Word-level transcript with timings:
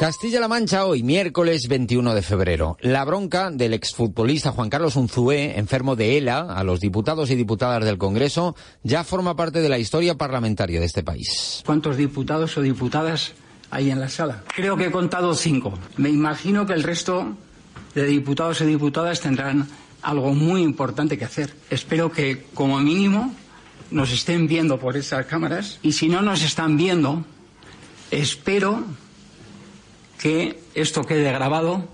Castilla-La 0.00 0.48
Mancha 0.48 0.86
hoy, 0.86 1.02
miércoles 1.02 1.68
21 1.68 2.14
de 2.14 2.22
febrero. 2.22 2.78
La 2.80 3.04
bronca 3.04 3.50
del 3.50 3.74
exfutbolista 3.74 4.50
Juan 4.50 4.70
Carlos 4.70 4.96
Unzué, 4.96 5.58
enfermo 5.58 5.94
de 5.94 6.16
ELA, 6.16 6.40
a 6.40 6.64
los 6.64 6.80
diputados 6.80 7.28
y 7.28 7.34
diputadas 7.34 7.84
del 7.84 7.98
Congreso, 7.98 8.56
ya 8.82 9.04
forma 9.04 9.36
parte 9.36 9.60
de 9.60 9.68
la 9.68 9.78
historia 9.78 10.14
parlamentaria 10.14 10.80
de 10.80 10.86
este 10.86 11.02
país. 11.02 11.62
¿Cuántos 11.66 11.98
diputados 11.98 12.56
o 12.56 12.62
diputadas 12.62 13.34
hay 13.70 13.90
en 13.90 14.00
la 14.00 14.08
sala? 14.08 14.42
Creo 14.56 14.74
que 14.78 14.86
he 14.86 14.90
contado 14.90 15.34
cinco. 15.34 15.74
Me 15.98 16.08
imagino 16.08 16.64
que 16.64 16.72
el 16.72 16.82
resto 16.82 17.36
de 17.94 18.06
diputados 18.06 18.62
y 18.62 18.64
diputadas 18.64 19.20
tendrán 19.20 19.68
algo 20.00 20.32
muy 20.32 20.62
importante 20.62 21.18
que 21.18 21.26
hacer. 21.26 21.52
Espero 21.68 22.10
que, 22.10 22.46
como 22.54 22.80
mínimo, 22.80 23.34
nos 23.90 24.10
estén 24.12 24.46
viendo 24.46 24.80
por 24.80 24.96
esas 24.96 25.26
cámaras 25.26 25.78
y 25.82 25.92
si 25.92 26.08
no 26.08 26.22
nos 26.22 26.42
están 26.42 26.78
viendo, 26.78 27.22
espero 28.10 28.82
que 30.20 30.60
esto 30.74 31.06
quede 31.06 31.32
grabado 31.32 31.88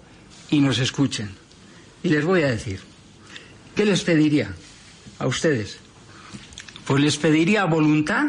y 0.51 0.61
nos 0.61 0.81
escuchen. 0.81 1.31
Y 2.03 2.09
les 2.09 2.25
voy 2.25 2.43
a 2.43 2.49
decir, 2.49 2.81
¿qué 3.77 3.85
les 3.85 4.03
pediría 4.03 4.53
a 5.19 5.27
ustedes? 5.27 5.79
Pues 6.87 7.03
les 7.03 7.17
pediría 7.17 7.65
voluntad 7.67 8.27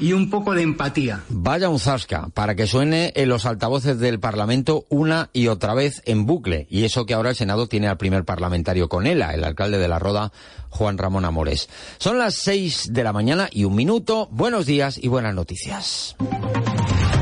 y 0.00 0.12
un 0.12 0.28
poco 0.28 0.54
de 0.54 0.62
empatía. 0.62 1.22
Vaya 1.28 1.68
un 1.68 1.78
zasca, 1.78 2.28
para 2.34 2.56
que 2.56 2.66
suene 2.66 3.12
en 3.14 3.28
los 3.28 3.46
altavoces 3.46 4.00
del 4.00 4.18
Parlamento 4.18 4.86
una 4.88 5.30
y 5.32 5.46
otra 5.46 5.74
vez 5.74 6.02
en 6.04 6.26
bucle. 6.26 6.66
Y 6.68 6.82
eso 6.82 7.06
que 7.06 7.14
ahora 7.14 7.30
el 7.30 7.36
Senado 7.36 7.68
tiene 7.68 7.86
al 7.86 7.96
primer 7.96 8.24
parlamentario 8.24 8.88
con 8.88 9.06
él, 9.06 9.22
el 9.22 9.44
alcalde 9.44 9.78
de 9.78 9.88
la 9.88 10.00
Roda, 10.00 10.32
Juan 10.70 10.98
Ramón 10.98 11.24
Amores. 11.24 11.68
Son 11.98 12.18
las 12.18 12.34
seis 12.34 12.88
de 12.92 13.04
la 13.04 13.12
mañana 13.12 13.48
y 13.52 13.64
un 13.64 13.76
minuto. 13.76 14.28
Buenos 14.32 14.66
días 14.66 14.98
y 15.00 15.06
buenas 15.06 15.34
noticias. 15.34 16.16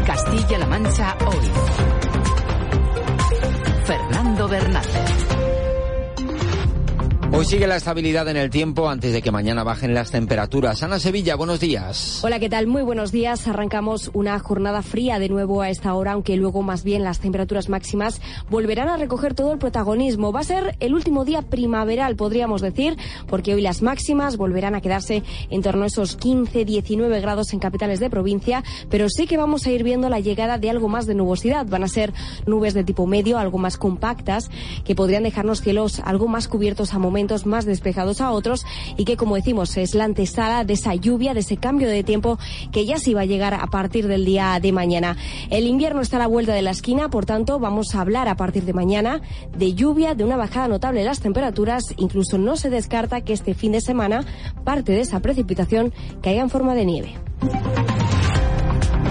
Castilla-La 0.05 0.67
Mancha 0.67 1.17
hoy. 1.27 2.02
Hoy 7.35 7.47
sigue 7.47 7.67
la 7.67 7.77
estabilidad 7.77 8.29
en 8.29 8.37
el 8.37 8.51
tiempo 8.51 8.91
antes 8.91 9.11
de 9.11 9.23
que 9.23 9.31
mañana 9.31 9.65
bajen 9.65 9.95
las 9.95 10.11
temperaturas. 10.11 10.83
Ana 10.83 10.99
Sevilla, 10.99 11.35
buenos 11.35 11.61
días. 11.61 12.23
Hola, 12.23 12.39
¿qué 12.39 12.51
tal? 12.51 12.67
Muy 12.67 12.83
buenos 12.83 13.11
días. 13.11 13.49
Arrancamos 13.49 14.11
una 14.13 14.39
jornada 14.39 14.83
fría 14.83 15.19
de 15.19 15.31
nuevo 15.31 15.63
a 15.63 15.71
esta 15.71 15.95
hora, 15.95 16.13
aunque 16.13 16.37
luego 16.37 16.61
más 16.61 16.85
bien 16.85 17.03
las 17.03 17.21
temperaturas 17.21 17.71
máximas 17.71 18.21
volverán 18.51 18.91
a 18.91 18.99
recoger 18.99 19.33
todo 19.33 19.51
el 19.51 19.59
protagonismo. 19.59 20.31
Va 20.31 20.41
a 20.41 20.45
ser 20.45 20.77
el 20.79 20.93
último 20.93 21.25
día 21.25 21.41
primaveral, 21.41 22.17
podríamos 22.17 22.61
decir, 22.61 22.99
porque 23.29 23.55
hoy 23.55 23.63
las 23.63 23.81
máximas 23.81 24.37
volverán 24.37 24.75
a 24.75 24.83
quedarse 24.83 25.23
en 25.49 25.63
torno 25.63 25.85
a 25.85 25.87
esos 25.87 26.17
15, 26.17 26.67
19 26.67 27.19
grados 27.23 27.55
en 27.55 27.61
capitales 27.61 27.99
de 27.99 28.11
provincia, 28.11 28.63
pero 28.91 29.09
sí 29.09 29.27
que 29.27 29.39
vamos 29.39 29.67
a 29.67 29.71
ir 29.71 29.85
viendo 29.85 30.11
la 30.11 30.21
llegada 30.21 30.59
de 30.59 30.69
algo 30.69 30.91
más 30.91 31.07
de 31.07 31.15
nubosidad. 31.15 31.65
Van 31.65 31.83
a 31.83 31.89
ser 31.89 32.13
nubes 32.45 32.75
de 32.75 32.85
tipo 32.85 33.07
medio, 33.07 33.39
algo 33.39 33.57
más 33.57 33.79
compactas, 33.79 34.51
que 34.85 34.95
podrían 34.95 35.23
dejarnos 35.23 35.63
cielos 35.63 36.03
algo 36.05 36.29
más 36.29 36.47
cubiertos 36.47 36.93
a 36.93 36.99
más 37.47 37.65
despejados 37.65 38.21
a 38.21 38.31
otros 38.31 38.65
y 38.97 39.05
que, 39.05 39.17
como 39.17 39.37
decimos, 39.37 39.77
es 39.77 39.95
la 39.95 40.05
antesala 40.05 40.65
de 40.65 40.75
esa 40.75 40.95
lluvia, 40.95 41.35
de 41.35 41.41
ese 41.41 41.57
cambio 41.57 41.89
de 41.89 42.03
tiempo 42.03 42.39
que 42.71 42.87
ya 42.87 42.99
sí 42.99 43.15
va 43.15 43.23
a 43.23 43.27
llegar 43.27 43.55
a 43.55 43.67
partir 43.67 44.09
del 44.09 44.25
día 44.25 44.59
de 44.61 44.73
mañana. 44.73 45.17
El 45.51 45.67
invierno 45.67 46.01
está 46.01 46.17
a 46.17 46.21
la 46.21 46.27
vuelta 46.27 46.55
de 46.55 46.63
la 46.63 46.71
esquina, 46.71 47.09
por 47.09 47.27
tanto, 47.27 47.59
vamos 47.59 47.95
a 47.95 48.01
hablar 48.01 48.29
a 48.29 48.37
partir 48.37 48.65
de 48.65 48.73
mañana 48.73 49.23
de 49.57 49.75
lluvia, 49.75 50.15
de 50.15 50.25
una 50.25 50.37
bajada 50.37 50.69
notable 50.69 51.01
de 51.01 51.07
las 51.07 51.21
temperaturas. 51.21 51.85
Incluso 51.97 52.39
no 52.39 52.57
se 52.57 52.71
descarta 52.71 53.23
que 53.23 53.33
este 53.33 53.55
fin 53.55 53.73
de 53.73 53.81
semana 53.81 54.25
parte 54.65 54.93
de 54.93 55.01
esa 55.01 55.21
precipitación 55.21 55.93
caiga 56.23 56.43
en 56.43 56.51
forma 56.51 56.75
de 56.75 56.85
nieve. 56.85 57.15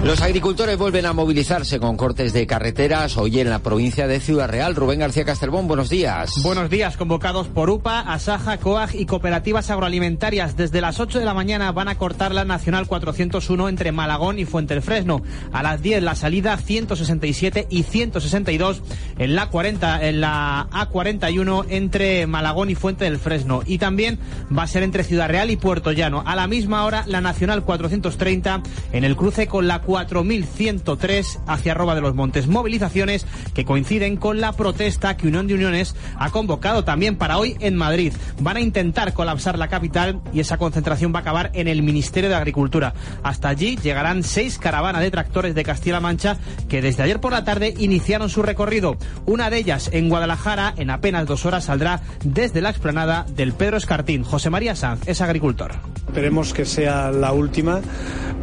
Los 0.03 0.19
agricultores 0.23 0.79
vuelven 0.79 1.05
a 1.05 1.13
movilizarse 1.13 1.79
con 1.79 1.95
cortes 1.95 2.33
de 2.33 2.47
carreteras 2.47 3.17
hoy 3.17 3.39
en 3.39 3.51
la 3.51 3.59
provincia 3.59 4.07
de 4.07 4.19
Ciudad 4.19 4.49
Real. 4.49 4.75
Rubén 4.75 4.97
García 4.97 5.25
Castelbón, 5.25 5.67
buenos 5.67 5.91
días. 5.91 6.41
Buenos 6.41 6.71
días, 6.71 6.97
convocados 6.97 7.47
por 7.49 7.69
UPA, 7.69 7.99
Asaja, 7.99 8.57
COAG 8.57 8.95
y 8.95 9.05
cooperativas 9.05 9.69
agroalimentarias. 9.69 10.57
Desde 10.57 10.81
las 10.81 10.99
8 10.99 11.19
de 11.19 11.25
la 11.25 11.35
mañana 11.35 11.71
van 11.71 11.87
a 11.87 11.99
cortar 11.99 12.33
la 12.33 12.45
Nacional 12.45 12.87
401 12.87 13.69
entre 13.69 13.91
Malagón 13.91 14.39
y 14.39 14.45
Fuente 14.45 14.73
del 14.73 14.81
Fresno. 14.81 15.21
A 15.53 15.61
las 15.61 15.83
10 15.83 16.01
la 16.01 16.15
salida 16.15 16.57
167 16.57 17.67
y 17.69 17.83
162 17.83 18.81
en 19.19 19.35
la 19.35 19.49
40, 19.49 20.07
en 20.07 20.19
la 20.19 20.67
A41 20.71 21.67
entre 21.69 22.25
Malagón 22.25 22.71
y 22.71 22.75
Fuente 22.75 23.05
del 23.05 23.19
Fresno. 23.19 23.61
Y 23.67 23.77
también 23.77 24.17
va 24.51 24.63
a 24.63 24.67
ser 24.67 24.81
entre 24.81 25.03
Ciudad 25.03 25.29
Real 25.29 25.51
y 25.51 25.57
Puerto 25.57 25.91
Llano. 25.91 26.23
A 26.25 26.35
la 26.35 26.47
misma 26.47 26.85
hora 26.85 27.03
la 27.05 27.21
Nacional 27.21 27.63
430 27.63 28.63
en 28.93 29.03
el 29.03 29.15
cruce 29.15 29.45
con 29.45 29.67
la 29.67 29.83
4.103 29.91 31.39
hacia 31.47 31.73
Roba 31.73 31.95
de 31.95 32.01
los 32.01 32.15
Montes. 32.15 32.47
Movilizaciones 32.47 33.25
que 33.53 33.65
coinciden 33.65 34.15
con 34.15 34.39
la 34.39 34.53
protesta 34.53 35.17
que 35.17 35.27
Unión 35.27 35.47
de 35.47 35.55
Uniones 35.55 35.97
ha 36.17 36.29
convocado 36.29 36.85
también 36.85 37.17
para 37.17 37.37
hoy 37.37 37.57
en 37.59 37.75
Madrid. 37.75 38.13
Van 38.39 38.55
a 38.55 38.61
intentar 38.61 39.13
colapsar 39.13 39.59
la 39.59 39.67
capital 39.67 40.21
y 40.31 40.39
esa 40.39 40.57
concentración 40.57 41.13
va 41.13 41.19
a 41.19 41.21
acabar 41.23 41.51
en 41.53 41.67
el 41.67 41.83
Ministerio 41.83 42.29
de 42.29 42.37
Agricultura. 42.37 42.93
Hasta 43.21 43.49
allí 43.49 43.75
llegarán 43.75 44.23
seis 44.23 44.57
caravanas 44.57 45.01
de 45.01 45.11
tractores 45.11 45.55
de 45.55 45.63
Castilla-La 45.63 45.99
Mancha 45.99 46.37
que 46.69 46.81
desde 46.81 47.03
ayer 47.03 47.19
por 47.19 47.33
la 47.33 47.43
tarde 47.43 47.73
iniciaron 47.77 48.29
su 48.29 48.43
recorrido. 48.43 48.95
Una 49.25 49.49
de 49.49 49.57
ellas 49.57 49.89
en 49.91 50.07
Guadalajara 50.07 50.73
en 50.77 50.89
apenas 50.89 51.25
dos 51.25 51.45
horas 51.45 51.65
saldrá 51.65 51.99
desde 52.23 52.61
la 52.61 52.69
explanada 52.69 53.25
del 53.35 53.51
Pedro 53.51 53.75
Escartín. 53.75 54.23
José 54.23 54.49
María 54.49 54.73
Sanz 54.73 55.05
es 55.05 55.19
agricultor. 55.19 55.73
Esperemos 56.07 56.53
que 56.53 56.65
sea 56.65 57.11
la 57.11 57.33
última 57.33 57.81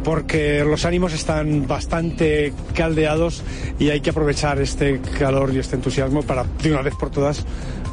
porque 0.03 0.63
los 0.63 0.85
ánimos 0.85 1.13
están 1.13 1.38
bastante 1.43 2.53
caldeados 2.73 3.43
y 3.79 3.89
hay 3.89 4.01
que 4.01 4.09
aprovechar 4.09 4.59
este 4.61 4.99
calor 5.17 5.53
y 5.53 5.59
este 5.59 5.75
entusiasmo 5.75 6.23
para 6.23 6.43
de 6.43 6.71
una 6.71 6.81
vez 6.81 6.93
por 6.99 7.09
todas 7.09 7.45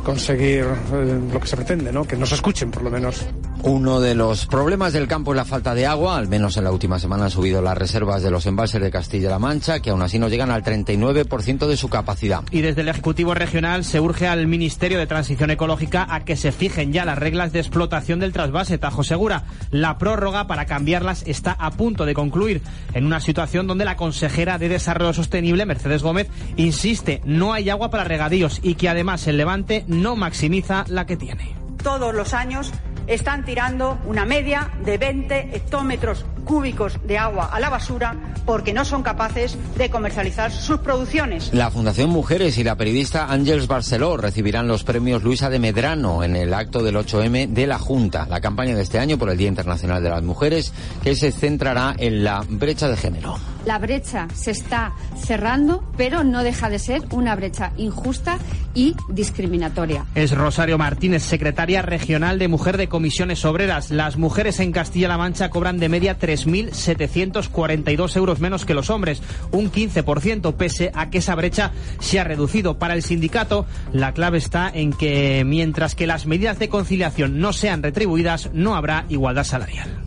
conseguir 0.05 0.65
eh, 0.65 1.21
lo 1.33 1.41
que 1.41 1.47
se 1.47 1.57
pretende, 1.57 1.93
¿no? 1.93 2.05
Que 2.05 2.17
nos 2.17 2.33
escuchen 2.33 2.71
por 2.71 2.83
lo 2.83 2.91
menos. 2.91 3.27
Uno 3.63 4.01
de 4.01 4.15
los 4.15 4.47
problemas 4.47 4.93
del 4.93 5.09
campo 5.09 5.33
es 5.33 5.37
la 5.37 5.45
falta 5.45 5.75
de 5.75 5.87
agua. 5.87 6.17
Al 6.17 6.29
menos 6.29 6.57
en 6.57 6.65
la 6.65 6.71
última 6.71 6.99
semana 6.99 7.25
han 7.25 7.31
subido 7.31 7.63
las 7.63 7.77
reservas 7.77 8.23
de 8.23 8.31
los 8.31 8.47
embalses 8.47 8.81
de 8.81 8.91
Castilla-La 8.91 9.39
Mancha, 9.39 9.81
que 9.81 9.91
aún 9.91 10.03
así 10.03 10.19
no 10.19 10.29
llegan 10.29 10.51
al 10.51 10.63
39% 10.63 11.67
de 11.67 11.77
su 11.77 11.89
capacidad. 11.89 12.43
Y 12.51 12.61
desde 12.61 12.83
el 12.83 12.89
Ejecutivo 12.89 13.35
Regional 13.35 13.85
se 13.85 13.99
urge 13.99 14.29
al 14.29 14.47
Ministerio 14.47 14.99
de 14.99 15.07
Transición 15.07 15.51
Ecológica 15.51 16.07
a 16.09 16.25
que 16.25 16.37
se 16.37 16.53
fijen 16.53 16.93
ya 16.93 17.05
las 17.05 17.19
reglas 17.19 17.53
de 17.53 17.59
explotación 17.59 18.21
del 18.21 18.33
trasvase 18.33 18.79
Tajo 18.79 19.03
Segura. 19.03 19.45
La 19.71 19.99
prórroga 19.99 20.47
para 20.47 20.67
cambiarlas 20.67 21.25
está 21.27 21.53
a 21.53 21.71
punto 21.73 22.07
de 22.07 22.15
concluir 22.15 22.63
en 22.95 23.05
una 23.05 23.21
situación 23.21 23.67
donde 23.67 23.85
la 23.85 23.97
consejera 23.97 24.59
de 24.59 24.69
Desarrollo 24.69 25.13
Sostenible, 25.13 25.67
Mercedes 25.67 26.03
Gómez, 26.03 26.29
insiste 26.57 27.21
no 27.25 27.53
hay 27.53 27.71
agua 27.71 27.91
para 27.91 28.05
regadíos 28.05 28.61
y 28.63 28.75
que 28.75 28.89
además 28.89 29.27
el 29.27 29.37
Levante 29.37 29.85
no 29.89 30.15
maximiza 30.17 30.85
la 30.89 31.07
que 31.07 31.17
tiene. 31.17 31.57
Todos 31.83 32.15
los 32.15 32.35
años 32.35 32.73
están 33.07 33.45
tirando 33.45 33.99
una 34.07 34.25
media 34.25 34.71
de 34.85 34.99
20 34.99 35.57
hectómetros 35.57 36.25
cúbicos 36.45 36.99
de 37.05 37.19
agua 37.19 37.51
a 37.53 37.61
la 37.61 37.71
basura 37.71 38.15
porque 38.47 38.73
no 38.73 38.85
son 38.85 39.03
capaces 39.03 39.57
de 39.77 39.91
comercializar 39.91 40.53
sus 40.53 40.79
producciones. 40.79 41.53
La 41.53 41.71
Fundación 41.71 42.11
Mujeres 42.11 42.57
y 42.59 42.65
la 42.65 42.77
periodista 42.77 43.31
Ángels 43.31 43.67
Barceló 43.67 44.17
recibirán 44.17 44.69
los 44.69 44.85
premios 44.85 45.25
Luisa 45.25 45.51
de 45.51 45.59
Medrano 45.59 46.23
en 46.23 46.37
el 46.37 46.55
acto 46.55 46.83
del 46.83 46.97
8M 46.97 47.49
de 47.49 47.67
la 47.67 47.79
Junta, 47.79 48.27
la 48.31 48.41
campaña 48.41 48.77
de 48.77 48.83
este 48.83 48.99
año 48.99 49.19
por 49.19 49.31
el 49.31 49.37
Día 49.37 49.49
Internacional 49.49 50.03
de 50.03 50.11
las 50.11 50.23
Mujeres, 50.23 50.73
que 51.03 51.17
se 51.17 51.33
centrará 51.33 51.95
en 51.99 52.23
la 52.23 52.45
brecha 52.49 52.89
de 52.89 52.97
género. 52.97 53.56
La 53.67 53.79
brecha 53.79 54.29
se 54.33 54.53
está 54.53 54.95
cerrando, 55.19 55.85
pero 55.97 56.23
no 56.23 56.45
deja 56.45 56.71
de 56.71 56.79
ser 56.79 57.03
una 57.11 57.35
brecha 57.35 57.73
injusta 57.77 58.39
y 58.75 58.95
discriminatoria. 59.09 60.07
Es 60.15 60.31
Rosario 60.31 60.79
Martínez, 60.79 61.25
secretaria 61.25 61.83
regional 61.83 62.39
de 62.39 62.47
Mujer 62.47 62.77
de 62.77 62.89
Comisiones 62.89 63.45
Obreras. 63.45 63.91
Las 63.91 64.19
mujeres 64.19 64.61
en 64.61 64.71
Castilla-La 64.71 65.19
Mancha 65.19 65.51
cobran 65.51 65.79
de 65.79 65.89
media 65.89 66.17
3.742 66.17 68.17
euros 68.17 68.39
menos 68.39 68.65
que 68.65 68.75
los 68.75 68.89
hombres, 68.89 69.21
un 69.51 69.73
15%, 69.73 70.55
pese 70.55 70.93
a 70.95 71.11
que 71.11 71.19
esa 71.19 71.35
brecha 71.35 71.73
se 71.99 72.21
ha 72.21 72.25
reducido. 72.25 72.79
Para 72.79 72.95
el 72.95 73.03
sindicato, 73.03 73.67
la 73.93 74.13
clave 74.13 74.39
está 74.39 74.71
en 74.73 74.93
que 74.93 75.43
mientras 75.45 75.97
que 75.97 76.07
las 76.07 76.27
medidas 76.27 76.61
de 76.61 76.69
conciliación 76.69 77.41
no 77.41 77.53
sean 77.53 77.83
retribuidas, 77.83 78.49
no 78.53 78.77
habrá 78.77 79.07
igualdad 79.09 79.43
salarial. 79.43 80.05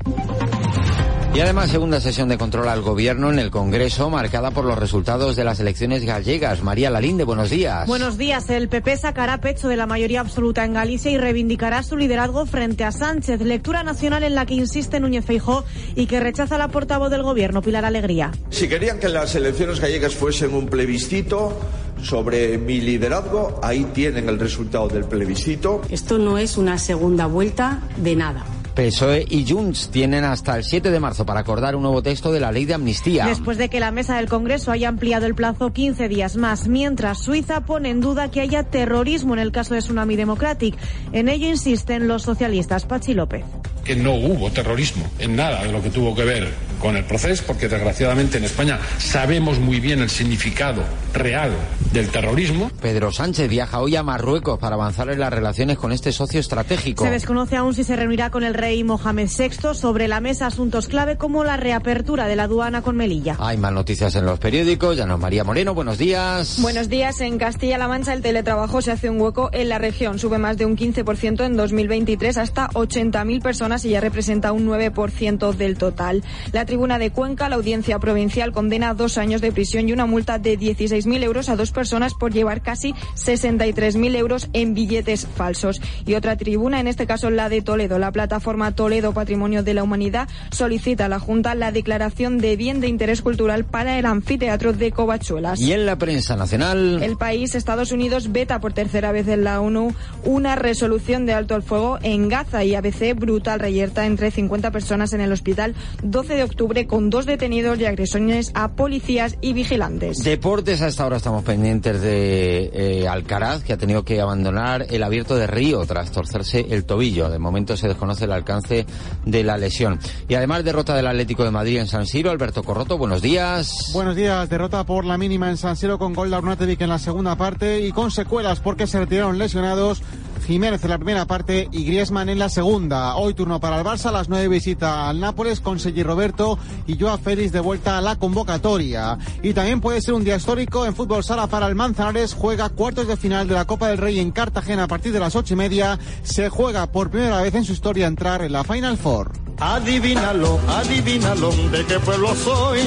Y 1.34 1.42
además, 1.42 1.70
segunda 1.70 2.02
sesión 2.02 2.28
de 2.28 2.38
control 2.38 2.68
al 2.68 2.81
gobierno 2.81 3.31
en 3.31 3.38
el 3.38 3.52
Congreso, 3.52 4.10
marcada 4.10 4.52
por 4.52 4.66
los 4.66 4.78
resultados 4.78 5.36
de 5.36 5.44
las 5.44 5.60
elecciones 5.60 6.04
gallegas. 6.04 6.64
María 6.64 6.90
Lalinde, 6.90 7.24
buenos 7.24 7.52
días. 7.52 7.88
Buenos 7.88 8.18
días. 8.18 8.50
El 8.50 8.68
PP 8.68 8.98
sacará 8.98 9.40
pecho 9.40 9.68
de 9.68 9.78
la 9.78 9.86
mayoría 9.86 10.22
absoluta 10.22 10.66
en 10.66 10.74
Galicia 10.74 11.12
y 11.12 11.18
reivindicará 11.18 11.84
su 11.84 11.98
liderazgo 11.98 12.46
frente 12.48 12.84
a 12.84 12.92
Sánchez. 12.92 13.42
Lectura 13.42 13.84
nacional 13.84 14.24
en 14.24 14.34
la 14.34 14.48
que 14.48 14.56
insiste 14.56 15.00
Núñez 15.00 15.24
Feijó 15.24 15.64
y 15.96 16.08
que 16.08 16.20
rechaza 16.20 16.58
la 16.58 16.68
portavoz 16.70 17.12
del 17.12 17.24
gobierno, 17.24 17.62
Pilar 17.62 17.86
Alegría. 17.86 18.31
Si 18.50 18.68
querían 18.68 19.00
que 19.00 19.08
las 19.08 19.36
elecciones 19.36 19.80
gallegas 19.80 20.16
fuesen 20.16 20.54
un 20.54 20.68
plebiscito, 20.68 21.58
sobre 22.02 22.58
mi 22.58 22.81
liderazgo, 22.81 23.60
ahí 23.62 23.86
tienen 23.94 24.30
el 24.30 24.40
resultado 24.40 24.88
del 24.88 25.04
plebiscito. 25.04 25.81
Esto 25.90 26.18
no 26.18 26.38
es 26.38 26.58
una 26.58 26.78
segunda 26.78 27.28
vuelta 27.28 27.81
de 27.98 28.16
nada. 28.16 28.46
PSOE 28.80 29.26
y 29.30 29.46
Junts 29.46 29.90
tienen 29.90 30.24
hasta 30.24 30.56
el 30.56 30.64
7 30.64 30.90
de 30.90 31.02
marzo 31.02 31.26
para 31.26 31.42
acordar 31.42 31.76
un 31.76 31.81
nuevo 31.81 32.02
texto 32.02 32.31
de 32.31 32.40
la 32.40 32.50
ley 32.54 32.64
de 32.64 32.76
amnistía. 32.76 33.26
Después 33.26 33.58
de 33.58 33.68
que 33.68 33.81
la 33.81 33.92
mesa 33.92 34.16
del 34.16 34.30
Congreso 34.30 34.72
haya 34.72 34.88
ampliado 34.88 35.26
el 35.26 35.36
plazo 35.36 35.74
15 35.74 36.08
días 36.08 36.38
más, 36.38 36.70
mientras 36.70 37.20
Suiza 37.20 37.66
pone 37.66 37.90
en 37.90 38.00
duda 38.00 38.31
que 38.31 38.40
haya 38.40 38.64
terrorismo 38.64 39.34
en 39.34 39.40
el 39.40 39.52
caso 39.52 39.74
de 39.74 39.81
Tsunami 39.81 40.16
Democratic. 40.16 40.78
En 41.12 41.28
ello 41.28 41.50
insisten 41.50 42.08
los 42.08 42.24
socialistas. 42.24 42.86
Pachi 42.86 43.14
López. 43.14 43.44
Que 43.84 43.98
no 43.98 44.14
hubo 44.14 44.50
terrorismo 44.50 45.06
en 45.20 45.36
nada 45.36 45.62
de 45.64 45.74
lo 45.74 45.81
que 45.81 45.90
tuvo 45.90 46.16
que 46.16 46.24
ver 46.24 46.48
con 46.80 46.96
el 46.98 47.06
proceso, 47.06 47.44
porque 47.46 47.68
desgraciadamente 47.68 48.38
en 48.38 48.46
España 48.46 48.80
sabemos 48.98 49.60
muy 49.60 49.80
bien 49.80 50.00
el 50.00 50.10
significado 50.10 50.84
real 51.14 51.52
del 51.92 52.10
terrorismo. 52.10 52.72
Pedro 52.81 53.12
Sánchez 53.12 53.50
viaja 53.50 53.80
hoy 53.80 53.96
a 53.96 54.04
Marruecos 54.04 54.60
para 54.60 54.76
avanzar 54.76 55.10
en 55.10 55.20
las 55.20 55.31
relaciones 55.31 55.78
con 55.78 55.92
este 55.92 56.12
socio 56.12 56.40
estratégico. 56.40 57.04
Se 57.04 57.12
desconoce 57.12 57.56
aún 57.56 57.74
si 57.74 57.84
se 57.84 57.96
reunirá 57.96 58.30
con 58.30 58.44
el 58.44 58.54
rey 58.54 58.84
Mohamed 58.84 59.28
VI 59.28 59.74
sobre 59.74 60.08
la 60.08 60.22
mesa 60.22 60.48
asuntos 60.48 60.88
clave 60.88 61.18
como 61.18 61.44
la 61.44 61.58
reapertura 61.58 62.28
de 62.28 62.36
la 62.36 62.44
aduana 62.44 62.81
con 62.81 62.96
Melilla. 62.96 63.36
Hay 63.40 63.58
más 63.58 63.74
noticias 63.74 64.16
en 64.16 64.26
los 64.26 64.40
periódicos. 64.40 64.98
Ya 64.98 65.06
nos 65.06 65.20
María 65.20 65.44
Moreno, 65.44 65.74
buenos 65.74 65.98
días. 65.98 66.58
Buenos 66.62 66.90
días. 66.90 67.22
En 67.22 67.38
Castilla-La 67.38 67.88
Mancha 67.88 68.14
el 68.14 68.22
teletrabajo 68.22 68.81
se 68.81 68.92
hace 68.92 69.10
un 69.10 69.20
hueco 69.20 69.50
en 69.52 69.70
la 69.70 69.78
región. 69.78 70.20
Sube 70.20 70.38
más 70.38 70.58
de 70.58 70.66
un 70.66 70.78
15% 70.78 71.46
en 71.46 71.58
2023 71.58 72.38
hasta 72.38 72.70
80.000 72.70 73.42
personas 73.42 73.86
y 73.86 73.90
ya 73.90 74.02
representa 74.02 74.52
un 74.52 74.68
9% 74.68 75.54
del 75.54 75.78
total. 75.78 76.24
La 76.52 76.66
tribuna 76.69 77.00
de 77.00 77.10
Cuenca, 77.10 77.50
la 77.50 77.56
audiencia 77.56 77.98
provincial 77.98 78.51
condena 78.51 78.94
dos 78.94 79.18
años 79.18 79.42
de 79.42 79.51
prisión 79.51 79.89
y 79.89 79.92
una 79.92 80.06
multa 80.06 80.38
de 80.38 80.56
16.000 80.56 81.24
euros 81.24 81.50
a 81.50 81.56
dos 81.56 81.71
personas 81.71 82.13
por 82.13 82.31
llevar 82.31 82.62
casi 82.62 82.94
63.000 83.16 84.16
euros 84.16 84.50
en 84.54 84.75
billetes 84.75 85.25
falsos. 85.25 85.81
Y 86.06 86.13
otra 86.13 86.38
tribuna, 86.38 86.80
en 86.80 86.86
este 86.86 87.07
caso 87.07 87.31
la 87.31 87.50
de 87.50 87.63
Toledo. 87.63 87.98
La 87.98 88.12
plataforma 88.12 88.75
Toledo 88.75 89.13
Patrimonio 89.13 89.63
de 89.63 89.74
la 89.74 89.81
Humanidad 89.81 90.30
solicita 90.51 91.06
a 91.06 91.10
la 91.10 91.19
Junta 91.19 91.56
la 91.56 91.71
declaración 91.71 92.38
de 92.38 92.56
bien 92.56 92.81
de 92.81 92.88
interés 92.88 93.24
cultural 93.24 93.66
para 93.66 93.98
el 93.98 94.06
anfiteatro 94.06 94.71
de 94.71 94.92
Covachuelas. 94.92 95.60
Y 95.60 95.74
en 95.74 95.88
la 95.88 95.95
prensa 95.95 96.36
nacional. 96.36 97.01
El 97.01 97.18
país, 97.18 97.56
Estados 97.56 97.92
Unidos, 97.92 98.31
veta 98.31 98.60
por 98.60 98.74
tercera 98.74 99.12
vez 99.12 99.27
en 99.27 99.44
la 99.44 99.60
ONU 99.60 99.95
una 100.24 100.56
resolución 100.56 101.25
de 101.25 101.33
alto 101.33 101.56
al 101.56 101.63
fuego 101.63 101.98
en 102.04 102.30
Gaza 102.30 102.63
y 102.63 102.75
ABC 102.75 103.16
brutal 103.16 103.60
reyerta 103.60 104.06
entre 104.06 104.30
50 104.30 104.69
personas 104.69 105.13
en 105.13 105.21
el 105.21 105.31
hospital 105.31 105.74
12 106.04 106.36
de 106.36 106.44
octubre 106.44 106.59
con 106.88 107.10
dos 107.10 107.26
detenidos 107.26 107.80
y 107.80 107.86
agresiones 107.86 108.52
a 108.54 108.74
policías 108.74 109.38
y 109.40 109.54
vigilantes. 109.54 110.24
Deportes, 110.24 110.82
hasta 110.82 111.04
ahora 111.04 111.16
estamos 111.16 111.44
pendientes 111.44 112.02
de 112.02 112.70
eh, 112.74 113.08
Alcaraz, 113.08 113.64
que 113.64 113.72
ha 113.72 113.78
tenido 113.78 114.04
que 114.04 114.20
abandonar 114.20 114.86
el 114.90 115.04
abierto 115.04 115.38
de 115.38 115.48
Río 115.48 115.86
tras 115.86 116.12
torcerse 116.12 116.68
el 116.70 116.84
tobillo. 116.84 117.30
De 117.30 117.40
momento 117.40 117.78
se 117.78 117.88
desconoce 117.88 118.26
el 118.26 118.34
alcance 118.34 118.86
de 119.26 119.44
la 119.44 119.58
lesión. 119.58 120.00
Y 120.28 120.36
además 120.36 120.66
derrota 120.66 120.96
del 120.96 121.08
Atlético 121.08 121.46
de 121.46 121.52
Madrid 121.52 121.78
en 121.78 121.88
San 121.88 122.06
Siro. 122.06 122.30
Alberto 122.30 122.62
Corroto, 122.64 122.98
buenos 122.98 123.22
días. 123.22 123.92
Buenos 123.94 124.18
días. 124.18 124.50
Derrota 124.50 124.86
por 124.86 125.06
la 125.06 125.18
mínima 125.18 125.50
en 125.50 125.56
San 125.56 125.78
Siro 125.78 125.98
con 125.98 126.14
gol 126.14 126.30
de 126.30 126.36
Arnautovic 126.36 126.82
en 126.82 126.90
la 126.90 127.00
segunda 127.00 127.38
parte 127.38 127.80
y 127.86 127.94
con 127.94 128.12
secuelas 128.12 128.60
porque 128.60 128.86
se 128.86 129.00
retiraron 129.00 129.38
lesionados 129.38 130.02
Jiménez 130.46 130.84
en 130.84 130.90
la 130.90 130.98
primera 130.98 131.26
parte 131.26 131.68
y 131.72 131.84
Griezmann 131.84 132.30
en 132.30 132.40
la 132.40 132.50
segunda. 132.50 133.16
Hoy 133.16 133.34
turno 133.34 133.60
para 133.60 133.80
el 133.80 133.86
Barça, 133.86 134.08
a 134.08 134.12
las 134.12 134.30
nueve 134.30 134.48
visita 134.48 135.10
al 135.10 135.20
Nápoles 135.20 135.60
con 135.60 135.80
Sergi 135.80 136.04
Roberto 136.04 136.58
y 136.88 137.00
Joao 137.00 137.18
Félix 137.18 137.52
de 137.52 137.60
vuelta 137.60 137.98
a 137.98 138.02
la 138.02 138.16
convocatoria. 138.18 139.18
Y 139.42 139.54
también 139.54 139.82
puede 139.82 140.02
ser 140.02 140.14
un 140.14 140.24
día 140.24 140.36
histórico 140.36 140.86
en 140.86 140.96
fútbol 140.96 141.24
sala 141.24 141.48
para 141.48 141.68
el 141.68 141.76
Manzanares. 141.76 142.34
Juega 142.34 142.70
cuartos 142.70 143.08
de 143.08 143.18
final 143.18 143.48
de 143.48 143.56
la 143.56 143.66
Copa 143.66 143.88
del 143.88 143.98
Rey 143.98 144.20
en 144.20 144.32
Cartagena 144.32 144.84
a 144.84 144.88
partir 144.88 145.14
de 145.14 145.20
las 145.20 145.36
ocho 145.36 145.54
y 145.54 145.58
media. 145.58 146.00
Se 146.24 146.50
juega 146.50 146.92
por 146.92 147.10
primera 147.10 147.42
vez 147.42 147.56
en 147.56 147.66
su 147.66 147.74
historia 147.74 148.08
entrar 148.08 148.42
en 148.42 148.54
la 148.54 148.64
Final 148.64 148.98
Four. 148.98 149.32
Adivínalo, 149.60 150.58
adivínalo, 150.70 151.52
de 151.72 151.86
qué 151.86 152.00
pueblo 152.00 152.34
soy. 152.34 152.80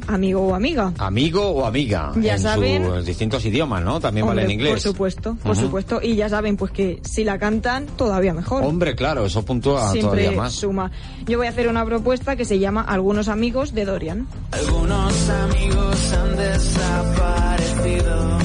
amigo 0.08 0.42
o 0.42 0.54
amiga. 0.54 0.92
Amigo 0.98 1.48
o 1.50 1.64
amiga. 1.66 2.12
Ya 2.20 2.34
en 2.34 2.40
saben. 2.40 2.84
sus 2.84 3.06
distintos 3.06 3.44
idiomas, 3.44 3.82
¿no? 3.84 4.00
También 4.00 4.26
Hombre, 4.26 4.42
vale 4.42 4.52
en 4.52 4.60
inglés. 4.60 4.72
Por 4.72 4.80
supuesto, 4.80 5.36
por 5.42 5.56
supuesto. 5.56 6.00
Y 6.02 6.16
ya 6.16 6.28
saben, 6.28 6.56
pues 6.56 6.72
que 6.72 7.00
si 7.04 7.24
la 7.24 7.38
cantan, 7.38 7.86
todavía 7.86 8.34
mejor. 8.34 8.64
Hombre, 8.64 8.94
claro, 8.94 9.24
eso 9.26 9.44
puntúa 9.44 9.90
Siempre 9.92 10.22
todavía 10.22 10.42
más. 10.42 10.52
suma. 10.52 10.90
Yo 11.26 11.38
voy 11.38 11.46
a 11.46 11.50
hacer 11.50 11.68
una 11.68 11.84
propuesta 11.84 12.36
que 12.36 12.44
se 12.44 12.58
llama 12.58 12.71
Algunos 12.80 13.28
amigos 13.28 13.74
de 13.74 13.84
Dorian. 13.84 14.26
Algunos 14.50 15.30
amigos 15.30 16.12
han 16.12 16.36
desaparecido 16.36 18.38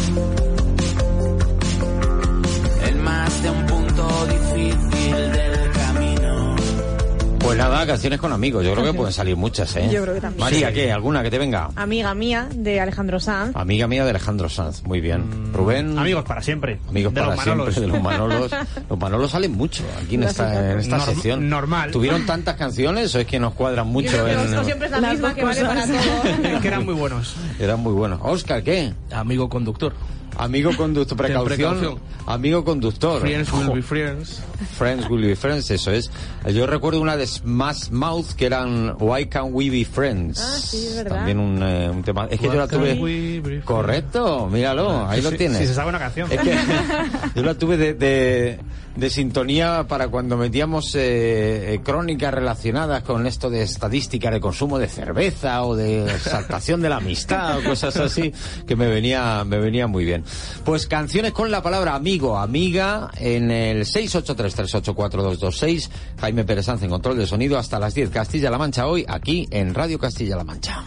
Pues 7.58 7.70
nada, 7.72 7.88
canciones 7.88 8.20
con 8.20 8.32
amigos. 8.34 8.64
Yo 8.66 8.74
creo 8.74 8.86
que 8.86 8.94
pueden 8.94 9.14
salir 9.14 9.36
muchas, 9.36 9.76
¿eh? 9.76 9.90
Yo 9.92 10.04
creo 10.04 10.14
que 10.16 10.22
también. 10.22 10.40
María. 10.44 10.72
¿qué? 10.74 10.92
¿Alguna 10.92 11.24
que 11.24 11.30
te 11.32 11.38
venga? 11.38 11.70
Amiga 11.76 12.14
mía 12.14 12.48
de 12.54 12.80
Alejandro 12.80 13.20
Sanz. 13.20 13.56
Amiga 13.56 13.88
mía 13.88 14.04
de 14.04 14.10
Alejandro 14.12 14.50
Sanz. 14.50 14.84
Muy 14.84 15.02
bien. 15.02 15.52
Rubén. 15.54 15.98
Amigos 15.98 16.24
para 16.26 16.42
siempre. 16.42 16.80
Amigos 16.88 17.14
De 17.14 17.22
para 17.22 17.36
los 17.36 17.46
Manolos. 17.46 17.74
siempre, 17.74 17.92
de 17.92 17.98
los 17.98 18.04
Manolos. 18.04 18.52
Los 18.90 19.00
Manolos 19.00 19.32
salen 19.32 19.52
mucho 19.54 19.84
aquí 20.04 20.16
en 20.16 20.24
esta, 20.24 20.72
en 20.74 20.80
esta 20.80 20.98
Norm- 20.98 21.06
sección. 21.06 21.50
normal. 21.50 21.92
¿Tuvieron 21.92 22.26
tantas 22.26 22.56
canciones 22.56 23.14
o 23.16 23.20
es 23.20 23.28
que 23.28 23.40
nos 23.40 23.54
cuadran 23.54 23.88
mucho 23.88 24.08
Yo 24.12 24.24
creo 24.24 24.26
que 24.26 24.32
en... 24.34 24.40
esto 24.50 24.64
siempre 24.64 24.86
es 24.86 24.92
la 24.92 25.00
Las 25.02 25.12
misma 25.14 25.34
que 25.36 25.44
vale 25.44 25.62
para 25.66 25.82
cosas. 25.82 26.06
todo. 26.06 26.62
que 26.62 26.68
eran 26.68 26.86
muy 26.86 26.94
buenos. 26.94 27.36
Eran 27.60 27.80
muy 27.80 27.94
buenos. 27.94 28.20
Oscar, 28.24 28.64
¿qué? 28.64 28.94
Amigo 29.12 29.50
conductor. 29.50 29.94
Amigo 30.38 30.72
conductor, 30.78 31.18
precaución. 31.18 31.58
precaución. 31.58 32.00
Amigo 32.28 32.64
conductor. 32.64 33.20
Friends 33.22 33.52
will 33.52 33.74
be 33.74 33.82
friends. 33.82 34.40
Friends 34.78 35.10
will 35.10 35.26
be 35.26 35.36
friends, 35.36 35.72
eso 35.72 35.92
es. 35.92 36.12
Yo 36.54 36.68
recuerdo 36.68 37.02
una 37.02 37.18
de 37.18 37.26
Smash 37.26 37.90
Mouth 37.90 38.34
que 38.38 38.46
eran 38.46 38.96
Why 39.00 39.26
Can't 39.26 39.50
We 39.52 39.70
Be 39.70 39.84
Friends. 39.84 40.40
Ah, 40.40 40.60
sí, 40.60 40.86
es 40.88 40.96
verdad. 40.96 41.18
También 41.18 41.40
un, 41.40 41.62
eh, 41.64 41.90
un 41.90 42.04
tema. 42.04 42.28
Es 42.30 42.40
que 42.40 42.48
Why 42.48 42.54
yo 42.54 42.60
la 42.60 42.68
tuve. 42.68 43.62
Correcto, 43.66 44.48
míralo, 44.52 45.08
ahí 45.08 45.22
lo 45.22 45.32
tienes. 45.32 45.58
Si 45.58 45.68
se 45.68 45.74
sabe 45.74 45.90
una 45.90 46.00
canción. 46.00 46.32
Es 46.32 46.40
que 46.40 46.56
yo 47.36 47.42
la 47.44 47.56
tuve 47.56 47.78
de, 47.78 47.94
de, 47.96 48.60
de 48.98 49.10
sintonía 49.12 49.86
para 49.88 50.08
cuando 50.08 50.38
metíamos 50.38 50.96
eh, 50.96 51.76
eh, 51.76 51.82
crónicas 51.84 52.34
relacionadas 52.34 53.04
con 53.04 53.28
esto 53.28 53.52
de 53.52 53.62
estadística 53.62 54.32
de 54.32 54.40
consumo 54.40 54.80
de 54.80 54.88
cerveza 54.88 55.64
o 55.64 55.76
de 55.76 56.06
exaltación 56.06 56.82
de 56.82 56.90
la 56.90 56.96
amistad 56.98 57.60
o 57.60 57.64
cosas 57.64 57.96
así 57.98 58.34
que 58.66 58.76
me 58.76 58.88
venía 58.88 59.44
me 59.46 59.60
venía 59.60 59.86
muy 59.86 60.04
bien. 60.04 60.24
Pues 60.66 60.88
canciones 60.88 61.32
con 61.32 61.52
la 61.52 61.62
palabra 61.62 61.94
amigo, 61.94 62.40
amiga 62.40 63.12
en 63.18 63.52
el 63.52 63.86
683384226 63.86 65.90
Jaime 66.20 66.44
Pérez 66.44 66.66
Sanz 66.66 66.82
en 66.82 66.90
control 66.90 67.18
de 67.18 67.28
sonido 67.28 67.60
hasta 67.60 67.78
las 67.80 67.94
10 67.94 68.10
Castilla-La 68.10 68.58
Mancha 68.58 68.88
hoy 68.88 69.06
aquí 69.08 69.48
en 69.52 69.76
Radio 69.76 70.00
Castilla-La 70.00 70.44
Mancha. 70.44 70.84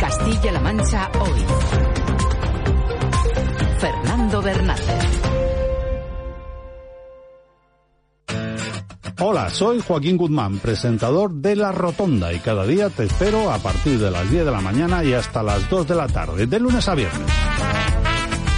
Castilla-La 0.00 0.60
Mancha 0.60 1.08
hoy. 1.20 1.44
Fernando 3.78 4.42
Bernández. 4.42 5.37
Hola, 9.20 9.50
soy 9.50 9.80
Joaquín 9.80 10.16
Guzmán, 10.16 10.60
presentador 10.60 11.32
de 11.32 11.56
La 11.56 11.72
Rotonda 11.72 12.32
y 12.32 12.38
cada 12.38 12.64
día 12.64 12.88
te 12.88 13.02
espero 13.02 13.50
a 13.50 13.58
partir 13.58 13.98
de 13.98 14.12
las 14.12 14.30
10 14.30 14.44
de 14.44 14.50
la 14.52 14.60
mañana 14.60 15.02
y 15.02 15.12
hasta 15.12 15.42
las 15.42 15.68
2 15.68 15.88
de 15.88 15.94
la 15.96 16.06
tarde, 16.06 16.46
de 16.46 16.60
lunes 16.60 16.88
a 16.88 16.94
viernes. 16.94 17.28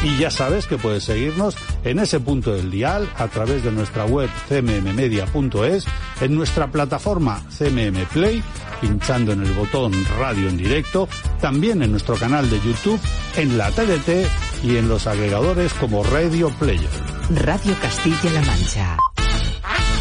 Y 0.04 0.18
ya 0.18 0.30
sabes 0.30 0.66
que 0.66 0.76
puedes 0.76 1.04
seguirnos 1.04 1.56
en 1.82 1.98
ese 1.98 2.20
punto 2.20 2.52
del 2.52 2.70
dial 2.70 3.08
a 3.16 3.28
través 3.28 3.64
de 3.64 3.72
nuestra 3.72 4.04
web 4.04 4.28
cmmmedia.es, 4.50 5.86
en 6.20 6.34
nuestra 6.34 6.70
plataforma 6.70 7.42
CMM 7.56 8.04
Play, 8.12 8.42
pinchando 8.82 9.32
en 9.32 9.42
el 9.42 9.52
botón 9.54 9.92
radio 10.18 10.46
en 10.50 10.58
directo, 10.58 11.08
también 11.40 11.82
en 11.82 11.90
nuestro 11.90 12.16
canal 12.16 12.50
de 12.50 12.60
YouTube, 12.60 13.00
en 13.38 13.56
la 13.56 13.70
TDT 13.70 14.26
y 14.62 14.76
en 14.76 14.90
los 14.90 15.06
agregadores 15.06 15.72
como 15.72 16.04
Radio 16.04 16.50
Player. 16.58 16.90
Radio 17.30 17.74
Castilla-La 17.80 18.42
Mancha. 18.42 18.98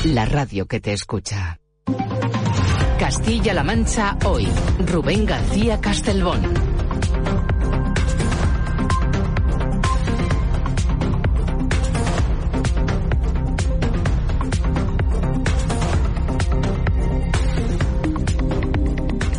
La 0.06 0.25
radio 0.25 0.65
que 0.65 0.79
te 0.79 0.94
escucha. 0.94 1.60
Castilla-La 2.98 3.63
Mancha 3.63 4.18
hoy. 4.24 4.48
Rubén 4.88 5.25
García 5.25 5.82
Castelbón. 5.82 6.41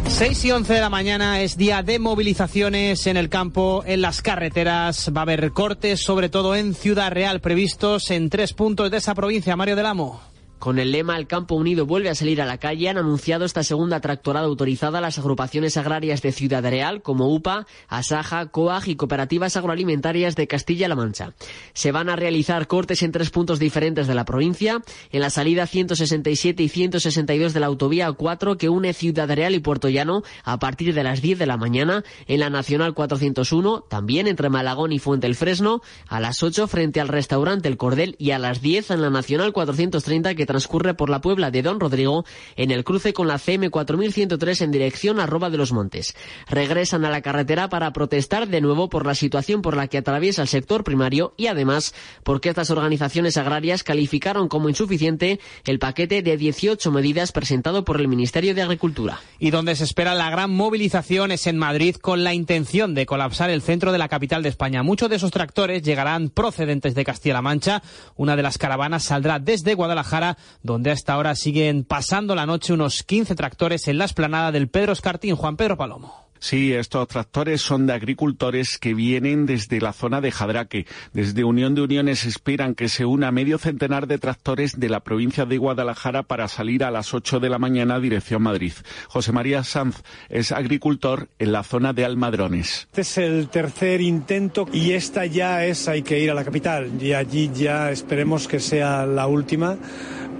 Seis 0.08 0.44
y 0.44 0.50
11 0.50 0.74
de 0.74 0.80
la 0.80 0.90
mañana 0.90 1.40
es 1.40 1.56
día 1.56 1.82
de 1.82 1.98
movilizaciones 1.98 3.06
en 3.06 3.16
el 3.16 3.30
campo, 3.30 3.82
en 3.86 4.02
las 4.02 4.20
carreteras. 4.20 5.10
Va 5.16 5.20
a 5.20 5.22
haber 5.22 5.52
cortes, 5.52 6.00
sobre 6.00 6.28
todo 6.28 6.54
en 6.54 6.74
Ciudad 6.74 7.10
Real, 7.10 7.40
previstos 7.40 8.10
en 8.10 8.28
tres 8.28 8.52
puntos 8.52 8.90
de 8.90 8.98
esa 8.98 9.14
provincia. 9.14 9.56
Mario 9.56 9.76
del 9.76 9.86
Amo. 9.86 10.29
Con 10.60 10.78
el 10.78 10.92
lema 10.92 11.16
El 11.16 11.26
campo 11.26 11.54
unido 11.54 11.86
vuelve 11.86 12.10
a 12.10 12.14
salir 12.14 12.42
a 12.42 12.44
la 12.44 12.58
calle, 12.58 12.90
han 12.90 12.98
anunciado 12.98 13.46
esta 13.46 13.62
segunda 13.62 14.02
tractorada 14.02 14.44
autorizada 14.44 15.00
las 15.00 15.18
agrupaciones 15.18 15.78
agrarias 15.78 16.20
de 16.20 16.32
Ciudad 16.32 16.62
Real, 16.62 17.00
como 17.00 17.34
UPA, 17.34 17.66
Asaja, 17.88 18.44
COAG 18.50 18.88
y 18.88 18.96
cooperativas 18.96 19.56
agroalimentarias 19.56 20.36
de 20.36 20.46
Castilla-La 20.46 20.96
Mancha. 20.96 21.32
Se 21.72 21.92
van 21.92 22.10
a 22.10 22.16
realizar 22.16 22.66
cortes 22.66 23.02
en 23.02 23.10
tres 23.10 23.30
puntos 23.30 23.58
diferentes 23.58 24.06
de 24.06 24.14
la 24.14 24.26
provincia, 24.26 24.82
en 25.10 25.20
la 25.22 25.30
salida 25.30 25.66
167 25.66 26.62
y 26.62 26.68
162 26.68 27.54
de 27.54 27.60
la 27.60 27.66
autovía 27.66 28.12
4 28.12 28.58
que 28.58 28.68
une 28.68 28.92
Ciudad 28.92 29.34
Real 29.34 29.54
y 29.54 29.60
Puerto 29.60 29.88
Llano 29.88 30.24
a 30.44 30.58
partir 30.58 30.92
de 30.92 31.04
las 31.04 31.22
10 31.22 31.38
de 31.38 31.46
la 31.46 31.56
mañana, 31.56 32.04
en 32.26 32.38
la 32.38 32.50
Nacional 32.50 32.92
401, 32.92 33.86
también 33.88 34.26
entre 34.26 34.50
Malagón 34.50 34.92
y 34.92 34.98
Fuente 34.98 35.26
el 35.26 35.36
Fresno, 35.36 35.80
a 36.06 36.20
las 36.20 36.42
8 36.42 36.66
frente 36.66 37.00
al 37.00 37.08
restaurante 37.08 37.66
El 37.66 37.78
Cordel 37.78 38.14
y 38.18 38.32
a 38.32 38.38
las 38.38 38.60
10 38.60 38.90
en 38.90 39.00
la 39.00 39.08
Nacional 39.08 39.54
430 39.54 40.34
que 40.34 40.49
transcurre 40.50 40.94
por 40.94 41.10
la 41.10 41.20
Puebla 41.20 41.52
de 41.52 41.62
Don 41.62 41.78
Rodrigo 41.78 42.24
en 42.56 42.72
el 42.72 42.82
cruce 42.82 43.12
con 43.12 43.28
la 43.28 43.38
CM 43.38 43.70
4103 43.70 44.62
en 44.62 44.72
dirección 44.72 45.20
a 45.20 45.26
Roba 45.26 45.48
de 45.48 45.58
los 45.58 45.72
Montes. 45.72 46.16
Regresan 46.48 47.04
a 47.04 47.10
la 47.10 47.20
carretera 47.20 47.68
para 47.68 47.92
protestar 47.92 48.48
de 48.48 48.60
nuevo 48.60 48.88
por 48.88 49.06
la 49.06 49.14
situación 49.14 49.62
por 49.62 49.76
la 49.76 49.86
que 49.86 49.98
atraviesa 49.98 50.42
el 50.42 50.48
sector 50.48 50.82
primario 50.82 51.34
y 51.36 51.46
además 51.46 51.94
porque 52.24 52.48
estas 52.48 52.70
organizaciones 52.70 53.36
agrarias 53.36 53.84
calificaron 53.84 54.48
como 54.48 54.68
insuficiente 54.68 55.38
el 55.64 55.78
paquete 55.78 56.20
de 56.22 56.36
18 56.36 56.90
medidas 56.90 57.30
presentado 57.30 57.84
por 57.84 58.00
el 58.00 58.08
Ministerio 58.08 58.52
de 58.52 58.62
Agricultura. 58.62 59.20
Y 59.38 59.50
donde 59.50 59.76
se 59.76 59.84
espera 59.84 60.16
la 60.16 60.30
gran 60.30 60.50
movilización 60.50 61.30
es 61.30 61.46
en 61.46 61.58
Madrid 61.58 61.94
con 61.94 62.24
la 62.24 62.34
intención 62.34 62.92
de 62.94 63.06
colapsar 63.06 63.50
el 63.50 63.62
centro 63.62 63.92
de 63.92 63.98
la 63.98 64.08
capital 64.08 64.42
de 64.42 64.48
España. 64.48 64.82
Muchos 64.82 65.08
de 65.10 65.16
esos 65.16 65.30
tractores 65.30 65.82
llegarán 65.82 66.30
procedentes 66.30 66.96
de 66.96 67.04
Castilla-La 67.04 67.42
Mancha. 67.42 67.82
Una 68.16 68.34
de 68.34 68.42
las 68.42 68.58
caravanas 68.58 69.04
saldrá 69.04 69.38
desde 69.38 69.74
Guadalajara, 69.74 70.36
donde 70.62 70.90
hasta 70.90 71.14
ahora 71.14 71.34
siguen 71.34 71.84
pasando 71.84 72.34
la 72.34 72.46
noche 72.46 72.72
unos 72.72 73.02
15 73.02 73.34
tractores 73.34 73.88
en 73.88 73.98
la 73.98 74.04
esplanada 74.04 74.52
del 74.52 74.68
Pedro 74.68 74.92
Escartín. 74.92 75.36
Juan 75.36 75.56
Pedro 75.56 75.76
Palomo. 75.76 76.29
Sí, 76.40 76.72
estos 76.72 77.06
tractores 77.06 77.60
son 77.60 77.86
de 77.86 77.92
agricultores 77.92 78.78
que 78.78 78.94
vienen 78.94 79.44
desde 79.44 79.78
la 79.78 79.92
zona 79.92 80.22
de 80.22 80.32
Jadraque. 80.32 80.86
Desde 81.12 81.44
Unión 81.44 81.74
de 81.74 81.82
Uniones 81.82 82.24
esperan 82.24 82.74
que 82.74 82.88
se 82.88 83.04
una 83.04 83.30
medio 83.30 83.58
centenar 83.58 84.06
de 84.06 84.18
tractores 84.18 84.80
de 84.80 84.88
la 84.88 85.00
provincia 85.00 85.44
de 85.44 85.58
Guadalajara 85.58 86.22
para 86.22 86.48
salir 86.48 86.82
a 86.82 86.90
las 86.90 87.12
8 87.12 87.40
de 87.40 87.50
la 87.50 87.58
mañana 87.58 88.00
dirección 88.00 88.42
Madrid. 88.42 88.72
José 89.08 89.32
María 89.32 89.64
Sanz 89.64 90.02
es 90.30 90.50
agricultor 90.50 91.28
en 91.38 91.52
la 91.52 91.62
zona 91.62 91.92
de 91.92 92.06
Almadrones. 92.06 92.88
Este 92.90 93.02
es 93.02 93.18
el 93.18 93.48
tercer 93.48 94.00
intento 94.00 94.66
y 94.72 94.92
esta 94.92 95.26
ya 95.26 95.66
es 95.66 95.88
hay 95.88 96.02
que 96.02 96.20
ir 96.20 96.30
a 96.30 96.34
la 96.34 96.44
capital 96.44 96.90
y 97.02 97.12
allí 97.12 97.50
ya 97.54 97.90
esperemos 97.90 98.48
que 98.48 98.60
sea 98.60 99.04
la 99.04 99.26
última 99.26 99.76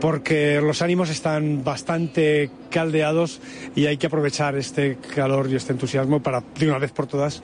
porque 0.01 0.61
los 0.63 0.81
ánimos 0.81 1.11
están 1.11 1.63
bastante 1.63 2.51
caldeados 2.71 3.41
y 3.77 3.87
hay 3.87 3.99
que 3.99 4.07
aprovechar 4.07 4.57
este 4.57 4.97
calor 5.15 5.49
y 5.51 5.57
este 5.57 5.73
entusiasmo 5.73 5.90
para 6.23 6.41
de 6.41 6.69
una 6.69 6.79
vez 6.79 6.93
por 6.93 7.07
todas 7.07 7.43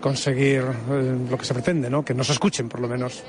conseguir 0.00 0.62
eh, 0.90 1.16
lo 1.30 1.36
que 1.38 1.44
se 1.44 1.54
pretende, 1.54 1.90
¿no? 1.90 2.04
Que 2.04 2.14
nos 2.14 2.30
escuchen 2.30 2.68
por 2.68 2.80
lo 2.80 2.88
menos. 2.88 3.22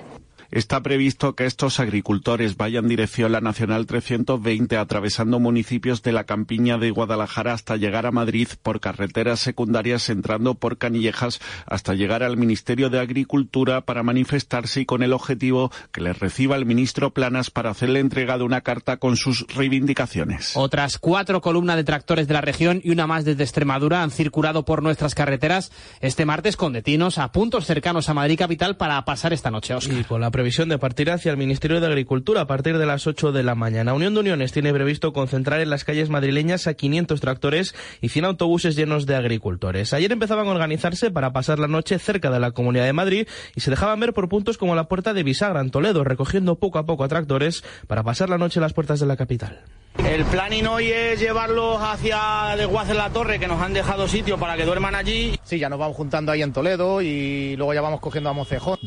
Está 0.52 0.82
previsto 0.82 1.36
que 1.36 1.46
estos 1.46 1.80
agricultores 1.80 2.58
vayan 2.58 2.88
dirección 2.88 3.32
la 3.32 3.40
Nacional 3.40 3.86
320 3.86 4.78
atravesando 4.78 5.40
municipios 5.40 6.02
de 6.02 6.12
la 6.12 6.24
campiña 6.24 6.80
de 6.80 6.90
Guadalajara 6.90 7.54
hasta 7.54 7.78
llegar 7.78 8.08
a 8.08 8.12
Madrid 8.12 8.48
por 8.64 8.80
carreteras 8.80 9.42
secundarias 9.42 10.10
entrando 10.10 10.56
por 10.56 10.80
Canillejas 10.80 11.40
hasta 11.68 11.94
llegar 11.94 12.24
al 12.24 12.36
Ministerio 12.36 12.90
de 12.90 13.00
Agricultura 13.00 13.82
para 13.82 14.02
manifestarse 14.02 14.82
y 14.82 14.86
con 14.88 15.04
el 15.04 15.14
objetivo 15.14 15.72
que 15.92 16.02
les 16.02 16.18
reciba 16.18 16.56
el 16.56 16.66
ministro 16.66 17.12
Planas 17.12 17.52
para 17.52 17.70
hacerle 17.70 18.00
entrega 18.00 18.40
de 18.40 18.44
una 18.44 18.62
carta 18.62 18.98
con 18.98 19.18
sus 19.18 19.46
reivindicaciones. 19.54 20.58
Otras 20.58 20.98
cuatro 20.98 21.42
columnas 21.42 21.76
de 21.76 21.84
tractores 21.84 22.28
de 22.28 22.34
la 22.34 22.42
región 22.42 22.82
y 22.84 22.90
una 22.90 23.06
más 23.06 23.24
desde 23.24 23.44
Extremadura 23.44 24.02
han 24.02 24.10
circulado 24.10 24.66
por 24.66 24.82
nuestras 24.82 25.14
carreteras 25.14 25.72
este 26.02 26.26
martes 26.26 26.58
con 26.58 26.74
detinos 26.74 27.20
a 27.20 27.32
puntos 27.32 27.68
cercanos 27.68 28.10
a 28.10 28.16
Madrid 28.16 28.40
capital 28.40 28.78
para 28.78 29.06
pasar 29.06 29.32
esta 29.32 29.52
noche, 29.52 29.76
Oscar. 29.76 29.96
Y 29.96 30.04
con 30.06 30.22
la 30.22 30.32
previsión 30.40 30.70
de 30.70 30.78
partir 30.78 31.12
hacia 31.12 31.32
el 31.32 31.38
Ministerio 31.38 31.82
de 31.82 31.88
Agricultura 31.88 32.40
a 32.40 32.48
partir 32.48 32.78
de 32.78 32.86
las 32.86 33.08
8 33.08 33.34
de 33.34 33.44
la 33.44 33.56
mañana. 33.56 33.94
Unión 33.94 34.14
de 34.14 34.22
Uniones 34.22 34.54
tiene 34.54 34.72
previsto 34.72 35.12
concentrar 35.12 35.60
en 35.60 35.70
las 35.70 35.84
calles 35.84 36.10
madrileñas 36.10 36.66
a 36.66 36.76
500 36.76 37.20
tractores 37.20 37.76
y 38.00 38.08
100 38.08 38.24
autobuses 38.24 38.78
llenos 38.78 39.06
de 39.06 39.18
agricultores. 39.18 39.92
Ayer 39.92 40.14
empezaban 40.14 40.48
a 40.48 40.52
organizarse 40.52 41.12
para 41.12 41.34
pasar 41.34 41.60
la 41.60 41.68
noche 41.68 42.00
cerca 42.00 42.32
de 42.32 42.40
la 42.40 42.52
Comunidad 42.52 42.86
de 42.86 42.94
Madrid 42.94 43.28
y 43.54 43.60
se 43.60 43.70
dejaban 43.70 44.00
ver 44.00 44.14
por 44.14 44.30
puntos 44.30 44.58
como 44.58 44.76
la 44.76 44.88
Puerta 44.88 45.14
de 45.14 45.24
Bisagra 45.24 45.60
en 45.60 45.72
Toledo, 45.72 46.06
recogiendo 46.06 46.56
poco 46.56 46.80
a 46.80 46.86
poco 46.86 47.04
a 47.04 47.10
tractores 47.10 47.62
para 47.88 48.04
pasar 48.04 48.30
la 48.30 48.38
noche 48.38 48.60
en 48.60 48.64
las 48.64 48.72
puertas 48.72 49.02
de 49.02 49.08
la 49.08 49.18
capital. 49.18 49.60
El 49.98 50.24
planning 50.24 50.68
hoy 50.68 50.88
es 50.88 51.20
llevarlos 51.20 51.82
hacia 51.82 52.56
Desguace 52.56 52.92
en 52.92 52.98
la 52.98 53.10
Torre, 53.10 53.40
que 53.40 53.48
nos 53.50 53.62
han 53.62 53.74
dejado 53.74 54.08
sitio 54.08 54.38
para 54.38 54.56
que 54.56 54.64
duerman 54.64 54.96
allí. 54.96 55.38
Sí, 55.44 55.60
ya 55.60 55.68
nos 55.68 55.80
vamos 55.80 55.98
juntando 55.98 56.32
ahí 56.32 56.42
en 56.42 56.54
Toledo 56.54 57.02
y 57.02 57.58
luego 57.58 57.74
ya 57.74 57.82
vamos 57.82 58.00
cogiendo 58.00 58.30
a 58.30 58.34
Mocejón. 58.34 58.80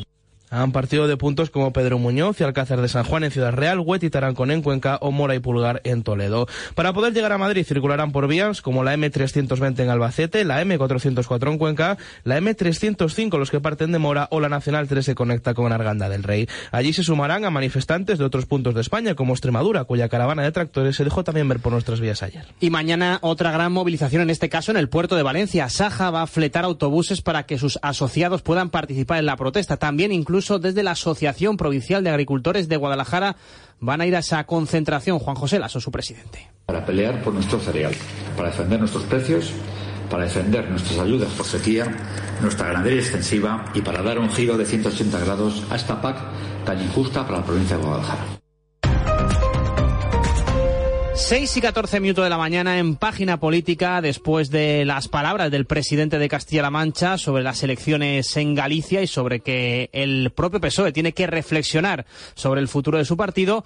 Han 0.53 0.71
partido 0.71 1.09
de 1.09 1.17
puntos 1.17 1.49
como 1.49 1.73
Pedro 1.73 1.99
Muñoz 1.99 2.39
y 2.39 2.45
Alcázar 2.45 2.83
de 2.83 2.89
San 2.89 3.05
Juan 3.05 3.25
en 3.25 3.31
Ciudad 3.31 3.55
Real, 3.55 3.81
Huet 3.81 4.03
y 4.03 4.11
Tarancón 4.11 4.51
en 4.51 4.61
Cuenca 4.61 4.99
o 5.01 5.11
Mora 5.11 5.35
y 5.35 5.39
Pulgar 5.39 5.81
en 5.85 6.03
Toledo. 6.03 6.47
Para 6.75 6.93
poder 6.93 7.15
llegar 7.15 7.33
a 7.33 7.39
Madrid 7.39 7.65
circularán 7.65 8.13
por 8.13 8.29
vías 8.29 8.61
como 8.61 8.85
la 8.85 8.95
M320 8.95 9.81
en 9.81 9.89
Albacete, 9.89 10.45
la 10.45 10.63
M404 10.63 11.53
en 11.53 11.57
Cuenca, 11.57 11.97
la 12.25 12.39
M305 12.39 13.39
los 13.39 13.51
que 13.51 13.61
parten 13.61 13.93
de 13.93 13.99
Mora 13.99 14.29
o 14.31 14.41
la 14.41 14.51
Nacional 14.51 14.89
3 14.89 15.07
se 15.07 15.15
conecta 15.15 15.55
con 15.55 15.73
Arganda 15.73 16.11
del 16.11 16.23
Rey. 16.23 16.47
Allí 16.71 16.93
se 16.93 17.03
sumarán 17.03 17.47
a 17.47 17.51
manifestantes 17.51 18.19
de 18.19 18.25
otros 18.27 18.45
puntos 18.45 18.75
de 18.75 18.83
España 18.83 19.15
como 19.15 19.33
Extremadura, 19.33 19.85
cuya 19.85 20.11
caravana 20.11 20.43
de 20.43 20.53
tractores 20.53 20.97
se 20.97 21.05
dejó 21.05 21.25
también 21.25 21.49
ver 21.49 21.61
por 21.61 21.73
nuestras 21.73 21.99
vías 21.99 22.23
ayer. 22.23 22.45
Y 22.61 22.69
mañana 22.69 23.21
otra 23.23 23.53
gran 23.53 23.73
movilización, 23.73 24.21
en 24.21 24.29
este 24.29 24.51
caso 24.51 24.71
en 24.71 24.77
el 24.77 24.91
puerto 24.91 25.17
de 25.17 25.23
Valencia. 25.23 25.71
Saja 25.71 26.11
va 26.11 26.21
a 26.21 26.27
fletar 26.27 26.67
autobuses 26.67 27.23
para 27.23 27.45
que 27.45 27.57
sus 27.57 27.79
asociados 27.81 28.43
puedan 28.43 28.69
participar 28.69 29.19
en 29.19 29.25
la 29.25 29.37
protesta. 29.37 29.79
También 29.79 30.13
incluso 30.13 30.42
desde 30.51 30.83
la 30.83 30.93
Asociación 30.93 31.57
Provincial 31.57 32.03
de 32.05 32.11
Agricultores 32.11 32.69
de 32.69 32.77
Guadalajara 32.77 33.37
van 33.81 34.01
a 34.01 34.07
ir 34.07 34.17
a 34.17 34.21
esa 34.21 34.45
concentración. 34.45 35.19
Juan 35.19 35.37
José 35.37 35.59
Lasso, 35.59 35.81
su 35.81 35.91
presidente. 35.91 36.51
Para 36.67 36.85
pelear 36.85 37.23
por 37.23 37.35
nuestro 37.35 37.59
cereal, 37.61 37.93
para 38.37 38.51
defender 38.51 38.79
nuestros 38.79 39.05
precios, 39.05 39.53
para 40.11 40.25
defender 40.25 40.69
nuestras 40.69 40.99
ayudas 40.99 41.31
por 41.33 41.47
sequía, 41.47 41.87
nuestra 42.41 42.67
ganadería 42.67 43.01
extensiva 43.01 43.65
y 43.75 43.81
para 43.81 44.03
dar 44.03 44.19
un 44.19 44.31
giro 44.31 44.59
de 44.59 44.67
180 44.67 45.19
grados 45.21 45.65
a 45.71 45.77
esta 45.77 46.01
PAC 46.01 46.19
tan 46.65 46.81
injusta 46.81 47.27
para 47.27 47.39
la 47.39 47.45
provincia 47.45 47.77
de 47.77 47.83
Guadalajara. 47.83 48.42
6 51.35 51.57
y 51.57 51.61
14 51.63 51.99
minutos 52.01 52.25
de 52.25 52.29
la 52.29 52.37
mañana 52.37 52.79
en 52.79 52.95
página 52.95 53.41
política 53.41 54.03
después 54.03 54.51
de 54.51 54.85
las 54.85 55.09
palabras 55.09 55.51
del 55.51 55.65
presidente 55.65 56.19
de 56.19 56.29
Castilla-La 56.29 56.71
Mancha 56.71 57.17
sobre 57.17 57.43
las 57.43 57.63
elecciones 57.63 58.37
en 58.37 58.55
Galicia 58.55 59.01
y 59.01 59.07
sobre 59.07 59.41
que 59.41 59.89
el 59.95 60.31
propio 60.37 60.61
PSOE 60.61 60.93
tiene 60.93 61.13
que 61.13 61.27
reflexionar 61.27 62.05
sobre 62.35 62.61
el 62.61 62.69
futuro 62.69 62.99
de 62.99 63.07
su 63.07 63.17
partido. 63.17 63.65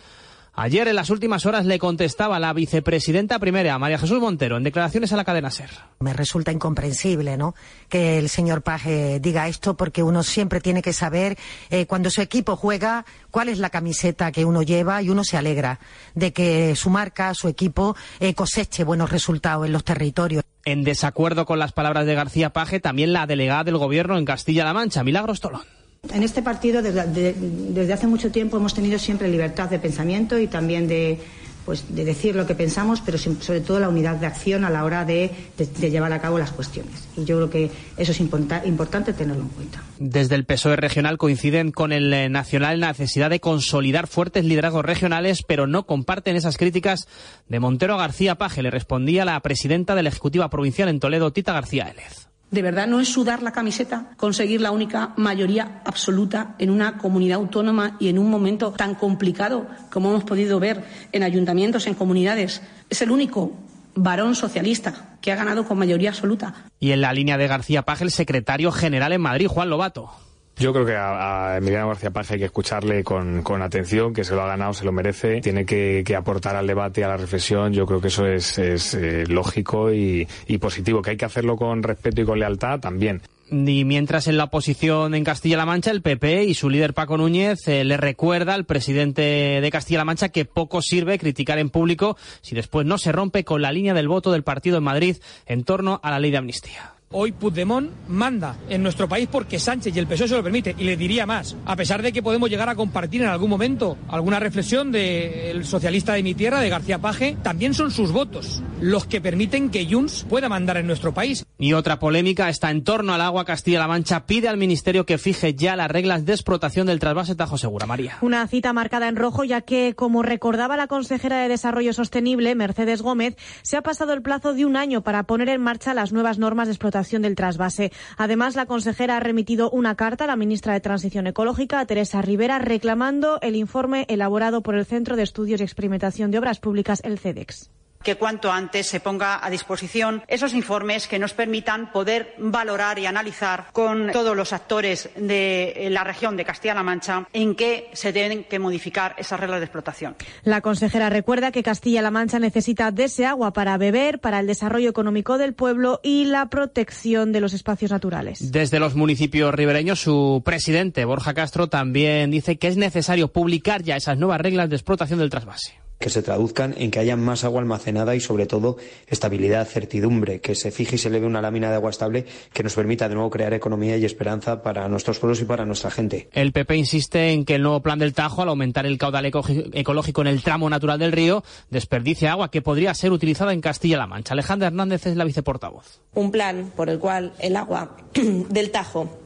Ayer, 0.59 0.89
en 0.89 0.97
las 0.97 1.11
últimas 1.11 1.45
horas, 1.45 1.67
le 1.67 1.79
contestaba 1.79 2.41
la 2.41 2.55
vicepresidenta 2.55 3.39
primera, 3.39 3.79
María 3.79 3.99
Jesús 3.99 4.19
Montero, 4.19 4.57
en 4.57 4.63
declaraciones 4.63 5.13
a 5.13 5.17
la 5.17 5.25
cadena 5.25 5.51
SER. 5.51 5.69
Me 6.01 6.15
resulta 6.15 6.51
incomprensible, 6.51 7.37
¿no? 7.37 7.55
Que 7.91 8.19
el 8.19 8.31
señor 8.31 8.63
Paje 8.63 9.21
diga 9.21 9.49
esto 9.49 9.77
porque 9.77 10.03
uno 10.03 10.23
siempre 10.23 10.63
tiene 10.63 10.81
que 10.81 10.95
saber 10.95 11.37
eh, 11.69 11.85
cuando 11.85 12.09
su 12.09 12.23
equipo 12.23 12.57
juega 12.57 13.05
cuál 13.31 13.51
es 13.51 13.59
la 13.59 13.69
camiseta 13.69 14.33
que 14.33 14.47
uno 14.47 14.63
lleva 14.63 15.03
y 15.03 15.11
uno 15.11 15.25
se 15.25 15.37
alegra 15.37 15.79
de 16.15 16.33
que 16.33 16.75
su 16.75 16.89
marca, 16.89 17.35
su 17.35 17.49
equipo 17.49 17.95
eh, 18.19 18.33
coseche 18.33 18.83
buenos 18.83 19.11
resultados 19.11 19.67
en 19.67 19.73
los 19.73 19.85
territorios. 19.85 20.43
En 20.65 20.85
desacuerdo 20.85 21.45
con 21.45 21.59
las 21.59 21.73
palabras 21.73 22.07
de 22.07 22.15
García 22.15 22.55
Paje, 22.55 22.81
también 22.81 23.13
la 23.13 23.27
delegada 23.27 23.65
del 23.65 23.77
gobierno 23.77 24.17
en 24.17 24.25
Castilla-La 24.25 24.73
Mancha, 24.73 25.05
Milagros 25.05 25.41
Tolón. 25.41 25.76
En 26.13 26.23
este 26.23 26.43
partido, 26.43 26.83
desde, 26.83 27.07
de, 27.07 27.35
desde, 27.35 27.93
hace 27.93 28.07
mucho 28.07 28.31
tiempo, 28.31 28.57
hemos 28.57 28.75
tenido 28.75 28.99
siempre 28.99 29.29
libertad 29.29 29.69
de 29.69 29.79
pensamiento 29.79 30.39
y 30.39 30.47
también 30.47 30.89
de, 30.89 31.19
pues, 31.67 31.85
de 31.95 32.05
decir 32.05 32.37
lo 32.37 32.47
que 32.47 32.55
pensamos, 32.55 33.03
pero 33.05 33.19
sobre 33.19 33.61
todo 33.61 33.81
la 33.81 33.89
unidad 33.89 34.17
de 34.17 34.27
acción 34.27 34.65
a 34.65 34.71
la 34.71 34.85
hora 34.85 35.05
de, 35.05 35.33
de 35.59 35.91
llevar 35.91 36.13
a 36.13 36.21
cabo 36.21 36.39
las 36.39 36.53
cuestiones. 36.53 37.09
Y 37.17 37.25
yo 37.25 37.37
creo 37.37 37.51
que 37.51 37.71
eso 37.97 38.13
es 38.13 38.21
importante 38.21 39.13
tenerlo 39.13 39.43
en 39.43 39.49
cuenta. 39.49 39.83
Desde 39.99 40.37
el 40.37 40.45
PSOE 40.45 40.77
regional 40.77 41.19
coinciden 41.19 41.73
con 41.73 41.93
el 41.93 42.15
eh, 42.15 42.29
nacional 42.29 42.75
en 42.75 42.81
la 42.81 42.89
necesidad 42.89 43.31
de 43.31 43.41
consolidar 43.41 44.07
fuertes 44.07 44.45
liderazgos 44.45 44.85
regionales, 44.85 45.43
pero 45.43 45.67
no 45.67 45.87
comparten 45.87 46.37
esas 46.37 46.57
críticas 46.57 47.09
de 47.49 47.59
Montero 47.59 47.97
García 47.99 48.37
Paje. 48.37 48.63
Le 48.63 48.71
respondía 48.71 49.25
la 49.25 49.41
presidenta 49.41 49.97
de 49.97 50.05
la 50.05 50.11
Ejecutiva 50.11 50.49
Provincial 50.49 50.89
en 50.89 51.01
Toledo, 51.01 51.33
Tita 51.33 51.53
García 51.53 51.89
Élez. 51.89 52.26
De 52.51 52.63
verdad 52.63 52.87
no 52.87 53.01
es 53.01 53.09
sudar 53.09 53.43
la 53.43 53.53
camiseta 53.53 54.11
conseguir 54.17 54.61
la 54.61 54.71
única 54.71 55.13
mayoría 55.17 55.83
absoluta 55.85 56.55
en 56.59 56.71
una 56.71 56.97
comunidad 56.97 57.39
autónoma 57.39 57.97
y 57.99 58.09
en 58.09 58.19
un 58.19 58.31
momento 58.31 58.73
tan 58.73 58.95
complicado 58.95 59.67
como 59.91 60.11
hemos 60.11 60.25
podido 60.25 60.61
ver 60.61 60.85
en 61.13 61.23
ayuntamientos, 61.23 61.87
en 61.87 61.95
comunidades. 61.95 62.63
Es 62.89 63.03
el 63.03 63.11
único 63.11 63.53
varón 63.97 64.35
socialista 64.37 65.17
que 65.21 65.33
ha 65.33 65.37
ganado 65.37 65.67
con 65.67 65.79
mayoría 65.79 66.11
absoluta. 66.11 66.55
Y 66.79 66.93
en 66.93 67.01
la 67.01 67.13
línea 67.13 67.37
de 67.37 67.49
García 67.49 67.83
Paje, 67.83 68.05
el 68.05 68.11
secretario 68.11 68.71
general 68.71 69.13
en 69.13 69.21
Madrid, 69.21 69.49
Juan 69.49 69.71
Lobato. 69.71 70.26
Yo 70.59 70.73
creo 70.73 70.87
que 70.87 70.97
a, 70.97 71.57
Emiliano 71.59 71.89
García 71.89 72.11
Paje 72.11 72.35
hay 72.35 72.41
que 72.41 72.47
escucharle 72.47 73.05
con, 73.05 73.43
con, 73.43 73.61
atención, 73.61 74.15
que 74.15 74.25
se 74.25 74.35
lo 74.35 74.43
ha 74.43 74.47
ganado, 74.47 74.73
se 74.73 74.87
lo 74.87 74.93
merece, 74.93 75.43
tiene 75.43 75.67
que, 75.67 76.03
que 76.07 76.17
aportar 76.17 76.57
al 76.57 76.67
debate, 76.67 77.05
a 77.05 77.09
la 77.09 77.19
reflexión, 77.19 77.75
yo 77.75 77.85
creo 77.85 78.01
que 78.01 78.09
eso 78.09 78.27
es, 78.27 78.59
es 78.59 78.95
eh, 78.95 79.25
lógico 79.27 79.93
y, 79.93 80.27
y 80.47 80.59
positivo, 80.59 81.03
que 81.03 81.11
hay 81.11 81.17
que 81.19 81.27
hacerlo 81.27 81.57
con 81.57 81.83
respeto 81.83 82.23
y 82.23 82.25
con 82.25 82.39
lealtad 82.39 82.81
también. 82.81 83.21
Y 83.51 83.85
mientras 83.85 84.27
en 84.27 84.39
la 84.39 84.45
oposición 84.45 85.15
en 85.15 85.23
Castilla-La 85.23 85.67
Mancha, 85.67 85.93
el 85.93 86.03
PP 86.03 86.45
y 86.45 86.55
su 86.55 86.69
líder 86.69 86.95
Paco 86.95 87.17
Núñez 87.17 87.69
eh, 87.69 87.85
le 87.85 87.97
recuerda 87.97 88.55
al 88.55 88.65
presidente 88.65 89.61
de 89.61 89.71
Castilla-La 89.71 90.05
Mancha 90.05 90.31
que 90.31 90.47
poco 90.47 90.83
sirve 90.83 91.19
criticar 91.19 91.59
en 91.59 91.71
público 91.71 92.17
si 92.41 92.57
después 92.57 92.87
no 92.87 92.99
se 92.99 93.13
rompe 93.13 93.45
con 93.45 93.63
la 93.63 93.71
línea 93.71 93.95
del 93.95 94.09
voto 94.09 94.33
del 94.33 94.43
partido 94.43 94.79
en 94.79 94.85
Madrid 94.85 95.19
en 95.47 95.63
torno 95.63 96.01
a 96.03 96.11
la 96.11 96.19
ley 96.19 96.33
de 96.33 96.39
amnistía. 96.39 96.96
Hoy 97.13 97.31
Puigdemont 97.31 97.89
manda 98.09 98.57
en 98.69 98.83
nuestro 98.83 99.09
país 99.09 99.29
porque 99.31 99.61
Sánchez 99.61 99.95
y 99.95 99.99
el 100.01 100.09
PSOE 100.09 100.27
se 100.27 100.35
lo 100.35 100.43
permite. 100.43 100.75
Y 100.77 100.83
le 100.83 100.97
diría 100.97 101.25
más, 101.25 101.57
a 101.65 101.77
pesar 101.77 102.03
de 102.03 102.13
que 102.13 102.21
podemos 102.21 102.51
llegar 102.51 102.69
a 102.69 102.75
compartir 102.75 103.23
en 103.23 103.29
algún 103.29 103.49
momento 103.49 103.97
alguna 104.09 104.41
reflexión 104.41 104.91
del 104.91 105.65
socialista 105.65 106.15
de 106.15 106.25
mi 106.25 106.35
tierra, 106.35 106.61
de 106.61 106.69
García 106.69 106.99
Paje, 106.99 107.37
también 107.45 107.75
son 107.75 107.93
sus 107.93 108.11
votos 108.11 108.61
los 108.81 109.07
que 109.07 109.21
permiten 109.21 109.71
que 109.71 109.87
Junts 109.91 110.27
pueda 110.29 110.49
mandar 110.49 110.77
en 110.77 110.87
nuestro 110.87 111.15
país. 111.15 111.47
Y 111.59 111.73
otra 111.73 111.99
polémica 111.99 112.49
está 112.49 112.71
en 112.71 112.85
torno 112.85 113.15
al 113.15 113.21
agua 113.21 113.45
Castilla-La 113.45 113.89
Mancha. 113.89 114.27
Pide 114.27 114.49
al 114.49 114.57
Ministerio 114.57 115.07
que 115.07 115.19
fije 115.19 115.55
ya 115.55 115.77
las 115.77 115.91
reglas 115.91 116.25
de 116.25 116.33
explotación 116.33 116.87
del 116.87 116.99
trasvase 116.99 117.35
Tajo 117.35 117.59
Segura. 117.59 117.87
María. 117.87 118.19
Una 118.21 118.47
cita 118.49 118.73
marcada 118.73 119.09
en 119.09 119.17
rojo, 119.17 119.45
ya 119.45 119.61
que, 119.61 119.95
como 119.95 120.23
recordaba 120.23 120.77
la 120.77 120.87
consejera 120.87 121.39
de 121.39 121.49
Desarrollo 121.49 121.93
Sostenible, 121.93 122.55
Mercedes 122.55 123.03
Gómez, 123.03 123.37
se 123.63 123.77
ha 123.77 123.83
pasado 123.83 124.13
el 124.13 124.23
plazo 124.23 124.55
de 124.55 124.65
un 124.65 124.77
año 124.77 125.03
para 125.03 125.25
poner 125.25 125.49
en 125.49 125.61
marcha 125.61 125.95
las 125.95 126.13
nuevas 126.13 126.39
normas 126.39 126.69
de 126.69 126.73
explotación 126.73 127.23
del 127.23 127.37
trasvase. 127.37 127.93
Además, 128.17 128.57
la 128.57 128.67
consejera 128.67 129.17
ha 129.17 129.21
remitido 129.21 129.71
una 129.71 129.95
carta 129.95 130.25
a 130.25 130.27
la 130.27 130.37
ministra 130.37 130.73
de 130.73 130.81
Transición 130.81 131.27
Ecológica, 131.27 131.85
Teresa 131.87 132.23
Rivera, 132.23 132.59
reclamando 132.59 133.39
el 133.41 133.57
informe 133.57 134.07
elaborado 134.09 134.63
por 134.63 134.75
el 134.75 134.87
Centro 134.87 135.17
de 135.17 135.23
Estudios 135.23 135.61
y 135.61 135.65
Experimentación 135.65 136.31
de 136.31 136.39
Obras 136.39 136.61
Públicas, 136.61 137.01
el 137.05 137.19
CEDEX 137.19 137.71
que 138.07 138.15
cuanto 138.15 138.53
antes 138.53 138.87
se 138.87 139.01
ponga 139.01 139.45
a 139.45 139.51
disposición 139.51 140.23
esos 140.29 140.55
informes 140.55 141.09
que 141.09 141.19
nos 141.19 141.35
permitan 141.35 141.91
poder 141.91 142.37
valorar 142.39 143.01
y 143.01 143.07
analizar 143.07 143.67
con 143.73 144.13
todos 144.13 144.37
los 144.37 144.53
actores 144.53 145.11
de 145.17 145.89
la 145.91 146.05
región 146.05 146.37
de 146.37 146.45
Castilla-La 146.45 146.85
Mancha 146.85 147.27
en 147.33 147.57
qué 147.57 147.91
se 147.95 148.13
deben 148.13 148.45
que 148.45 148.61
modificar 148.61 149.17
esas 149.19 149.41
reglas 149.41 149.59
de 149.59 149.65
explotación. 149.65 150.15
La 150.45 150.61
consejera 150.61 151.11
recuerda 151.11 151.51
que 151.51 151.65
Castilla-La 151.65 152.13
Mancha 152.13 152.39
necesita 152.39 152.93
de 152.93 153.07
ese 153.07 153.27
agua 153.27 153.53
para 153.53 153.77
beber, 153.77 154.21
para 154.21 154.39
el 154.39 154.47
desarrollo 154.47 154.89
económico 154.89 155.37
del 155.37 155.55
pueblo 155.55 155.99
y 156.05 156.27
la 156.27 156.49
protección 156.49 157.33
de 157.33 157.41
los 157.41 157.55
espacios 157.55 157.91
naturales. 157.91 158.53
Desde 158.53 158.79
los 158.79 158.95
municipios 158.95 159.53
ribereños, 159.53 159.99
su 159.99 160.43
presidente, 160.45 161.05
Borja 161.05 161.35
Castro, 161.35 161.67
también 161.67 162.31
dice 162.31 162.57
que 162.57 162.69
es 162.69 162.77
necesario 162.77 163.33
publicar 163.33 163.83
ya 163.83 163.97
esas 163.97 164.17
nuevas 164.17 164.41
reglas 164.41 164.71
de 164.71 164.77
explotación 164.77 165.19
del 165.19 165.31
trasvase 165.31 165.86
que 165.99 166.11
se 166.11 166.23
traduzcan 166.23 166.75
en 166.77 166.91
que 166.91 166.99
haya 166.99 167.17
más 167.17 167.45
agua 167.45 167.61
almacenada 167.61 168.15
y 168.15 168.21
sobre 168.21 168.47
todo 168.47 168.77
estabilidad, 169.07 169.67
certidumbre, 169.67 170.41
que 170.41 170.55
se 170.55 170.71
fije 170.71 170.97
y 170.97 170.99
se 170.99 171.09
eleve 171.09 171.27
una 171.27 171.41
lámina 171.41 171.71
de 171.71 171.77
agua 171.77 171.91
estable 171.91 172.27
que 172.53 172.63
nos 172.63 172.75
permita 172.75 173.09
de 173.09 173.15
nuevo 173.15 173.31
crear 173.31 173.55
economía 173.55 173.97
y 173.97 174.05
esperanza 174.05 174.63
para 174.63 174.89
nuestros 174.89 175.19
pueblos 175.19 175.41
y 175.41 175.45
para 175.45 175.65
nuestra 175.65 175.91
gente. 175.91 176.29
El 176.33 176.53
PP 176.53 176.77
insiste 176.77 177.31
en 177.31 177.45
que 177.45 177.55
el 177.55 177.63
nuevo 177.63 177.81
plan 177.81 177.99
del 177.99 178.13
Tajo, 178.13 178.43
al 178.43 178.49
aumentar 178.49 178.87
el 178.87 178.99
caudal 178.99 179.27
ecológico 179.27 180.21
en 180.21 180.27
el 180.27 180.43
tramo 180.43 180.69
natural 180.69 180.99
del 180.99 181.13
río, 181.13 181.43
desperdicia 181.71 182.33
agua 182.33 182.51
que 182.51 182.63
podría 182.63 182.95
ser 182.95 183.13
utilizada 183.13 183.53
en 183.53 183.61
Castilla-La 183.61 184.07
Mancha. 184.07 184.35
Alejandra 184.35 184.69
Hernández 184.69 185.07
es 185.07 185.17
la 185.17 185.25
viceportavoz. 185.25 186.01
Un 186.15 186.31
plan 186.31 186.73
por 186.77 186.91
el 186.91 186.99
cual 186.99 187.33
el 187.39 187.57
agua 187.57 187.97
del 188.15 188.71
Tajo 188.71 189.19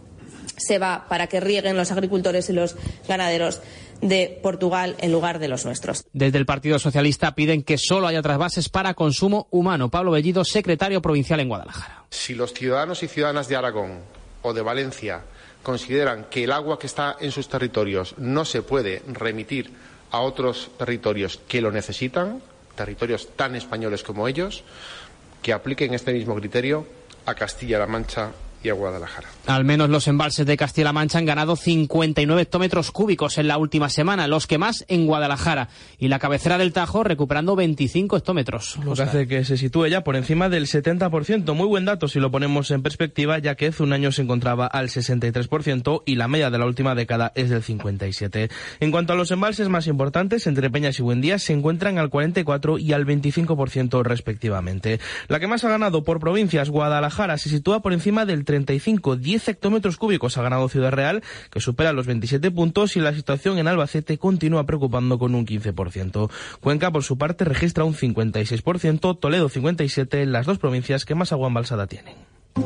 se 0.56 0.78
va 0.78 1.06
para 1.08 1.26
que 1.26 1.40
rieguen 1.40 1.76
los 1.76 1.90
agricultores 1.90 2.50
y 2.50 2.52
los 2.52 2.76
ganaderos 3.08 3.60
de 4.00 4.38
Portugal 4.42 4.96
en 4.98 5.12
lugar 5.12 5.38
de 5.38 5.48
los 5.48 5.64
nuestros. 5.64 6.04
Desde 6.12 6.38
el 6.38 6.46
Partido 6.46 6.78
Socialista 6.78 7.34
piden 7.34 7.62
que 7.62 7.78
solo 7.78 8.06
haya 8.06 8.22
trasvases 8.22 8.68
para 8.68 8.94
consumo 8.94 9.48
humano. 9.50 9.90
Pablo 9.90 10.12
Bellido, 10.12 10.44
secretario 10.44 11.02
provincial 11.02 11.40
en 11.40 11.48
Guadalajara. 11.48 12.04
Si 12.10 12.34
los 12.34 12.52
ciudadanos 12.52 13.02
y 13.02 13.08
ciudadanas 13.08 13.48
de 13.48 13.56
Aragón 13.56 13.98
o 14.42 14.52
de 14.52 14.62
Valencia 14.62 15.22
consideran 15.62 16.26
que 16.30 16.44
el 16.44 16.52
agua 16.52 16.78
que 16.78 16.86
está 16.86 17.16
en 17.20 17.32
sus 17.32 17.48
territorios 17.48 18.14
no 18.18 18.44
se 18.44 18.62
puede 18.62 19.02
remitir 19.06 19.70
a 20.10 20.20
otros 20.20 20.70
territorios 20.78 21.38
que 21.46 21.60
lo 21.60 21.70
necesitan, 21.70 22.42
territorios 22.74 23.28
tan 23.36 23.54
españoles 23.54 24.02
como 24.02 24.26
ellos, 24.26 24.64
que 25.42 25.52
apliquen 25.52 25.94
este 25.94 26.12
mismo 26.12 26.34
criterio 26.34 26.86
a 27.26 27.34
Castilla-La 27.34 27.86
Mancha 27.86 28.30
y 28.62 28.68
a 28.68 28.74
Guadalajara. 28.74 29.28
Al 29.46 29.64
menos 29.64 29.88
los 29.88 30.06
embalses 30.06 30.46
de 30.46 30.56
Castilla-La 30.56 30.92
Mancha 30.92 31.18
han 31.18 31.24
ganado 31.24 31.56
59 31.56 32.42
hectómetros 32.42 32.90
cúbicos 32.90 33.38
en 33.38 33.48
la 33.48 33.58
última 33.58 33.88
semana, 33.88 34.26
los 34.28 34.46
que 34.46 34.58
más 34.58 34.84
en 34.88 35.06
Guadalajara. 35.06 35.68
Y 35.98 36.08
la 36.08 36.18
cabecera 36.18 36.58
del 36.58 36.72
Tajo 36.72 37.02
recuperando 37.02 37.56
25 37.56 38.16
hectómetros. 38.16 38.78
Lo 38.84 38.94
que 38.94 39.02
hace 39.02 39.26
que 39.26 39.44
se 39.44 39.56
sitúe 39.56 39.86
ya 39.86 40.02
por 40.02 40.16
encima 40.16 40.48
del 40.48 40.66
70%. 40.66 41.54
Muy 41.54 41.66
buen 41.66 41.84
dato 41.84 42.06
si 42.08 42.20
lo 42.20 42.30
ponemos 42.30 42.70
en 42.70 42.82
perspectiva, 42.82 43.38
ya 43.38 43.54
que 43.54 43.68
hace 43.68 43.82
un 43.82 43.92
año 43.92 44.12
se 44.12 44.22
encontraba 44.22 44.66
al 44.66 44.88
63% 44.88 46.02
y 46.04 46.16
la 46.16 46.28
media 46.28 46.50
de 46.50 46.58
la 46.58 46.66
última 46.66 46.94
década 46.94 47.32
es 47.34 47.50
del 47.50 47.62
57%. 47.62 48.50
En 48.80 48.90
cuanto 48.90 49.14
a 49.14 49.16
los 49.16 49.30
embalses 49.30 49.68
más 49.68 49.86
importantes, 49.86 50.46
entre 50.46 50.70
Peñas 50.70 50.98
y 50.98 51.02
Buendía 51.02 51.38
se 51.38 51.52
encuentran 51.52 51.98
al 51.98 52.10
44 52.10 52.78
y 52.78 52.92
al 52.92 53.06
25% 53.06 54.02
respectivamente. 54.02 55.00
La 55.28 55.40
que 55.40 55.46
más 55.46 55.64
ha 55.64 55.70
ganado 55.70 56.04
por 56.04 56.20
provincias, 56.20 56.70
Guadalajara, 56.70 57.38
se 57.38 57.48
sitúa 57.48 57.80
por 57.80 57.92
encima 57.92 58.26
del 58.26 58.44
35, 58.50 59.14
10 59.14 59.48
hectómetros 59.48 59.96
cúbicos 59.96 60.36
ha 60.36 60.42
ganado 60.42 60.68
Ciudad 60.68 60.90
Real, 60.90 61.22
que 61.52 61.60
supera 61.60 61.92
los 61.92 62.06
27 62.06 62.50
puntos, 62.50 62.96
y 62.96 63.00
la 63.00 63.14
situación 63.14 63.58
en 63.58 63.68
Albacete 63.68 64.18
continúa 64.18 64.66
preocupando 64.66 65.20
con 65.20 65.36
un 65.36 65.46
15%. 65.46 66.28
Cuenca, 66.58 66.90
por 66.90 67.04
su 67.04 67.16
parte, 67.16 67.44
registra 67.44 67.84
un 67.84 67.94
56%, 67.94 69.20
Toledo 69.20 69.48
57%, 69.48 70.24
las 70.24 70.46
dos 70.46 70.58
provincias 70.58 71.04
que 71.04 71.14
más 71.14 71.30
agua 71.30 71.46
embalsada 71.46 71.86
tienen. 71.86 72.16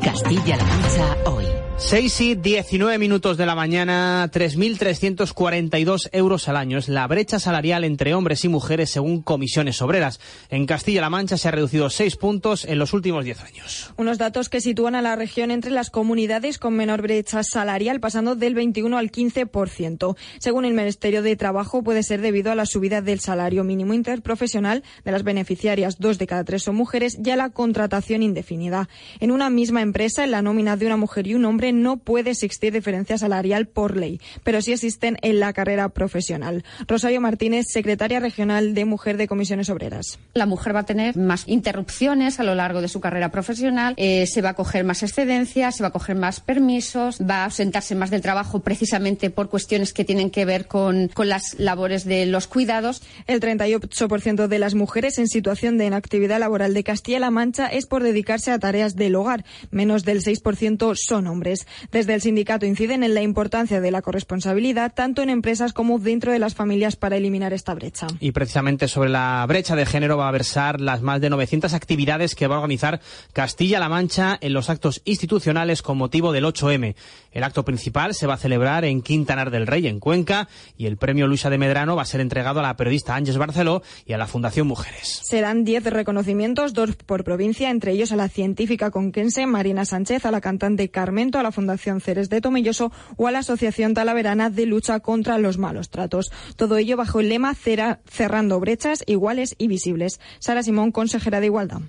Castilla-La 0.02 0.64
Mancha 0.64 1.16
hoy. 1.26 1.44
6 1.76 2.20
y 2.20 2.34
19 2.36 2.98
minutos 2.98 3.36
de 3.36 3.46
la 3.46 3.56
mañana, 3.56 4.30
3.342 4.32 6.08
euros 6.12 6.48
al 6.48 6.56
año. 6.56 6.78
Es 6.78 6.88
la 6.88 7.06
brecha 7.08 7.40
salarial 7.40 7.82
entre 7.82 8.14
hombres 8.14 8.44
y 8.44 8.48
mujeres 8.48 8.90
según 8.90 9.22
comisiones 9.22 9.82
obreras. 9.82 10.20
En 10.50 10.66
Castilla-La 10.66 11.10
Mancha 11.10 11.36
se 11.36 11.48
ha 11.48 11.50
reducido 11.50 11.90
6 11.90 12.16
puntos 12.16 12.64
en 12.64 12.78
los 12.78 12.92
últimos 12.92 13.24
10 13.24 13.40
años. 13.42 13.92
Unos 13.96 14.18
datos 14.18 14.48
que 14.48 14.60
sitúan 14.60 14.94
a 14.94 15.02
la 15.02 15.16
región 15.16 15.50
entre 15.50 15.72
las 15.72 15.90
comunidades 15.90 16.58
con 16.58 16.74
menor 16.74 17.02
brecha 17.02 17.42
salarial, 17.42 17.98
pasando 17.98 18.36
del 18.36 18.54
21 18.54 18.96
al 18.96 19.10
15%. 19.10 20.16
Según 20.38 20.64
el 20.64 20.74
Ministerio 20.74 21.22
de 21.22 21.36
Trabajo, 21.36 21.82
puede 21.82 22.04
ser 22.04 22.20
debido 22.20 22.52
a 22.52 22.54
la 22.54 22.66
subida 22.66 23.02
del 23.02 23.18
salario 23.18 23.64
mínimo 23.64 23.94
interprofesional 23.94 24.84
de 25.04 25.12
las 25.12 25.24
beneficiarias, 25.24 25.98
dos 25.98 26.18
de 26.18 26.28
cada 26.28 26.44
tres 26.44 26.62
son 26.62 26.76
mujeres, 26.76 27.18
y 27.22 27.30
a 27.30 27.36
la 27.36 27.50
contratación 27.50 28.22
indefinida. 28.22 28.88
En 29.18 29.32
una 29.32 29.50
misma 29.50 29.82
empresa, 29.82 30.22
en 30.22 30.30
la 30.30 30.40
nómina 30.40 30.76
de 30.76 30.86
una 30.86 30.96
mujer 30.96 31.26
y 31.26 31.34
un 31.34 31.44
hombre, 31.44 31.63
no 31.72 31.98
puede 31.98 32.30
existir 32.30 32.72
diferencia 32.72 33.18
salarial 33.18 33.66
por 33.66 33.96
ley, 33.96 34.20
pero 34.42 34.60
sí 34.62 34.72
existen 34.72 35.18
en 35.22 35.40
la 35.40 35.52
carrera 35.52 35.88
profesional. 35.88 36.64
Rosario 36.86 37.20
Martínez, 37.20 37.66
secretaria 37.68 38.20
regional 38.20 38.74
de 38.74 38.84
Mujer 38.84 39.16
de 39.16 39.28
Comisiones 39.28 39.70
Obreras. 39.70 40.18
La 40.34 40.46
mujer 40.46 40.74
va 40.74 40.80
a 40.80 40.86
tener 40.86 41.16
más 41.16 41.44
interrupciones 41.46 42.40
a 42.40 42.44
lo 42.44 42.54
largo 42.54 42.80
de 42.80 42.88
su 42.88 43.00
carrera 43.00 43.30
profesional, 43.30 43.94
eh, 43.96 44.26
se 44.26 44.42
va 44.42 44.50
a 44.50 44.54
coger 44.54 44.84
más 44.84 45.02
excedencias, 45.02 45.76
se 45.76 45.82
va 45.82 45.88
a 45.88 45.92
coger 45.92 46.16
más 46.16 46.40
permisos, 46.40 47.18
va 47.20 47.42
a 47.42 47.44
ausentarse 47.46 47.94
más 47.94 48.10
del 48.10 48.20
trabajo 48.20 48.60
precisamente 48.60 49.30
por 49.30 49.48
cuestiones 49.48 49.92
que 49.92 50.04
tienen 50.04 50.30
que 50.30 50.44
ver 50.44 50.66
con, 50.66 51.08
con 51.08 51.28
las 51.28 51.58
labores 51.58 52.04
de 52.04 52.26
los 52.26 52.46
cuidados. 52.46 53.02
El 53.26 53.40
38% 53.40 54.46
de 54.46 54.58
las 54.58 54.74
mujeres 54.74 55.18
en 55.18 55.28
situación 55.28 55.78
de 55.78 55.86
inactividad 55.86 56.38
laboral 56.38 56.74
de 56.74 56.84
Castilla-La 56.84 57.30
Mancha 57.30 57.66
es 57.66 57.86
por 57.86 58.02
dedicarse 58.02 58.50
a 58.50 58.58
tareas 58.58 58.96
del 58.96 59.16
hogar. 59.16 59.44
Menos 59.70 60.04
del 60.04 60.22
6% 60.22 60.94
son 60.96 61.26
hombres. 61.26 61.53
Desde 61.92 62.14
el 62.14 62.20
sindicato 62.20 62.66
inciden 62.66 63.02
en 63.02 63.14
la 63.14 63.22
importancia 63.22 63.80
de 63.80 63.90
la 63.90 64.02
corresponsabilidad 64.02 64.92
tanto 64.94 65.22
en 65.22 65.30
empresas 65.30 65.72
como 65.72 65.98
dentro 65.98 66.32
de 66.32 66.38
las 66.38 66.54
familias 66.54 66.96
para 66.96 67.16
eliminar 67.16 67.52
esta 67.52 67.74
brecha. 67.74 68.06
Y 68.20 68.32
precisamente 68.32 68.88
sobre 68.88 69.10
la 69.10 69.44
brecha 69.46 69.76
de 69.76 69.86
género 69.86 70.16
va 70.16 70.28
a 70.28 70.32
versar 70.32 70.80
las 70.80 71.02
más 71.02 71.20
de 71.20 71.30
900 71.30 71.74
actividades 71.74 72.34
que 72.34 72.46
va 72.46 72.56
a 72.56 72.58
organizar 72.58 73.00
Castilla-La 73.32 73.88
Mancha 73.88 74.38
en 74.40 74.52
los 74.52 74.70
actos 74.70 75.02
institucionales 75.04 75.82
con 75.82 75.98
motivo 75.98 76.32
del 76.32 76.44
8M. 76.44 76.94
El 77.32 77.44
acto 77.44 77.64
principal 77.64 78.14
se 78.14 78.26
va 78.26 78.34
a 78.34 78.38
celebrar 78.38 78.84
en 78.84 79.02
Quintanar 79.02 79.50
del 79.50 79.66
Rey, 79.66 79.86
en 79.86 80.00
Cuenca, 80.00 80.48
y 80.76 80.86
el 80.86 80.96
premio 80.96 81.26
Luisa 81.26 81.50
de 81.50 81.58
Medrano 81.58 81.96
va 81.96 82.02
a 82.02 82.06
ser 82.06 82.20
entregado 82.20 82.60
a 82.60 82.62
la 82.62 82.76
periodista 82.76 83.14
Ángeles 83.14 83.38
Barceló 83.38 83.82
y 84.06 84.12
a 84.12 84.18
la 84.18 84.26
Fundación 84.26 84.66
Mujeres. 84.66 85.20
Serán 85.24 85.64
10 85.64 85.84
reconocimientos, 85.84 86.74
dos 86.74 86.94
por 86.96 87.24
provincia, 87.24 87.70
entre 87.70 87.92
ellos 87.92 88.12
a 88.12 88.16
la 88.16 88.28
científica 88.28 88.90
conquense 88.90 89.46
Marina 89.46 89.84
Sánchez, 89.84 90.24
a 90.26 90.30
la 90.30 90.40
cantante 90.40 90.88
Carmento, 90.90 91.38
a 91.38 91.42
la 91.44 91.52
Fundación 91.52 92.00
Ceres 92.00 92.28
de 92.28 92.40
Tomelloso 92.40 92.90
o 93.16 93.28
a 93.28 93.30
la 93.30 93.38
Asociación 93.38 93.94
Talaverana 93.94 94.50
de 94.50 94.66
Lucha 94.66 94.98
contra 94.98 95.38
los 95.38 95.58
Malos 95.58 95.90
Tratos. 95.90 96.32
Todo 96.56 96.76
ello 96.76 96.96
bajo 96.96 97.20
el 97.20 97.28
lema 97.28 97.54
Cerrando 97.54 98.58
brechas 98.58 99.04
iguales 99.06 99.54
y 99.58 99.68
visibles. 99.68 100.18
Sara 100.40 100.64
Simón, 100.64 100.90
consejera 100.90 101.38
de 101.38 101.46
Igualdad. 101.46 101.82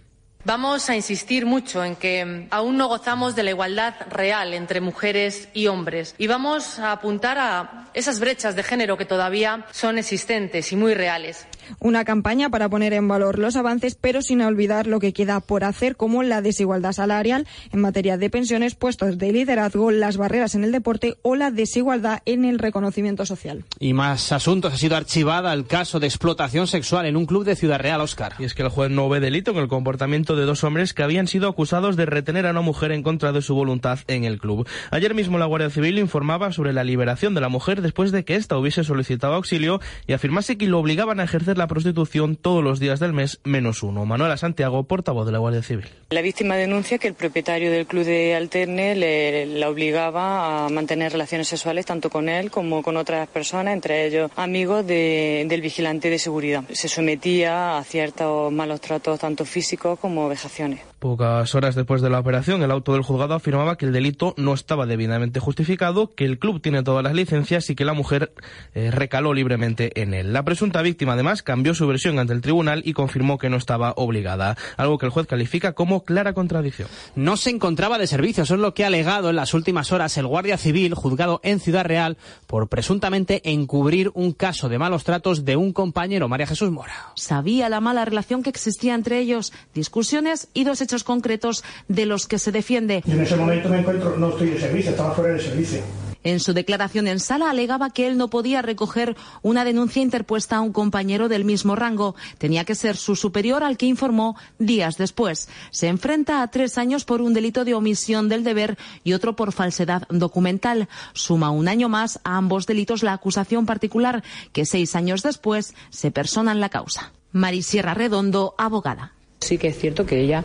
Vamos 0.48 0.91
a 0.91 0.96
insistir 0.96 1.48
mucho 1.48 1.84
en 1.84 1.96
que 1.96 2.48
aún 2.52 2.78
no 2.78 2.88
gozamos 2.88 3.36
de 3.36 3.41
la 3.41 3.50
igualdad 3.50 3.96
real 4.12 4.54
entre 4.54 4.80
mujeres 4.80 5.50
y 5.56 5.65
hombres 5.65 6.13
y 6.20 6.28
vamos 6.28 6.78
a 6.78 6.91
apuntar 6.91 7.39
a 7.39 7.89
esas 7.96 8.20
brechas 8.20 8.56
de 8.56 8.62
género 8.62 8.96
que 8.96 9.06
todavía 9.06 9.65
son 9.72 9.98
existentes 9.98 10.72
y 10.72 10.76
muy 10.76 10.94
reales. 10.94 11.48
Una 11.80 12.06
campaña 12.06 12.49
para 12.49 12.69
poner 12.69 12.93
en 12.93 13.08
valor 13.08 13.39
los 13.39 13.56
avances, 13.56 13.95
pero 13.95 14.21
sin 14.21 14.41
olvidar 14.41 14.88
lo 14.88 14.99
que 14.99 15.13
queda 15.13 15.39
por 15.39 15.63
hacer, 15.63 15.95
como 15.95 16.23
la 16.23 16.41
desigualdad 16.41 16.93
salarial 16.93 17.47
en 17.71 17.82
materia 17.82 18.17
de 18.17 18.30
pensiones, 18.30 18.75
puestos 18.75 19.17
de 19.17 19.32
liderazgo, 19.32 19.91
las 19.91 20.17
barreras 20.17 20.56
en 20.56 20.63
el 20.63 20.71
deporte 20.71 21.17
o 21.21 21.36
la 21.36 21.51
desigualdad 21.51 22.21
en 22.25 22.45
el 22.45 22.60
reconocimiento 22.60 23.25
social. 23.25 23.63
Y 23.80 23.93
más 23.93 24.32
asuntos. 24.32 24.73
Ha 24.73 24.78
sido 24.78 24.95
archivada 24.95 25.54
el 25.54 25.65
caso 25.65 25.99
de 25.99 26.08
explotación 26.08 26.67
sexual 26.67 27.06
en 27.06 27.17
un 27.17 27.25
club 27.25 27.43
de 27.43 27.56
Ciudad 27.56 27.80
Real, 27.80 28.01
Oscar. 28.01 28.34
Y 28.39 28.43
es 28.43 28.54
que 28.54 28.63
el 28.63 28.69
juez 28.69 28.91
no 28.91 29.10
ve 29.10 29.19
delito 29.19 29.51
en 29.51 29.58
el 29.58 29.67
comportamiento 29.67 30.36
de 30.36 30.45
dos 30.45 30.63
hombres 30.63 30.93
que 30.93 31.04
habían 31.04 31.28
sido 31.28 31.49
acusados 31.49 31.95
de 31.95 32.06
retener 32.06 32.45
a 32.47 32.51
una 32.51 32.62
mujer 32.62 32.91
en 32.91 33.04
contra 33.04 33.32
de 33.32 33.41
su 33.41 33.56
voluntad 33.56 33.99
en 34.08 34.23
el 34.23 34.39
club. 34.39 34.67
Ayer 34.91 35.13
mismo 35.13 35.38
la 35.38 35.45
Guardia 35.45 35.69
Civil 35.69 35.99
informaba 35.99 36.51
sobre 36.51 36.73
la 36.73 36.84
liberación 36.84 37.34
de 37.34 37.41
la 37.41 37.49
mujer 37.49 37.82
después 37.82 38.12
de 38.12 38.25
que 38.25 38.36
ésta 38.36 38.58
hubiese 38.58 38.84
solicitado 38.84 39.34
auxilio 39.34 39.80
y 40.08 40.13
afirmase 40.13 40.58
que 40.58 40.67
lo 40.67 40.80
obligaban 40.80 41.19
a 41.19 41.23
ejercer 41.23 41.55
la 41.58 41.68
prostitución 41.68 42.36
todos 42.36 42.63
los 42.63 42.80
días 42.80 43.00
del 43.00 43.13
mes 43.13 43.39
menos 43.44 43.84
uno. 43.84 44.06
Manuela 44.06 44.38
Santiago, 44.38 44.84
portavoz 44.84 45.26
de 45.26 45.32
la 45.32 45.39
Guardia 45.39 45.63
Civil. 45.63 45.86
La 46.10 46.22
víctima 46.22 46.56
denuncia 46.56 46.98
que 46.98 47.08
el 47.08 47.13
propietario 47.13 47.72
del 47.72 47.86
club 47.86 48.04
de 48.06 48.36
Alterne 48.36 48.96
le, 48.96 49.46
la 49.46 49.70
obligaba 49.70 50.65
a 50.65 50.70
mantener 50.70 51.12
relaciones 51.12 51.48
sexuales 51.48 51.86
tanto 51.86 52.10
con 52.10 52.30
él 52.30 52.52
como 52.52 52.84
con 52.84 52.98
otras 52.98 53.28
personas, 53.28 53.74
entre 53.74 54.06
ellos 54.06 54.32
amigos 54.36 54.86
de, 54.86 55.46
del 55.48 55.62
vigilante 55.62 56.10
de 56.10 56.20
seguridad. 56.20 56.63
Se 56.72 56.88
sometía 56.88 57.78
a 57.78 57.84
ciertos 57.84 58.52
malos 58.52 58.82
tratos 58.82 59.20
tanto 59.20 59.46
físicos 59.46 60.00
como 60.00 60.30
vejaciones. 60.30 60.82
Pocas 61.00 61.54
horas 61.54 61.76
después 61.76 62.02
de 62.02 62.10
la 62.10 62.20
operación, 62.20 62.64
el 62.64 62.72
auto 62.72 62.94
del 62.94 63.04
juzgado 63.04 63.34
afirmaba 63.34 63.78
que 63.78 63.86
el 63.86 63.92
delito 63.92 64.34
no 64.38 64.54
estaba 64.54 64.86
debidamente 64.86 65.42
justificado, 65.42 66.16
que 66.16 66.24
el 66.24 66.40
club 66.40 66.62
tiene 66.62 66.84
todas 66.84 67.04
las 67.04 67.14
licencias 67.14 67.70
y 67.70 67.76
que 67.76 67.84
la 67.84 67.94
mujer 67.94 68.34
eh, 68.74 68.92
recaló 68.92 69.34
libremente 69.34 70.02
en 70.02 70.14
él. 70.14 70.32
La 70.32 70.44
presunta 70.44 70.82
víctima, 70.82 71.14
además, 71.14 71.44
cambió 71.44 71.76
su 71.76 71.86
versión 71.86 72.18
ante 72.18 72.34
el 72.34 72.42
tribunal 72.42 72.82
y 72.86 72.94
confirmó 72.94 73.38
que 73.38 73.50
no 73.50 73.58
estaba 73.58 73.94
obligada, 73.98 74.56
algo 74.78 74.98
que 74.98 75.06
el 75.06 75.12
juez 75.12 75.28
califica 75.28 75.74
como 75.74 76.04
clara 76.06 76.34
contradicción. 76.34 76.88
No 77.16 77.36
se 77.36 77.50
encontraba 77.50 77.98
de 77.98 78.08
servicio, 78.08 78.44
eso 78.44 78.56
es 78.56 78.62
lo 78.62 78.74
que 78.74 78.86
ha 78.86 78.88
alegado 78.88 79.30
en 79.30 79.36
las 79.36 79.54
últimas 79.54 79.92
horas 79.92 80.18
el 80.18 80.28
Guardia 80.28 80.58
Civil, 80.58 80.94
juzgado 80.94 81.42
en 81.44 81.60
Ciudad 81.60 81.84
Real, 81.84 82.18
por 82.48 82.70
presuntamente 82.70 83.42
encubrir 83.52 84.12
un 84.14 84.32
caso 84.32 84.70
de 84.70 84.80
malos 84.80 85.04
tratos 85.04 85.44
de 85.44 85.58
un 85.58 85.74
compañero, 85.74 86.30
María 86.30 86.48
Jesús 86.48 86.72
Mora. 86.72 87.12
Sabía 87.16 87.68
la 87.68 87.82
mala 87.82 88.06
relación 88.06 88.44
que 88.44 88.50
existía 88.50 88.96
entre 88.96 89.20
ellos, 89.20 89.52
discusiones 89.74 90.48
y 90.54 90.64
dos 90.64 90.82
hechos 90.86 91.04
concretos 91.04 91.63
de 91.88 92.06
los 92.06 92.28
que 92.28 92.39
se 92.39 92.52
defiende. 92.52 93.04
Yo 93.06 93.13
en 93.13 93.21
ese 93.21 93.36
momento 93.36 93.67
me 93.69 93.80
encuentro, 93.80 94.15
no 94.17 94.30
estoy 94.30 94.52
de 94.52 94.60
servicio, 94.60 94.91
estaba 94.91 95.12
fuera 95.12 95.34
de 95.34 95.41
servicio. 95.41 95.82
En 96.26 96.39
su 96.39 96.54
declaración 96.54 97.08
en 97.08 97.19
sala 97.19 97.52
alegaba 97.52 97.91
que 97.91 98.08
él 98.08 98.17
no 98.17 98.32
podía 98.32 98.63
recoger 98.63 99.15
una 99.43 99.63
denuncia 99.63 100.02
interpuesta 100.02 100.56
a 100.56 100.62
un 100.62 100.74
compañero 100.74 101.30
del 101.30 101.45
mismo 101.45 101.76
rango. 101.76 102.15
Tenía 102.39 102.65
que 102.65 102.74
ser 102.74 102.98
su 102.98 103.15
superior 103.15 103.63
al 103.63 103.78
que 103.78 103.86
informó 103.86 104.36
días 104.58 104.98
después. 104.98 105.48
Se 105.69 105.88
enfrenta 105.88 106.41
a 106.41 106.48
tres 106.50 106.80
años 106.80 107.06
por 107.06 107.21
un 107.21 107.36
delito 107.36 107.63
de 107.63 107.76
omisión 107.76 108.28
del 108.28 108.43
deber 108.43 108.76
y 109.04 109.13
otro 109.13 109.36
por 109.36 109.52
falsedad 109.52 110.08
documental. 110.10 110.89
Suma 111.13 111.52
un 111.52 111.67
año 111.67 111.89
más 111.89 112.19
a 112.24 112.38
ambos 112.38 112.65
delitos 112.65 113.04
la 113.04 113.13
acusación 113.13 113.67
particular 113.67 114.24
que 114.52 114.65
seis 114.65 114.95
años 114.95 115.21
después 115.21 115.76
se 115.91 116.10
persona 116.10 116.54
en 116.54 116.60
la 116.60 116.69
causa. 116.69 117.13
Marisierra 117.34 117.93
Redondo, 117.93 118.56
abogada. 118.58 119.13
Sí 119.39 119.58
que 119.58 119.67
es 119.67 119.78
cierto 119.78 120.06
que 120.06 120.19
ella 120.19 120.43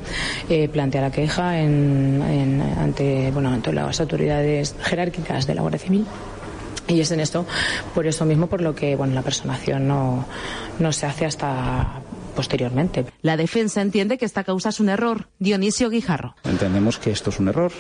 eh, 0.49 0.69
plantea 0.69 1.01
la 1.01 1.11
queja 1.11 1.61
en, 1.61 2.23
en, 2.23 2.61
ante, 2.61 3.31
bueno, 3.31 3.51
ante 3.51 3.73
las 3.73 4.01
autoridades 4.01 4.75
jerárquicas 4.83 5.47
de 5.47 5.55
la 5.55 5.63
Guardia 5.63 5.81
Civil. 5.81 6.07
Y 6.89 7.01
es 7.01 7.11
en 7.13 7.21
esto, 7.21 7.47
por 7.95 8.07
eso 8.07 8.25
mismo, 8.25 8.49
por 8.49 8.61
lo 8.61 8.75
que 8.75 8.97
bueno, 8.97 9.15
la 9.15 9.23
personación 9.23 9.87
no, 9.87 10.27
no 10.81 10.93
se 10.93 11.07
hace 11.07 11.25
hasta 11.25 12.03
posteriormente. 12.35 13.05
La 13.23 13.37
defensa 13.37 13.81
entiende 13.81 14.19
que 14.19 14.25
esta 14.25 14.45
causa 14.45 14.71
es 14.71 14.81
un 14.81 14.89
error. 14.89 15.29
Dionisio 15.39 15.89
Guijarro. 15.89 16.35
Entendemos 16.45 16.99
que 16.99 17.11
esto 17.11 17.31
es 17.31 17.39
un 17.39 17.49
error, 17.49 17.71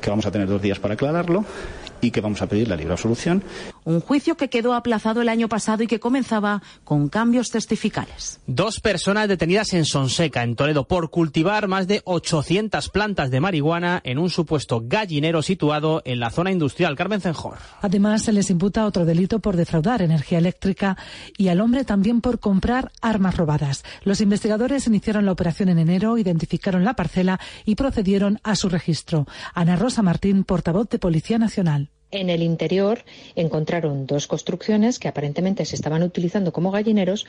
que 0.00 0.10
vamos 0.10 0.26
a 0.26 0.30
tener 0.30 0.46
dos 0.48 0.62
días 0.62 0.78
para 0.78 0.94
aclararlo 0.94 1.44
y 2.00 2.10
que 2.10 2.20
vamos 2.20 2.42
a 2.42 2.46
pedir 2.46 2.68
la 2.68 2.76
libre 2.76 2.92
absolución. 2.92 3.42
Un 3.84 4.00
juicio 4.00 4.36
que 4.36 4.48
quedó 4.48 4.74
aplazado 4.74 5.22
el 5.22 5.28
año 5.28 5.48
pasado 5.48 5.82
y 5.82 5.86
que 5.86 6.00
comenzaba 6.00 6.62
con 6.84 7.08
cambios 7.08 7.50
testificales. 7.50 8.40
Dos 8.46 8.80
personas 8.80 9.28
detenidas 9.28 9.72
en 9.74 9.84
Sonseca, 9.84 10.42
en 10.42 10.56
Toledo, 10.56 10.86
por 10.88 11.10
cultivar 11.10 11.68
más 11.68 11.86
de 11.86 12.02
800 12.04 12.88
plantas 12.88 13.30
de 13.30 13.40
marihuana 13.40 14.00
en 14.04 14.18
un 14.18 14.30
supuesto 14.30 14.82
gallinero 14.84 15.42
situado 15.42 16.02
en 16.04 16.20
la 16.20 16.30
zona 16.30 16.50
industrial. 16.50 16.96
Carmen 16.96 17.20
Cenjor. 17.20 17.58
Además, 17.82 18.22
se 18.22 18.32
les 18.32 18.50
imputa 18.50 18.86
otro 18.86 19.04
delito 19.04 19.40
por 19.40 19.56
defraudar 19.56 20.02
energía 20.02 20.38
eléctrica 20.38 20.96
y 21.36 21.48
al 21.48 21.60
hombre 21.60 21.84
también 21.84 22.20
por 22.20 22.40
comprar 22.40 22.92
armas 23.00 23.36
robadas. 23.36 23.84
Los 24.02 24.20
investigadores 24.20 24.86
iniciaron 24.86 25.26
la 25.26 25.32
operación 25.32 25.68
en 25.68 25.78
enero, 25.78 26.18
identificaron 26.18 26.84
la 26.84 26.94
parcela 26.94 27.40
y 27.64 27.74
procedieron 27.74 28.40
a 28.42 28.56
su 28.56 28.68
registro. 28.68 29.26
Ana 29.54 29.76
Rosa 29.76 30.02
Martín, 30.02 30.44
portavoz 30.44 30.88
de 30.88 30.98
Policía 30.98 31.38
Nacional. 31.38 31.90
En 32.14 32.30
el 32.30 32.44
interior 32.44 33.04
encontraron 33.34 34.06
dos 34.06 34.28
construcciones 34.28 35.00
que 35.00 35.08
aparentemente 35.08 35.64
se 35.64 35.74
estaban 35.74 36.04
utilizando 36.04 36.52
como 36.52 36.70
gallineros, 36.70 37.26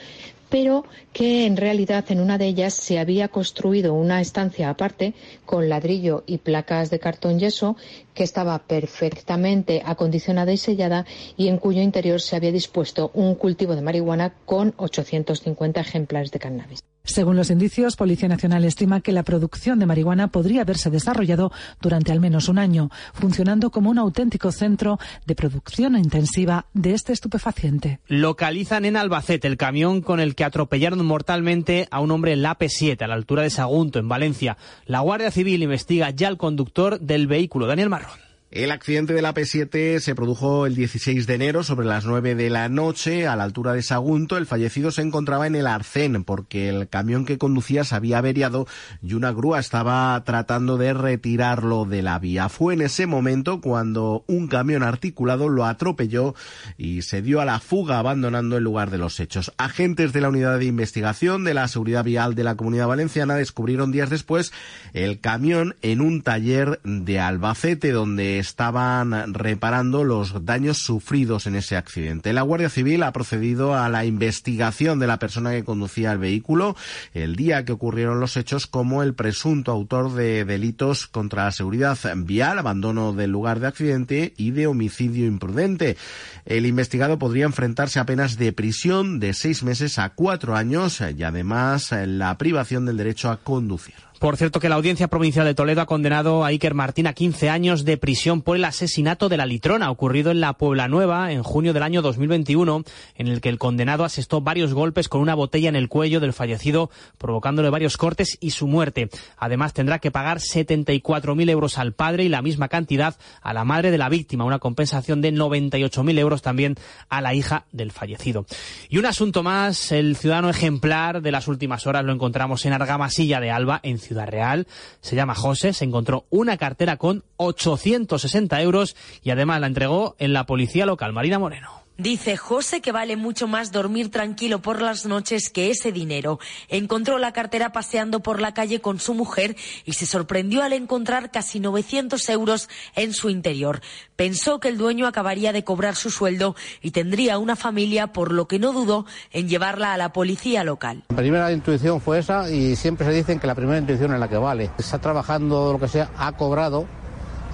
pero 0.48 0.86
que 1.12 1.48
en 1.48 1.58
realidad 1.58 2.06
en 2.10 2.20
una 2.20 2.38
de 2.38 2.46
ellas 2.46 2.76
se 2.76 3.00
había 3.00 3.30
construido 3.30 3.96
una 3.96 4.22
estancia 4.22 4.70
aparte 4.70 5.16
con 5.44 5.70
ladrillo 5.70 6.24
y 6.28 6.38
placas 6.38 6.92
de 6.92 7.00
cartón 7.00 7.40
yeso 7.40 7.76
que 8.14 8.24
estaba 8.24 8.60
perfectamente 8.60 9.82
acondicionada 9.84 10.54
y 10.54 10.58
sellada 10.58 11.08
y 11.36 11.48
en 11.48 11.58
cuyo 11.58 11.82
interior 11.82 12.22
se 12.22 12.36
había 12.36 12.52
dispuesto 12.52 13.10
un 13.16 13.34
cultivo 13.34 13.76
de 13.76 13.82
marihuana 13.82 14.36
con 14.46 14.76
850 14.78 15.82
ejemplares 15.82 16.30
de 16.32 16.38
cannabis. 16.38 16.84
Según 17.06 17.36
los 17.36 17.52
indicios, 17.52 17.96
Policía 17.96 18.28
Nacional 18.28 18.66
estima 18.66 19.02
que 19.02 19.12
la 19.12 19.24
producción 19.24 19.80
de 19.80 19.86
marihuana 19.86 20.28
podría 20.28 20.62
haberse 20.62 20.90
desarrollado 20.90 21.52
durante 21.80 22.12
al 22.12 22.20
menos 22.20 22.50
un 22.50 22.58
año, 22.58 22.90
funcionando 23.14 23.70
como 23.70 23.90
un 23.92 24.00
auténtico 24.00 24.52
centro 24.52 25.00
de 25.26 25.36
producción 25.36 25.96
intensiva 25.96 26.66
de 26.74 26.94
este 26.94 27.14
estupefaciente. 27.14 28.00
Localizan 28.08 28.86
en 28.86 28.98
Albacete 28.98 29.48
el 29.48 29.58
camión 29.58 30.02
con 30.02 30.20
el 30.20 30.36
que 30.36 30.44
atropellaron 30.44 31.06
mortalmente 31.06 31.88
a 31.92 32.00
un 32.00 32.12
hombre 32.12 32.34
en 32.34 32.42
la 32.42 32.58
P7 32.58 33.02
a 33.02 33.08
la 33.08 33.14
altura 33.14 33.44
de 33.44 33.50
Sagunto, 33.52 34.00
en 34.00 34.10
Valencia. 34.10 34.58
La 34.86 35.02
Guardia 35.02 35.32
Civil 35.32 35.64
investiga 35.64 36.10
ya 36.10 36.28
al 36.28 36.38
conductor 36.38 37.00
del 37.00 37.28
vehículo, 37.28 37.68
Daniel 37.68 37.90
Marrón. 37.90 38.25
El 38.52 38.72
accidente 38.72 39.14
de 39.14 39.24
la 39.24 39.34
P7 39.34 40.00
se 40.00 40.14
produjo 40.16 40.68
el 40.68 40.76
16 40.76 41.26
de 41.26 41.34
enero 41.34 41.64
sobre 41.64 41.88
las 41.88 42.06
9 42.06 42.36
de 42.36 42.52
la 42.52 42.70
noche 42.70 43.28
a 43.28 43.36
la 43.36 43.44
altura 43.44 43.74
de 43.74 43.82
Sagunto. 43.82 44.38
El 44.38 44.46
fallecido 44.46 44.92
se 44.92 45.02
encontraba 45.02 45.48
en 45.48 45.56
el 45.56 45.66
Arcén 45.66 46.24
porque 46.24 46.70
el 46.70 46.88
camión 46.88 47.26
que 47.26 47.40
conducía 47.40 47.84
se 47.84 47.96
había 47.96 48.20
averiado 48.20 48.68
y 49.02 49.16
una 49.16 49.32
grúa 49.32 49.60
estaba 49.60 50.24
tratando 50.24 50.78
de 50.78 50.94
retirarlo 50.94 51.86
de 51.86 52.04
la 52.04 52.20
vía. 52.20 52.48
Fue 52.48 52.76
en 52.76 52.82
ese 52.82 53.08
momento 53.08 53.62
cuando 53.62 54.24
un 54.28 54.48
camión 54.48 54.84
articulado 54.84 55.50
lo 55.50 55.66
atropelló 55.66 56.36
y 56.78 57.02
se 57.02 57.24
dio 57.24 57.42
a 57.42 57.46
la 57.46 57.60
fuga 57.60 57.98
abandonando 57.98 58.58
el 58.58 58.64
lugar 58.64 58.92
de 58.92 59.00
los 59.00 59.20
hechos. 59.20 59.54
Agentes 59.58 60.14
de 60.14 60.22
la 60.22 60.30
Unidad 60.30 60.60
de 60.60 60.66
Investigación 60.66 61.44
de 61.44 61.56
la 61.56 61.68
Seguridad 61.68 62.04
Vial 62.04 62.36
de 62.36 62.44
la 62.44 62.56
Comunidad 62.56 62.88
Valenciana 62.88 63.36
descubrieron 63.36 63.92
días 63.92 64.12
después 64.12 64.54
el 64.94 65.20
camión 65.20 65.76
en 65.82 66.00
un 66.00 66.22
taller 66.22 66.80
de 66.84 67.20
Albacete 67.20 67.92
donde 67.92 68.35
estaban 68.40 69.34
reparando 69.34 70.04
los 70.04 70.46
daños 70.46 70.78
sufridos 70.78 71.48
en 71.48 71.56
ese 71.56 71.76
accidente. 71.78 72.34
La 72.34 72.42
Guardia 72.42 72.70
Civil 72.70 73.04
ha 73.04 73.14
procedido 73.14 73.76
a 73.76 73.90
la 73.90 74.06
investigación 74.06 75.00
de 75.00 75.08
la 75.08 75.20
persona 75.20 75.52
que 75.52 75.64
conducía 75.64 76.12
el 76.12 76.18
vehículo 76.18 76.76
el 77.14 77.36
día 77.36 77.66
que 77.66 77.72
ocurrieron 77.72 78.20
los 78.20 78.38
hechos 78.38 78.68
como 78.68 79.04
el 79.04 79.14
presunto 79.14 79.72
autor 79.72 80.14
de 80.14 80.46
delitos 80.46 81.08
contra 81.08 81.46
la 81.46 81.52
seguridad 81.52 81.98
vial, 82.18 82.60
abandono 82.60 83.14
del 83.14 83.32
lugar 83.32 83.60
de 83.60 83.68
accidente 83.68 84.34
y 84.38 84.52
de 84.52 84.68
homicidio 84.68 85.26
imprudente. 85.26 85.98
El 86.46 86.66
investigado 86.66 87.20
podría 87.20 87.46
enfrentarse 87.46 88.00
a 88.00 88.06
penas 88.06 88.38
de 88.38 88.54
prisión 88.54 89.20
de 89.20 89.34
seis 89.34 89.64
meses 89.64 90.00
a 90.00 90.10
cuatro 90.10 90.56
años 90.56 91.02
y 91.02 91.24
además 91.24 91.94
la 92.06 92.38
privación 92.38 92.86
del 92.86 92.98
derecho 92.98 93.30
a 93.30 93.38
conducir. 93.38 93.96
Por 94.26 94.38
cierto 94.38 94.60
que 94.60 94.70
la 94.70 94.76
Audiencia 94.76 95.08
Provincial 95.08 95.46
de 95.46 95.54
Toledo 95.54 95.82
ha 95.82 95.86
condenado 95.86 96.44
a 96.44 96.48
Iker 96.48 96.74
Martín 96.74 97.06
a 97.06 97.14
15 97.14 97.52
años 97.52 97.86
de 97.86 97.96
prisión 97.98 98.42
por 98.42 98.58
el 98.58 98.66
asesinato 98.66 99.30
de 99.30 99.38
la 99.38 99.46
litrona 99.46 99.92
ocurrido 99.92 100.32
en 100.32 100.42
la 100.42 100.54
Puebla 100.54 100.88
Nueva 100.88 101.32
en 101.32 101.44
junio 101.44 101.74
del 101.74 101.84
año 101.84 102.02
2021, 102.02 102.86
en 103.18 103.28
el 103.28 103.40
que 103.40 103.50
el 103.50 103.60
condenado 103.60 104.04
asestó 104.04 104.42
varios 104.42 104.74
golpes 104.74 105.10
con 105.10 105.22
una 105.22 105.36
botella 105.36 105.70
en 105.70 105.76
el 105.76 105.90
cuello 105.90 106.20
del 106.20 106.34
fallecido, 106.34 106.90
provocándole 107.20 107.70
varios 107.70 107.98
cortes 107.98 108.40
y 108.42 108.50
su 108.50 108.66
muerte. 108.66 109.12
Además 109.38 109.74
tendrá 109.74 110.00
que 110.00 110.10
pagar 110.10 110.40
74.000 110.40 111.48
euros 111.52 111.78
al 111.78 111.94
padre 111.94 112.24
y 112.24 112.30
la 112.30 112.42
misma 112.42 112.68
cantidad 112.68 113.18
a 113.44 113.54
la 113.54 113.64
madre 113.64 113.92
de 113.92 114.00
la 114.00 114.10
víctima, 114.10 114.44
una 114.44 114.58
compensación 114.58 115.22
de 115.22 115.34
98.000 115.34 116.18
euros 116.18 116.42
también 116.42 116.78
a 117.10 117.22
la 117.22 117.36
hija 117.36 117.66
del 117.72 117.92
fallecido. 117.92 118.48
Y 118.90 118.98
un 118.98 119.06
asunto 119.06 119.44
más, 119.44 119.92
el 119.92 120.16
ciudadano 120.16 120.50
ejemplar 120.50 121.22
de 121.22 121.32
las 121.32 121.48
últimas 121.48 121.86
horas 121.86 122.04
lo 122.04 122.12
encontramos 122.12 122.66
en 122.66 122.74
Argamasilla 122.74 123.40
de 123.40 123.52
Alba, 123.52 123.80
en 123.84 124.00
Real. 124.26 124.68
Se 125.02 125.16
llama 125.16 125.36
José, 125.36 125.74
se 125.74 125.86
encontró 125.86 126.26
una 126.30 126.58
cartera 126.58 126.98
con 126.98 127.24
860 127.38 128.62
euros 128.62 128.96
y 129.24 129.32
además 129.32 129.60
la 129.60 129.68
entregó 129.68 130.16
en 130.20 130.34
la 130.34 130.46
policía 130.46 130.86
local. 130.86 131.12
Marina 131.12 131.40
Moreno. 131.40 131.85
Dice 131.98 132.36
José 132.36 132.82
que 132.82 132.92
vale 132.92 133.16
mucho 133.16 133.48
más 133.48 133.72
dormir 133.72 134.12
tranquilo 134.12 134.62
por 134.62 134.82
las 134.82 135.06
noches 135.06 135.50
que 135.50 135.70
ese 135.72 135.94
dinero. 135.94 136.40
Encontró 136.68 137.18
la 137.20 137.32
cartera 137.32 137.72
paseando 137.72 138.20
por 138.20 138.42
la 138.42 138.54
calle 138.54 138.82
con 138.82 139.00
su 139.00 139.14
mujer 139.14 139.56
y 139.86 139.94
se 139.94 140.06
sorprendió 140.06 140.62
al 140.62 140.74
encontrar 140.74 141.32
casi 141.32 141.62
900 141.62 142.28
euros 142.28 142.68
en 142.98 143.14
su 143.14 143.30
interior. 143.30 143.80
Pensó 144.18 144.60
que 144.60 144.68
el 144.68 144.78
dueño 144.78 145.08
acabaría 145.08 145.54
de 145.54 145.64
cobrar 145.64 145.96
su 145.96 146.10
sueldo 146.10 146.58
y 146.82 146.92
tendría 146.92 147.38
una 147.38 147.56
familia, 147.56 148.08
por 148.08 148.34
lo 148.34 148.50
que 148.50 148.60
no 148.60 148.74
dudó 148.74 149.06
en 149.32 149.48
llevarla 149.48 149.94
a 149.94 149.98
la 149.98 150.12
policía 150.12 150.66
local. 150.66 151.04
La 151.08 151.16
primera 151.16 151.50
intuición 151.54 152.02
fue 152.02 152.20
esa 152.20 152.52
y 152.52 152.76
siempre 152.76 153.08
se 153.08 153.14
dicen 153.14 153.40
que 153.40 153.48
la 153.48 153.56
primera 153.56 153.80
intuición 153.80 154.14
es 154.14 154.20
la 154.20 154.28
que 154.28 154.38
vale. 154.38 154.70
Está 154.78 155.00
trabajando 155.00 155.72
lo 155.72 155.80
que 155.80 155.88
sea, 155.88 156.12
ha 156.18 156.34
cobrado 156.34 156.88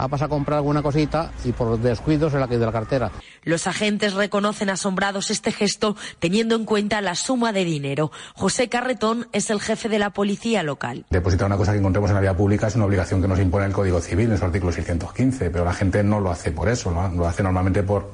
ha 0.01 0.07
pasado 0.07 0.33
a 0.33 0.37
comprar 0.37 0.57
alguna 0.57 0.81
cosita 0.81 1.31
y 1.45 1.51
por 1.51 1.79
descuido 1.79 2.29
se 2.31 2.39
la 2.39 2.47
caído 2.47 2.61
de 2.61 2.65
la 2.65 2.71
cartera. 2.71 3.11
Los 3.43 3.67
agentes 3.67 4.13
reconocen 4.13 4.71
asombrados 4.71 5.29
este 5.29 5.51
gesto 5.51 5.95
teniendo 6.17 6.55
en 6.55 6.65
cuenta 6.65 7.01
la 7.01 7.13
suma 7.13 7.53
de 7.53 7.63
dinero. 7.63 8.11
José 8.33 8.67
Carretón 8.67 9.27
es 9.31 9.51
el 9.51 9.61
jefe 9.61 9.89
de 9.89 9.99
la 9.99 10.09
policía 10.09 10.63
local. 10.63 11.05
Depositar 11.11 11.45
una 11.45 11.57
cosa 11.57 11.73
que 11.73 11.77
encontremos 11.77 12.09
en 12.09 12.15
la 12.15 12.21
vía 12.21 12.35
pública 12.35 12.67
es 12.67 12.75
una 12.75 12.85
obligación 12.85 13.21
que 13.21 13.27
nos 13.27 13.39
impone 13.39 13.67
el 13.67 13.73
Código 13.73 14.01
Civil 14.01 14.31
en 14.31 14.39
su 14.39 14.45
artículo 14.45 14.71
615, 14.71 15.51
pero 15.51 15.65
la 15.65 15.73
gente 15.73 16.03
no 16.03 16.19
lo 16.19 16.31
hace 16.31 16.51
por 16.51 16.67
eso, 16.67 16.89
¿no? 16.89 17.07
lo 17.09 17.27
hace 17.27 17.43
normalmente 17.43 17.83
por, 17.83 18.11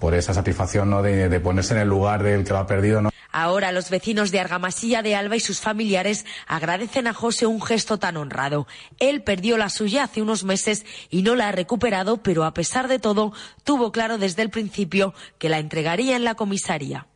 por 0.00 0.14
esa 0.14 0.34
satisfacción 0.34 0.90
¿no? 0.90 1.00
de, 1.00 1.28
de 1.28 1.40
ponerse 1.40 1.74
en 1.74 1.80
el 1.80 1.88
lugar 1.88 2.24
del 2.24 2.42
que 2.42 2.50
lo 2.50 2.58
ha 2.58 2.66
perdido. 2.66 3.02
¿no? 3.02 3.09
Ahora 3.32 3.72
los 3.72 3.90
vecinos 3.90 4.30
de 4.30 4.40
Argamasilla 4.40 5.02
de 5.02 5.14
Alba 5.14 5.36
y 5.36 5.40
sus 5.40 5.60
familiares 5.60 6.26
agradecen 6.46 7.06
a 7.06 7.14
José 7.14 7.46
un 7.46 7.62
gesto 7.62 7.98
tan 7.98 8.16
honrado. 8.16 8.66
Él 8.98 9.22
perdió 9.22 9.56
la 9.56 9.70
suya 9.70 10.04
hace 10.04 10.22
unos 10.22 10.44
meses 10.44 10.84
y 11.10 11.22
no 11.22 11.34
la 11.34 11.48
ha 11.48 11.52
recuperado, 11.52 12.22
pero 12.22 12.44
a 12.44 12.54
pesar 12.54 12.88
de 12.88 12.98
todo 12.98 13.32
tuvo 13.64 13.92
claro 13.92 14.18
desde 14.18 14.42
el 14.42 14.50
principio 14.50 15.14
que 15.38 15.48
la 15.48 15.58
entregaría 15.58 16.16
en 16.16 16.24
la 16.24 16.34
comisaría. 16.34 17.06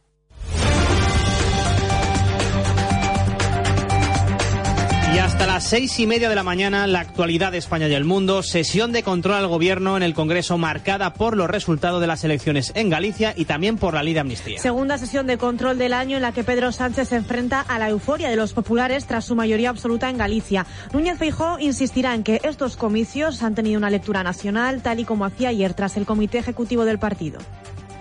Y 5.15 5.19
hasta 5.19 5.47
las 5.47 5.63
seis 5.63 6.01
y 6.01 6.09
media 6.09 6.29
de 6.29 6.35
la 6.35 6.43
mañana, 6.43 6.89
la 6.89 6.99
actualidad 6.99 7.53
de 7.53 7.59
España 7.59 7.87
y 7.87 7.95
el 7.95 8.05
mundo, 8.05 8.43
sesión 8.43 8.91
de 8.91 9.05
control 9.05 9.37
al 9.37 9.47
gobierno 9.47 9.97
en 9.97 10.03
el 10.03 10.13
Congreso 10.13 10.59
marcada 10.59 11.15
por 11.15 11.37
los 11.37 11.49
resultados 11.49 12.01
de 12.01 12.09
las 12.09 12.25
elecciones 12.25 12.73
en 12.75 12.91
Galicia 12.91 13.33
y 13.37 13.45
también 13.45 13.77
por 13.77 13.95
la 13.95 14.03
ley 14.03 14.13
de 14.13 14.19
amnistía. 14.19 14.59
Segunda 14.59 14.99
sesión 14.99 15.29
de 15.29 15.39
control 15.39 15.79
del 15.79 15.93
año 15.93 16.17
en 16.17 16.23
la 16.23 16.33
que 16.33 16.43
Pedro 16.43 16.73
Sánchez 16.73 17.11
se 17.11 17.15
enfrenta 17.17 17.61
a 17.61 17.79
la 17.79 17.91
euforia 17.91 18.29
de 18.29 18.35
los 18.35 18.55
populares 18.55 19.07
tras 19.07 19.25
su 19.25 19.37
mayoría 19.37 19.71
absoluta 19.71 20.11
en 20.11 20.19
Galicia. 20.19 20.67
Núñez 20.93 21.17
Feijó 21.17 21.61
insistirá 21.61 22.13
en 22.17 22.25
que 22.25 22.41
estos 22.43 22.77
comicios 22.77 23.41
han 23.45 23.55
tenido 23.55 23.79
una 23.79 23.91
lectura 23.91 24.25
nacional, 24.25 24.83
tal 24.83 24.99
y 24.99 25.05
como 25.05 25.27
hacía 25.27 25.51
ayer 25.51 25.75
tras 25.75 25.97
el 25.97 26.07
Comité 26.07 26.39
Ejecutivo 26.39 26.85
del 26.85 26.99
partido. 26.99 27.39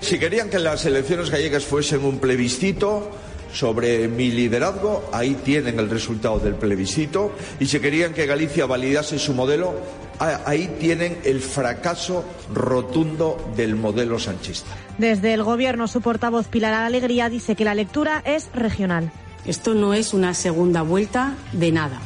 Si 0.01 0.17
querían 0.17 0.49
que 0.49 0.57
las 0.57 0.83
elecciones 0.87 1.29
gallegas 1.29 1.63
fuesen 1.63 2.03
un 2.03 2.17
plebiscito, 2.17 3.11
sobre 3.53 4.07
mi 4.07 4.31
liderazgo, 4.31 5.09
ahí 5.13 5.35
tienen 5.35 5.79
el 5.79 5.89
resultado 5.89 6.39
del 6.39 6.55
plebiscito, 6.55 7.31
y 7.59 7.67
si 7.67 7.79
querían 7.79 8.13
que 8.13 8.25
Galicia 8.25 8.65
validase 8.65 9.19
su 9.19 9.33
modelo, 9.33 9.75
ahí 10.19 10.75
tienen 10.79 11.19
el 11.23 11.39
fracaso 11.39 12.25
rotundo 12.53 13.37
del 13.55 13.75
modelo 13.75 14.19
sanchista. 14.19 14.71
Desde 14.97 15.33
el 15.33 15.43
Gobierno, 15.43 15.87
su 15.87 16.01
portavoz 16.01 16.47
Pilar 16.47 16.73
Alegría 16.73 17.29
dice 17.29 17.55
que 17.55 17.63
la 17.63 17.75
lectura 17.75 18.21
es 18.25 18.49
regional. 18.53 19.11
Esto 19.45 19.73
no 19.73 19.93
es 19.93 20.13
una 20.13 20.33
segunda 20.33 20.81
vuelta 20.81 21.35
de 21.51 21.71
nada. 21.71 21.99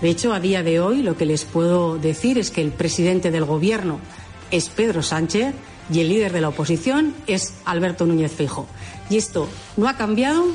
De 0.00 0.10
hecho, 0.10 0.32
a 0.32 0.40
día 0.40 0.62
de 0.62 0.78
hoy 0.78 1.02
lo 1.02 1.16
que 1.16 1.26
les 1.26 1.44
puedo 1.44 1.98
decir 1.98 2.38
es 2.38 2.50
que 2.50 2.60
el 2.60 2.70
presidente 2.70 3.30
del 3.30 3.44
Gobierno 3.44 3.98
es 4.50 4.68
Pedro 4.68 5.02
Sánchez 5.02 5.54
y 5.92 6.00
el 6.00 6.08
líder 6.08 6.32
de 6.32 6.40
la 6.40 6.48
oposición 6.48 7.14
es 7.26 7.54
Alberto 7.64 8.06
Núñez 8.06 8.32
Feijóo. 8.32 8.66
Y 9.08 9.16
esto 9.16 9.48
no 9.76 9.88
ha 9.88 9.96
cambiado 9.96 10.46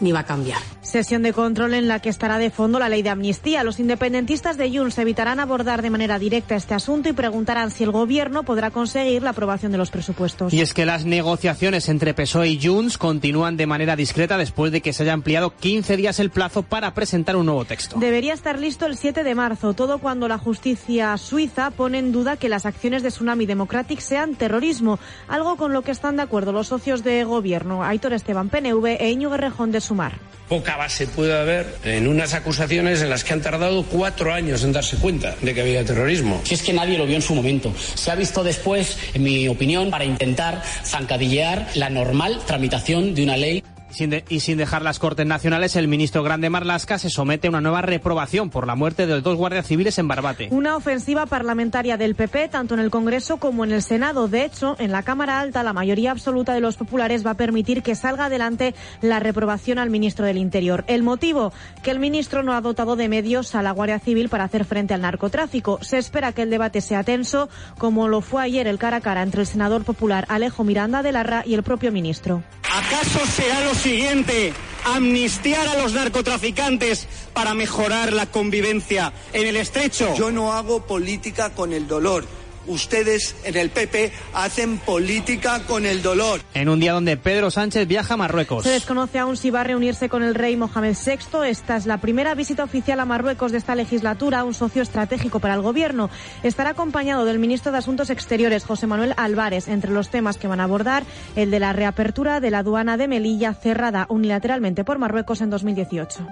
ni 0.00 0.12
va 0.12 0.20
a 0.20 0.24
cambiar. 0.24 0.58
Sesión 0.82 1.22
de 1.22 1.32
control 1.32 1.74
en 1.74 1.88
la 1.88 2.00
que 2.00 2.08
estará 2.08 2.38
de 2.38 2.50
fondo 2.50 2.78
la 2.78 2.88
ley 2.88 3.02
de 3.02 3.10
amnistía. 3.10 3.64
Los 3.64 3.80
independentistas 3.80 4.56
de 4.56 4.70
Junts 4.70 4.98
evitarán 4.98 5.40
abordar 5.40 5.82
de 5.82 5.90
manera 5.90 6.18
directa 6.18 6.54
este 6.54 6.74
asunto 6.74 7.08
y 7.08 7.12
preguntarán 7.12 7.70
si 7.70 7.84
el 7.84 7.90
gobierno 7.90 8.44
podrá 8.44 8.70
conseguir 8.70 9.22
la 9.22 9.30
aprobación 9.30 9.72
de 9.72 9.78
los 9.78 9.90
presupuestos. 9.90 10.52
Y 10.52 10.60
es 10.60 10.74
que 10.74 10.86
las 10.86 11.04
negociaciones 11.04 11.88
entre 11.88 12.14
PSOE 12.14 12.48
y 12.48 12.60
Junts 12.64 12.98
continúan 12.98 13.56
de 13.56 13.66
manera 13.66 13.96
discreta 13.96 14.38
después 14.38 14.72
de 14.72 14.80
que 14.80 14.92
se 14.92 15.02
haya 15.02 15.12
ampliado 15.12 15.54
15 15.56 15.96
días 15.96 16.20
el 16.20 16.30
plazo 16.30 16.62
para 16.62 16.94
presentar 16.94 17.36
un 17.36 17.46
nuevo 17.46 17.64
texto. 17.64 17.98
Debería 17.98 18.34
estar 18.34 18.58
listo 18.58 18.86
el 18.86 18.96
7 18.96 19.24
de 19.24 19.34
marzo, 19.34 19.74
todo 19.74 19.98
cuando 19.98 20.28
la 20.28 20.38
justicia 20.38 21.16
suiza 21.16 21.70
pone 21.70 21.98
en 21.98 22.12
duda 22.12 22.36
que 22.36 22.48
las 22.48 22.66
acciones 22.66 23.02
de 23.02 23.08
Tsunami 23.08 23.46
Democratic 23.46 24.00
sean 24.00 24.34
terrorismo, 24.34 24.98
algo 25.28 25.56
con 25.56 25.72
lo 25.72 25.82
que 25.82 25.90
están 25.90 26.16
de 26.16 26.22
acuerdo 26.22 26.52
los 26.52 26.68
socios 26.68 27.02
de 27.02 27.24
gobierno, 27.24 27.84
Aitor 27.84 28.12
Esteban 28.12 28.48
PNV 28.48 28.96
e 29.00 29.10
Íñigo 29.10 29.36
Rejón 29.36 29.72
de 29.72 29.80
Sumar. 29.86 30.18
Poca 30.48 30.76
base 30.76 31.08
puede 31.08 31.36
haber 31.36 31.66
en 31.82 32.06
unas 32.06 32.32
acusaciones 32.34 33.02
en 33.02 33.10
las 33.10 33.24
que 33.24 33.32
han 33.32 33.40
tardado 33.40 33.82
cuatro 33.84 34.32
años 34.32 34.62
en 34.62 34.72
darse 34.72 34.96
cuenta 34.96 35.34
de 35.42 35.54
que 35.54 35.60
había 35.60 35.84
terrorismo. 35.84 36.40
Si 36.44 36.54
es 36.54 36.62
que 36.62 36.72
nadie 36.72 36.96
lo 36.96 37.06
vio 37.06 37.16
en 37.16 37.22
su 37.22 37.34
momento. 37.34 37.72
Se 37.94 38.12
ha 38.12 38.14
visto 38.14 38.44
después, 38.44 38.96
en 39.14 39.24
mi 39.24 39.48
opinión, 39.48 39.90
para 39.90 40.04
intentar 40.04 40.62
zancadillear 40.84 41.66
la 41.74 41.90
normal 41.90 42.40
tramitación 42.46 43.14
de 43.14 43.24
una 43.24 43.36
ley. 43.36 43.64
Sin 43.90 44.10
de- 44.10 44.24
y 44.28 44.40
sin 44.40 44.58
dejar 44.58 44.82
las 44.82 44.98
Cortes 44.98 45.26
Nacionales, 45.26 45.76
el 45.76 45.88
ministro 45.88 46.22
Grande 46.22 46.50
Marlasca 46.50 46.98
se 46.98 47.08
somete 47.08 47.46
a 47.46 47.50
una 47.50 47.60
nueva 47.60 47.82
reprobación 47.82 48.50
por 48.50 48.66
la 48.66 48.74
muerte 48.74 49.06
de 49.06 49.20
dos 49.20 49.36
guardias 49.36 49.66
civiles 49.66 49.98
en 49.98 50.08
Barbate. 50.08 50.48
Una 50.50 50.76
ofensiva 50.76 51.24
parlamentaria 51.26 51.96
del 51.96 52.14
PP, 52.14 52.48
tanto 52.48 52.74
en 52.74 52.80
el 52.80 52.90
Congreso 52.90 53.36
como 53.38 53.64
en 53.64 53.72
el 53.72 53.82
Senado. 53.82 54.28
De 54.28 54.44
hecho, 54.44 54.76
en 54.78 54.92
la 54.92 55.02
Cámara 55.02 55.40
Alta, 55.40 55.62
la 55.62 55.72
mayoría 55.72 56.10
absoluta 56.10 56.52
de 56.52 56.60
los 56.60 56.76
populares 56.76 57.24
va 57.24 57.30
a 57.30 57.34
permitir 57.34 57.82
que 57.82 57.94
salga 57.94 58.26
adelante 58.26 58.74
la 59.02 59.20
reprobación 59.20 59.78
al 59.78 59.88
ministro 59.88 60.26
del 60.26 60.38
Interior. 60.38 60.84
El 60.88 61.02
motivo, 61.02 61.52
que 61.82 61.90
el 61.92 61.98
ministro 61.98 62.42
no 62.42 62.52
ha 62.54 62.60
dotado 62.60 62.96
de 62.96 63.08
medios 63.08 63.54
a 63.54 63.62
la 63.62 63.70
Guardia 63.70 63.98
Civil 64.00 64.28
para 64.28 64.44
hacer 64.44 64.64
frente 64.64 64.94
al 64.94 65.00
narcotráfico. 65.02 65.78
Se 65.82 65.96
espera 65.98 66.32
que 66.32 66.42
el 66.42 66.50
debate 66.50 66.80
sea 66.80 67.04
tenso, 67.04 67.48
como 67.78 68.08
lo 68.08 68.20
fue 68.20 68.42
ayer 68.42 68.66
el 68.66 68.78
cara 68.78 68.98
a 68.98 69.00
cara 69.00 69.22
entre 69.22 69.42
el 69.42 69.46
senador 69.46 69.84
popular 69.84 70.26
Alejo 70.28 70.64
Miranda 70.64 71.02
de 71.02 71.12
Larra 71.12 71.44
y 71.46 71.54
el 71.54 71.62
propio 71.62 71.92
ministro. 71.92 72.42
¿Acaso 72.64 73.24
será 73.26 73.60
lo 73.64 73.74
siguiente 73.76 74.52
amnistiar 74.84 75.68
a 75.68 75.76
los 75.76 75.92
narcotraficantes 75.92 77.08
para 77.32 77.54
mejorar 77.54 78.12
la 78.12 78.26
convivencia 78.26 79.12
en 79.32 79.46
el 79.46 79.56
estrecho? 79.56 80.14
Yo 80.16 80.30
no 80.30 80.52
hago 80.52 80.86
política 80.86 81.50
con 81.50 81.72
el 81.72 81.86
dolor. 81.86 82.24
Ustedes 82.66 83.36
en 83.44 83.56
el 83.56 83.70
PP 83.70 84.12
hacen 84.34 84.78
política 84.78 85.62
con 85.66 85.86
el 85.86 86.02
dolor. 86.02 86.40
En 86.54 86.68
un 86.68 86.80
día 86.80 86.92
donde 86.92 87.16
Pedro 87.16 87.50
Sánchez 87.50 87.86
viaja 87.86 88.14
a 88.14 88.16
Marruecos. 88.16 88.64
Se 88.64 88.70
desconoce 88.70 89.18
aún 89.18 89.36
si 89.36 89.50
va 89.50 89.60
a 89.60 89.64
reunirse 89.64 90.08
con 90.08 90.22
el 90.22 90.34
rey 90.34 90.56
Mohamed 90.56 90.96
VI. 90.96 91.48
Esta 91.48 91.76
es 91.76 91.86
la 91.86 91.98
primera 91.98 92.34
visita 92.34 92.64
oficial 92.64 93.00
a 93.00 93.04
Marruecos 93.04 93.52
de 93.52 93.58
esta 93.58 93.74
legislatura, 93.74 94.44
un 94.44 94.54
socio 94.54 94.82
estratégico 94.82 95.40
para 95.40 95.54
el 95.54 95.62
gobierno. 95.62 96.10
Estará 96.42 96.70
acompañado 96.70 97.24
del 97.24 97.38
ministro 97.38 97.72
de 97.72 97.78
Asuntos 97.78 98.10
Exteriores, 98.10 98.64
José 98.64 98.86
Manuel 98.86 99.14
Álvarez. 99.16 99.68
Entre 99.68 99.90
los 99.90 100.10
temas 100.10 100.38
que 100.38 100.48
van 100.48 100.60
a 100.60 100.64
abordar, 100.64 101.04
el 101.36 101.50
de 101.50 101.60
la 101.60 101.72
reapertura 101.72 102.40
de 102.40 102.50
la 102.50 102.58
aduana 102.58 102.96
de 102.96 103.08
Melilla, 103.08 103.54
cerrada 103.54 104.06
unilateralmente 104.08 104.84
por 104.84 104.98
Marruecos 104.98 105.40
en 105.40 105.50
2018. 105.50 106.26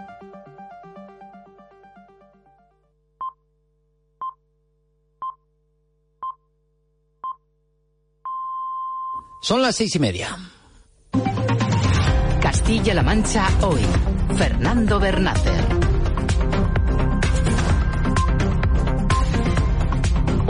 Son 9.44 9.60
las 9.60 9.76
seis 9.76 9.94
y 9.94 9.98
media. 9.98 10.38
Castilla-La 12.40 13.02
Mancha 13.02 13.46
hoy. 13.60 13.82
Fernando 14.38 14.98
Bernácer. 14.98 15.73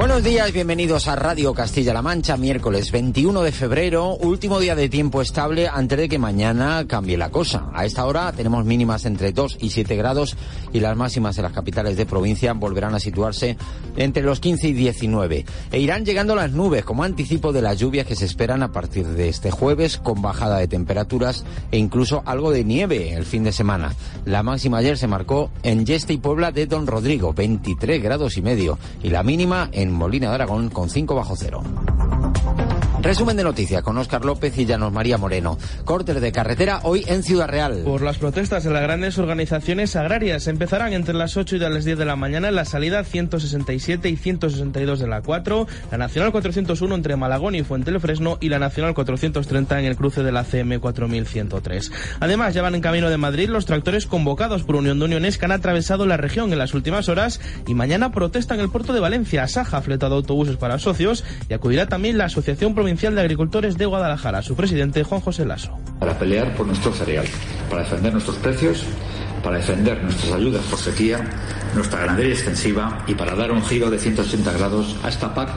Buenos 0.05 0.23
días, 0.23 0.53
bienvenidos 0.53 1.09
a 1.09 1.17
Radio 1.17 1.55
Castilla-La 1.55 2.03
Mancha, 2.03 2.37
miércoles 2.37 2.93
21 2.93 3.41
de 3.41 3.53
febrero, 3.53 4.15
último 4.17 4.61
día 4.61 4.75
de 4.75 4.91
tiempo 4.91 5.23
estable 5.23 5.67
antes 5.67 5.97
de 5.97 6.11
que 6.11 6.19
mañana 6.19 6.85
cambie 6.87 7.17
la 7.17 7.31
cosa. 7.31 7.71
A 7.73 7.87
esta 7.87 8.05
hora 8.05 8.31
tenemos 8.33 8.67
mínimas 8.67 9.07
entre 9.07 9.33
2 9.33 9.57
y 9.63 9.71
7 9.71 9.97
grados 9.97 10.37
y 10.75 10.81
las 10.81 10.95
máximas 10.95 11.39
en 11.39 11.45
las 11.45 11.55
capitales 11.55 11.97
de 11.97 12.05
provincia 12.05 12.53
volverán 12.53 12.95
a 12.95 13.01
situarse 13.01 13.57
entre 13.97 14.23
los 14.23 14.41
15 14.41 14.69
y 14.69 14.73
19. 14.75 15.47
E 15.73 15.81
irán 15.81 16.05
llegando 16.05 16.35
las 16.35 16.53
nubes 16.53 16.85
como 16.85 17.03
anticipo 17.03 17.55
de 17.55 17.63
las 17.63 17.79
lluvias 17.79 18.07
que 18.07 18.15
se 18.15 18.27
esperan 18.27 18.63
a 18.63 18.73
partir 18.73 19.07
de 19.07 19.31
este 19.31 19.51
jueves 19.51 19.97
con 19.97 20.21
bajada 20.21 20.59
de 20.59 20.69
temperaturas 20.69 21.47
e 21.73 21.79
incluso 21.79 22.23
algo 22.27 22.51
de 22.51 22.63
nieve 22.63 23.15
el 23.15 23.25
fin 23.25 23.43
de 23.43 23.53
semana. 23.53 23.95
La 24.27 24.43
máxima 24.43 24.79
ayer 24.79 24.99
se 24.99 25.07
marcó 25.07 25.51
en 25.63 25.87
Yeste 25.87 26.13
y 26.13 26.19
Puebla 26.19 26.53
de 26.53 26.67
Don 26.67 26.87
Rodrigo, 26.87 27.33
23 27.33 28.03
grados 28.03 28.37
y 28.37 28.43
medio, 28.43 28.79
y 29.03 29.09
la 29.09 29.23
mínima 29.23 29.71
en 29.73 29.94
Molina 29.95 30.29
de 30.29 30.35
Aragón 30.35 30.69
con 30.71 30.91
5 30.91 31.15
bajo 31.15 31.35
cero. 31.37 31.63
Resumen 33.05 33.37
de 33.37 33.45
noticias 33.45 33.83
con 33.83 33.99
Óscar 33.99 34.25
López 34.25 34.57
y 34.57 34.65
Llanos 34.65 34.91
María 34.91 35.19
Moreno. 35.19 35.59
Cortes 35.85 36.23
de 36.23 36.33
carretera 36.33 36.81
hoy 36.85 37.05
en 37.07 37.23
Ciudad 37.23 37.49
Real. 37.49 37.83
Por 37.85 38.01
las 38.01 38.17
protestas 38.17 38.65
de 38.65 38.71
las 38.71 38.81
grandes 38.81 39.19
organizaciones 39.19 39.95
agrarias 39.95 40.47
empezarán 40.47 40.95
entre 40.95 41.13
las 41.13 41.37
8 41.37 41.57
y 41.57 41.59
las 41.59 41.85
10 41.85 41.99
de 41.99 42.07
la 42.07 42.17
mañana 42.17 42.49
en 42.49 42.55
la 42.55 42.65
salida 42.65 43.05
167 43.05 44.09
y 44.09 44.17
162 44.17 45.01
de 45.01 45.07
la 45.07 45.21
4, 45.21 45.67
la 45.91 45.99
Nacional 45.99 46.33
401 46.33 46.95
entre 46.95 47.17
Malagón 47.17 47.55
y 47.55 47.63
Fuente 47.63 47.91
del 47.91 48.01
Fresno 48.01 48.39
y 48.41 48.49
la 48.49 48.59
Nacional 48.59 48.95
430 48.95 49.81
en 49.81 49.85
el 49.85 49.97
cruce 49.97 50.23
de 50.23 50.33
la 50.33 50.45
CM 50.45 50.79
4103. 50.79 51.93
Además, 52.21 52.55
ya 52.55 52.63
van 52.63 52.75
en 52.75 52.81
camino 52.81 53.11
de 53.11 53.19
Madrid 53.19 53.51
los 53.51 53.67
tractores 53.67 54.07
convocados 54.07 54.63
por 54.63 54.77
Unión 54.77 54.99
de 54.99 55.05
Uniones 55.05 55.37
que 55.37 55.45
han 55.45 55.53
atravesado 55.53 56.07
la 56.07 56.17
región 56.17 56.55
en 56.55 56.59
las 56.59 56.73
últimas 56.73 57.11
horas 57.11 57.43
y 57.67 57.75
mañana 57.75 58.13
protestan 58.13 58.61
el 58.61 58.71
puerto 58.71 58.95
de 58.95 59.01
Valencia. 59.01 59.47
Saja 59.47 59.77
ha 59.77 59.83
fletado 59.83 60.15
autobuses 60.15 60.57
para 60.57 60.79
socios 60.79 61.23
y 61.51 61.53
acudirá 61.53 61.87
también 61.87 62.17
la 62.17 62.25
Asociación 62.25 62.75
Provincial 62.75 62.94
de 62.95 63.21
Agricultores 63.21 63.77
de 63.77 63.87
Guadalajara, 63.87 64.41
su 64.41 64.55
presidente 64.55 65.03
Juan 65.03 65.21
José 65.21 65.45
Lasso. 65.45 65.77
para 65.99 66.17
pelear 66.17 66.55
por 66.55 66.67
nuestro 66.67 66.93
cereal, 66.93 67.27
para 67.69 67.83
defender 67.83 68.13
nuestros 68.13 68.37
precios, 68.37 68.85
para 69.43 69.57
defender 69.57 70.03
nuestras 70.03 70.33
ayudas 70.33 70.63
por 70.67 70.79
sequía, 70.79 71.19
nuestra 71.75 72.01
ganadería 72.01 72.33
extensiva 72.33 73.05
y 73.07 73.15
para 73.15 73.35
dar 73.35 73.51
un 73.51 73.63
giro 73.65 73.91
de 73.91 73.99
180 73.99 74.53
grados 74.53 74.97
a 75.03 75.09
esta 75.09 75.35
PAC 75.35 75.49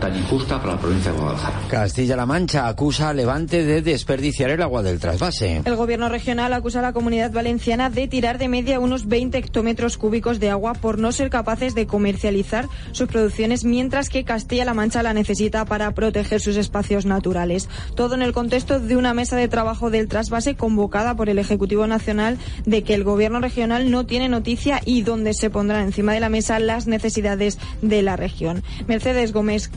tan 0.00 0.16
injusta 0.16 0.60
para 0.60 0.74
la 0.74 0.80
provincia 0.80 1.12
de 1.12 1.18
Guadalajara. 1.18 1.60
Castilla-La 1.68 2.26
Mancha 2.26 2.68
acusa 2.68 3.10
a 3.10 3.14
Levante 3.14 3.64
de 3.64 3.82
desperdiciar 3.82 4.50
el 4.50 4.62
agua 4.62 4.82
del 4.82 4.98
trasvase. 4.98 5.62
El 5.64 5.76
gobierno 5.76 6.08
regional 6.08 6.52
acusa 6.52 6.80
a 6.80 6.82
la 6.82 6.92
comunidad 6.92 7.32
valenciana 7.32 7.90
de 7.90 8.08
tirar 8.08 8.38
de 8.38 8.48
media 8.48 8.80
unos 8.80 9.06
20 9.08 9.38
hectómetros 9.38 9.96
cúbicos 9.96 10.40
de 10.40 10.50
agua 10.50 10.74
por 10.74 10.98
no 10.98 11.12
ser 11.12 11.30
capaces 11.30 11.74
de 11.74 11.86
comercializar 11.86 12.68
sus 12.92 13.08
producciones, 13.08 13.64
mientras 13.64 14.08
que 14.08 14.24
Castilla-La 14.24 14.74
Mancha 14.74 15.02
la 15.02 15.14
necesita 15.14 15.64
para 15.64 15.92
proteger 15.92 16.40
sus 16.40 16.56
espacios 16.56 17.06
naturales. 17.06 17.68
Todo 17.94 18.14
en 18.14 18.22
el 18.22 18.32
contexto 18.32 18.80
de 18.80 18.96
una 18.96 19.14
mesa 19.14 19.36
de 19.36 19.48
trabajo 19.48 19.90
del 19.90 20.08
trasvase 20.08 20.56
convocada 20.56 21.16
por 21.16 21.28
el 21.28 21.38
Ejecutivo 21.38 21.86
Nacional 21.86 22.38
de 22.64 22.82
que 22.82 22.94
el 22.94 23.04
gobierno 23.04 23.40
regional 23.40 23.90
no 23.90 24.06
tiene 24.06 24.28
noticia 24.28 24.80
y 24.84 25.02
donde 25.02 25.34
se 25.34 25.50
pondrán 25.50 25.84
encima 25.84 26.12
de 26.12 26.20
la 26.20 26.28
mesa 26.28 26.58
las 26.58 26.86
necesidades 26.86 27.58
de 27.82 28.02
la 28.02 28.16
región. 28.16 28.62
Mercedes 28.86 29.32
Gómez, 29.32 29.68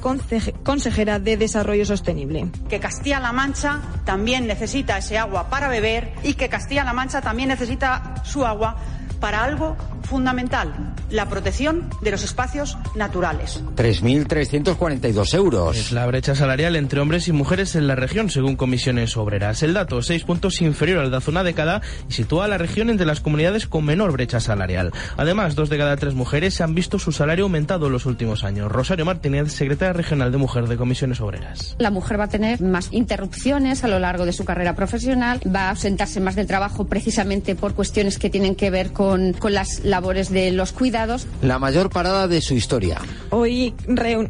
consejera 0.64 1.20
de 1.20 1.38
Desarrollo 1.38 1.86
Sostenible. 1.86 2.52
que 2.70 2.80
Castilla-La 2.80 3.32
Mancha 3.32 3.80
también 4.06 4.48
necesita 4.48 4.98
ese 4.98 5.18
agua 5.18 5.50
para 5.50 5.68
beber 5.68 6.14
y 6.24 6.34
que 6.34 6.50
Castilla-La 6.50 6.94
Mancha 6.94 7.22
también 7.22 7.50
necesita 7.50 8.16
su 8.24 8.46
agua 8.46 8.78
para 9.20 9.44
algo 9.44 9.76
fundamental, 10.10 10.96
la 11.10 11.30
protección 11.30 11.90
de 12.02 12.12
los 12.12 12.24
espacios 12.24 12.78
naturales. 12.96 13.64
3.342 13.76 15.34
euros. 15.36 15.78
Es 15.78 15.92
la 15.92 16.06
brecha 16.08 16.36
salarial 16.36 16.76
entre 16.76 17.00
hombres 17.00 17.28
y 17.28 17.32
mujeres 17.32 17.76
en 17.76 17.88
la 17.88 17.96
región, 17.96 18.30
según 18.30 18.56
comisiones 18.56 19.16
obreras. 19.16 19.64
El 19.64 19.74
dato, 19.74 20.02
seis 20.02 20.24
puntos 20.24 20.62
inferior 20.62 21.00
al 21.00 21.12
de 21.12 21.18
hace 21.18 21.32
una 21.32 21.44
década 21.44 21.82
y 22.10 22.14
sitúa 22.14 22.46
a 22.46 22.48
la 22.48 22.58
región 22.58 22.90
entre 22.90 23.06
las 23.06 23.22
comunidades 23.22 23.68
con 23.68 23.86
menor 23.86 24.12
brecha 24.12 24.40
salarial. 24.40 24.92
Además, 25.16 25.56
dos 25.56 25.70
de 25.70 25.78
cada 25.78 25.96
tres 25.98 26.16
mujeres 26.16 26.56
se 26.56 26.64
han 26.64 26.76
visto 26.76 26.98
su 26.98 27.12
salario 27.12 27.46
aumentado 27.46 27.88
en 27.88 27.94
los 27.94 28.06
últimos 28.06 28.44
años. 28.44 28.72
Rosario 28.72 29.06
Martínez, 29.06 29.54
secretaria 29.54 29.94
regional 29.94 30.32
de 30.32 30.38
Mujer 30.38 30.68
de 30.68 30.78
Comisiones 30.78 31.22
Obreras. 31.22 31.76
La 31.78 31.92
mujer 31.92 32.20
va 32.20 32.26
a 32.26 32.30
tener 32.30 32.62
más 32.62 32.90
interrupciones 32.92 33.84
a 33.84 33.88
lo 33.88 34.00
largo 34.00 34.26
de 34.26 34.34
su 34.34 34.44
carrera 34.44 34.76
profesional, 34.76 35.40
va 35.54 35.68
a 35.68 35.70
ausentarse 35.72 36.20
más 36.20 36.36
del 36.36 36.48
trabajo 36.48 36.88
precisamente 36.88 37.56
por 37.56 37.76
cuestiones 37.76 38.18
que 38.18 38.30
tienen 38.30 38.56
que 38.56 38.70
ver 38.70 38.92
con, 38.92 39.34
con 39.34 39.54
las 39.54 39.82
labores 39.84 39.99
de 40.30 40.52
los 40.52 40.72
cuidados. 40.72 41.28
La 41.42 41.60
mayor 41.60 41.90
parada 41.90 42.28
de 42.28 42.42
su 42.42 42.54
historia. 42.56 42.98
Hoy 43.30 43.74
reun- 43.88 44.30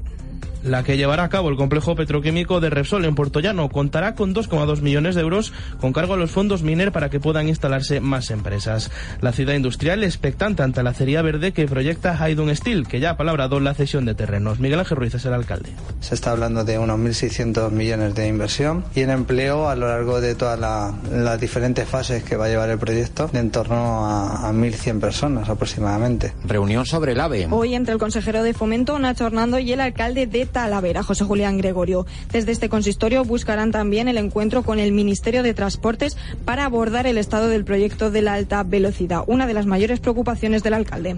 la 0.64 0.84
que 0.84 0.98
llevará 0.98 1.24
a 1.24 1.30
cabo 1.30 1.50
el 1.50 1.56
complejo 1.56 1.96
petroquímico 1.96 2.60
de 2.60 2.70
Repsol 2.70 3.06
en 3.06 3.16
Puerto 3.16 3.40
Llano. 3.40 3.70
Contará 3.70 4.16
con 4.16 4.34
2,2 4.34 4.82
millones 4.82 5.16
de 5.16 5.22
euros 5.22 5.54
con 5.80 5.94
cargo 5.94 6.14
a 6.14 6.18
los 6.18 6.32
fondos 6.32 6.64
Miner 6.64 6.92
para 6.92 7.10
que 7.10 7.20
puedan 7.20 7.48
instalarse 7.48 8.00
más 8.00 8.32
empresas. 8.32 8.92
La 9.22 9.32
ciudad 9.32 9.54
industrial 9.54 10.04
expectante 10.04 10.64
ante 10.64 10.84
la 10.84 10.92
acería 10.92 11.22
verde 11.22 11.52
que 11.52 11.68
proyecta 11.68 12.18
Haydun 12.22 12.56
Steel, 12.56 12.88
que 12.88 13.00
ya 13.00 13.12
ha 13.12 13.18
palabrado 13.18 13.60
la 13.60 13.74
cesión 13.74 14.06
de 14.06 14.16
terrenos. 14.16 14.60
Miguel 14.60 14.80
Ángel 14.80 14.98
Ruiz 14.98 15.16
es 15.16 15.26
el 15.26 15.34
alcalde. 15.34 15.70
Se 16.00 16.16
está 16.16 16.32
hablando 16.32 16.64
de 16.64 16.78
unos 16.78 17.00
1.600 17.00 17.72
millones 17.72 18.16
de 18.16 18.28
inversión 18.28 18.84
y 18.96 19.02
en 19.02 19.10
empleo 19.10 19.70
a 19.70 19.76
lo 19.76 19.88
largo 19.88 20.22
de 20.22 20.36
todas 20.36 20.60
las 20.60 21.40
diferentes 21.40 21.88
fases 21.88 22.24
que 22.24 22.36
va 22.36 22.46
a 22.46 22.50
llevar 22.50 22.70
el 22.70 22.80
proyecto, 22.80 23.28
de 23.28 23.40
en 23.40 23.52
torno 23.52 24.06
a, 24.06 24.50
a 24.50 24.54
1.100 24.54 25.00
personas 25.00 25.50
aproximadamente. 25.50 26.34
Reunión 26.46 26.86
sobre 26.86 27.14
el 27.14 27.20
AVE. 27.20 27.48
Hoy 27.50 27.76
entre 27.76 27.94
el 27.94 28.00
consejero 28.00 28.44
de 28.44 28.54
Fomento, 28.54 28.98
Nacho 29.00 29.26
Hernando, 29.26 29.60
y 29.60 29.72
el 29.72 29.82
alcalde 29.82 30.28
de 30.28 30.46
Talavera, 30.52 31.04
José 31.04 31.24
Julián 31.24 31.58
Gregorio. 31.58 32.06
Desde 32.32 32.52
este 32.52 32.70
consistorio 32.70 33.24
buscarán 33.24 33.72
también 33.72 34.08
el 34.08 34.18
encuentro 34.18 34.64
con 34.64 34.80
el 34.80 34.92
Ministerio 34.92 35.44
de 35.44 35.54
Transportes 35.54 36.18
para 36.46 36.66
abordar 36.66 37.08
el 37.08 37.18
estado 37.18 37.48
del 37.48 37.66
proyecto 37.66 38.12
de 38.12 38.22
la 38.22 38.34
alta 38.34 38.64
velocidad, 38.64 39.24
una 39.28 39.48
de 39.48 39.54
las 39.54 39.66
mayores 39.66 40.00
preocupaciones 40.00 40.64
del 40.64 40.74
alcalde 40.74 41.18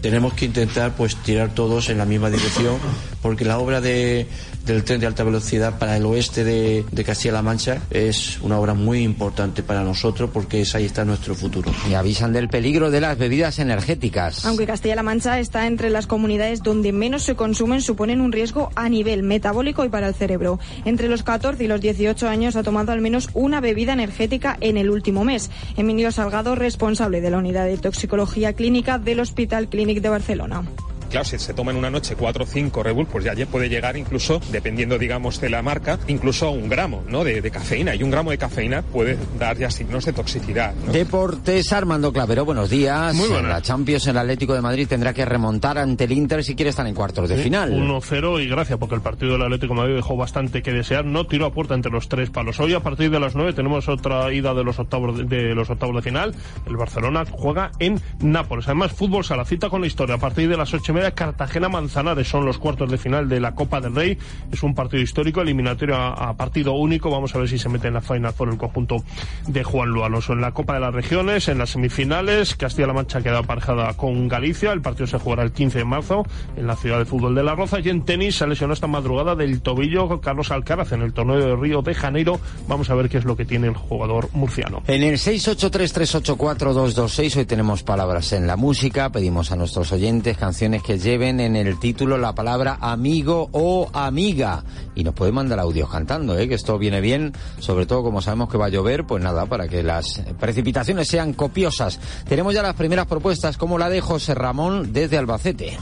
tenemos 0.00 0.34
que 0.34 0.44
intentar 0.44 0.92
pues 0.94 1.16
tirar 1.16 1.52
todos 1.52 1.88
en 1.88 1.98
la 1.98 2.04
misma 2.04 2.30
dirección 2.30 2.76
porque 3.22 3.44
la 3.44 3.58
obra 3.58 3.80
de, 3.80 4.28
del 4.66 4.84
tren 4.84 5.00
de 5.00 5.06
alta 5.06 5.24
velocidad 5.24 5.78
para 5.78 5.96
el 5.96 6.04
oeste 6.04 6.44
de, 6.44 6.84
de 6.90 7.04
Castilla-La 7.04 7.42
Mancha 7.42 7.80
es 7.90 8.40
una 8.42 8.58
obra 8.58 8.74
muy 8.74 9.02
importante 9.02 9.62
para 9.62 9.82
nosotros 9.82 10.30
porque 10.32 10.60
es, 10.60 10.74
ahí 10.74 10.84
está 10.84 11.04
nuestro 11.04 11.34
futuro. 11.34 11.72
Y 11.88 11.94
avisan 11.94 12.32
del 12.32 12.48
peligro 12.48 12.90
de 12.90 13.00
las 13.00 13.16
bebidas 13.16 13.58
energéticas. 13.58 14.44
Aunque 14.44 14.66
Castilla-La 14.66 15.04
Mancha 15.04 15.38
está 15.38 15.66
entre 15.66 15.88
las 15.88 16.06
comunidades 16.06 16.62
donde 16.62 16.92
menos 16.92 17.22
se 17.22 17.36
consumen, 17.36 17.80
suponen 17.80 18.20
un 18.20 18.32
riesgo 18.32 18.70
a 18.74 18.88
nivel 18.88 19.22
metabólico 19.22 19.84
y 19.84 19.88
para 19.88 20.08
el 20.08 20.14
cerebro. 20.14 20.58
Entre 20.84 21.08
los 21.08 21.22
14 21.22 21.62
y 21.62 21.68
los 21.68 21.80
18 21.80 22.28
años 22.28 22.56
ha 22.56 22.62
tomado 22.62 22.92
al 22.92 23.00
menos 23.00 23.30
una 23.34 23.60
bebida 23.60 23.92
energética 23.92 24.56
en 24.60 24.76
el 24.76 24.90
último 24.90 25.24
mes. 25.24 25.50
Emilio 25.76 26.10
Salgado, 26.10 26.56
responsable 26.56 27.20
de 27.20 27.30
la 27.30 27.38
unidad 27.38 27.66
de 27.66 27.78
toxicología 27.78 28.52
clínica 28.52 28.98
del 28.98 29.20
Hospital 29.20 29.68
Clínic 29.68 30.00
de 30.00 30.08
Barcelona. 30.08 30.64
Claro, 31.10 31.24
si 31.24 31.38
se 31.38 31.54
toma 31.54 31.72
en 31.72 31.78
una 31.78 31.90
noche 31.90 32.16
4 32.16 32.44
o 32.44 32.46
5 32.46 32.82
Red 32.82 32.96
pues 33.10 33.24
ya 33.24 33.34
puede 33.46 33.68
llegar 33.68 33.96
incluso, 33.96 34.40
dependiendo, 34.50 34.98
digamos, 34.98 35.40
de 35.40 35.50
la 35.50 35.62
marca, 35.62 35.98
incluso 36.08 36.46
a 36.46 36.50
un 36.50 36.68
gramo 36.68 37.04
¿no? 37.08 37.24
de, 37.24 37.50
cafeína. 37.50 37.94
Y 37.94 38.02
un 38.02 38.10
gramo 38.10 38.30
de 38.30 38.38
cafeína 38.38 38.82
puede 38.82 39.18
dar 39.38 39.56
ya 39.56 39.70
signos 39.70 40.04
de 40.04 40.12
toxicidad. 40.12 40.74
Deportes, 40.74 41.72
Armando 41.72 42.12
Clavero, 42.12 42.44
buenos 42.44 42.70
días. 42.70 43.14
Muy 43.14 43.28
buenas. 43.28 43.50
La 43.50 43.62
Champions, 43.62 44.06
el 44.06 44.18
Atlético 44.18 44.54
de 44.54 44.62
Madrid 44.62 44.86
tendrá 44.88 45.12
que 45.12 45.24
remontar 45.24 45.78
ante 45.78 46.04
el 46.04 46.12
Inter 46.12 46.42
si 46.42 46.54
quiere 46.54 46.70
estar 46.70 46.86
en 46.86 46.94
cuartos 46.94 47.28
de 47.28 47.36
final. 47.36 47.72
1-0 47.72 48.42
y 48.42 48.48
gracias, 48.48 48.78
porque 48.78 48.94
el 48.94 49.00
partido 49.00 49.32
del 49.32 49.42
Atlético 49.42 49.74
de 49.74 49.80
Madrid 49.80 49.94
dejó 49.96 50.16
bastante 50.16 50.62
que 50.62 50.72
desear. 50.72 51.04
No 51.04 51.26
tiró 51.26 51.46
a 51.46 51.52
puerta 51.52 51.74
entre 51.74 51.92
los 51.92 52.08
tres 52.08 52.30
palos. 52.30 52.58
Hoy, 52.60 52.74
a 52.74 52.80
partir 52.80 53.10
de 53.10 53.20
las 53.20 53.34
9, 53.34 53.52
tenemos 53.52 53.88
otra 53.88 54.32
ida 54.32 54.54
de 54.54 54.64
los 54.64 54.78
octavos 54.78 55.28
de, 55.28 55.54
los 55.54 55.70
octavos 55.70 55.96
de 55.96 56.02
final. 56.02 56.34
El 56.66 56.76
Barcelona 56.76 57.24
juega 57.30 57.70
en 57.78 58.00
Nápoles. 58.20 58.66
Además, 58.66 58.92
fútbol 58.92 59.24
sala 59.24 59.44
cita 59.44 59.68
con 59.68 59.80
la 59.80 59.86
historia. 59.86 60.16
A 60.16 60.18
partir 60.18 60.48
de 60.48 60.56
las 60.56 60.72
8 60.72 60.92
primera, 60.96 61.14
Cartagena-Manzanares 61.14 62.26
son 62.26 62.46
los 62.46 62.56
cuartos 62.56 62.90
de 62.90 62.96
final 62.96 63.28
de 63.28 63.38
la 63.38 63.54
Copa 63.54 63.82
del 63.82 63.94
Rey. 63.94 64.16
Es 64.50 64.62
un 64.62 64.74
partido 64.74 65.02
histórico, 65.02 65.42
eliminatorio 65.42 65.94
a, 65.94 66.30
a 66.30 66.34
partido 66.38 66.72
único. 66.72 67.10
Vamos 67.10 67.34
a 67.34 67.38
ver 67.38 67.50
si 67.50 67.58
se 67.58 67.68
mete 67.68 67.88
en 67.88 67.94
la 67.94 68.00
final 68.00 68.32
por 68.32 68.48
el 68.48 68.56
conjunto 68.56 69.04
de 69.46 69.62
Juan 69.62 69.90
Luis 69.90 70.06
Alonso. 70.06 70.32
En 70.32 70.40
la 70.40 70.52
Copa 70.52 70.72
de 70.72 70.80
las 70.80 70.94
Regiones, 70.94 71.48
en 71.48 71.58
las 71.58 71.68
semifinales, 71.68 72.54
Castilla-La 72.54 72.94
Mancha 72.94 73.20
queda 73.20 73.40
aparejada 73.40 73.92
con 73.92 74.26
Galicia. 74.26 74.72
El 74.72 74.80
partido 74.80 75.06
se 75.06 75.18
jugará 75.18 75.42
el 75.42 75.52
15 75.52 75.80
de 75.80 75.84
marzo 75.84 76.24
en 76.56 76.66
la 76.66 76.76
ciudad 76.76 76.98
de 76.98 77.04
fútbol 77.04 77.34
de 77.34 77.42
La 77.42 77.54
Roza. 77.54 77.78
Y 77.80 77.90
en 77.90 78.06
tenis 78.06 78.36
se 78.36 78.46
lesionó 78.46 78.72
esta 78.72 78.86
madrugada 78.86 79.34
del 79.34 79.60
tobillo 79.60 80.22
Carlos 80.22 80.50
Alcaraz 80.50 80.92
en 80.92 81.02
el 81.02 81.12
torneo 81.12 81.36
de 81.36 81.54
Río 81.56 81.82
de 81.82 81.92
Janeiro. 81.92 82.40
Vamos 82.68 82.88
a 82.88 82.94
ver 82.94 83.10
qué 83.10 83.18
es 83.18 83.26
lo 83.26 83.36
que 83.36 83.44
tiene 83.44 83.66
el 83.66 83.74
jugador 83.74 84.30
murciano. 84.32 84.82
En 84.86 85.02
el 85.02 85.18
683384226 85.18 87.36
hoy 87.36 87.44
tenemos 87.44 87.82
palabras 87.82 88.32
en 88.32 88.46
la 88.46 88.56
música. 88.56 89.10
Pedimos 89.10 89.52
a 89.52 89.56
nuestros 89.56 89.92
oyentes 89.92 90.38
canciones 90.38 90.82
que 90.82 90.85
lleven 90.94 91.40
en 91.40 91.56
el 91.56 91.78
título 91.78 92.16
la 92.16 92.34
palabra 92.34 92.78
amigo 92.80 93.48
o 93.52 93.90
amiga. 93.92 94.64
Y 94.94 95.04
nos 95.04 95.14
puede 95.14 95.32
mandar 95.32 95.58
audios 95.58 95.90
cantando, 95.90 96.38
¿eh? 96.38 96.48
que 96.48 96.54
esto 96.54 96.78
viene 96.78 97.00
bien, 97.00 97.32
sobre 97.58 97.86
todo 97.86 98.02
como 98.02 98.22
sabemos 98.22 98.48
que 98.48 98.58
va 98.58 98.66
a 98.66 98.70
llover, 98.70 99.04
pues 99.04 99.22
nada, 99.22 99.46
para 99.46 99.68
que 99.68 99.82
las 99.82 100.22
precipitaciones 100.38 101.08
sean 101.08 101.32
copiosas. 101.32 101.98
Tenemos 102.28 102.54
ya 102.54 102.62
las 102.62 102.74
primeras 102.76 103.06
propuestas, 103.06 103.56
como 103.56 103.78
la 103.78 103.90
de 103.90 104.00
José 104.00 104.34
Ramón 104.34 104.92
desde 104.92 105.18
Albacete. 105.18 105.76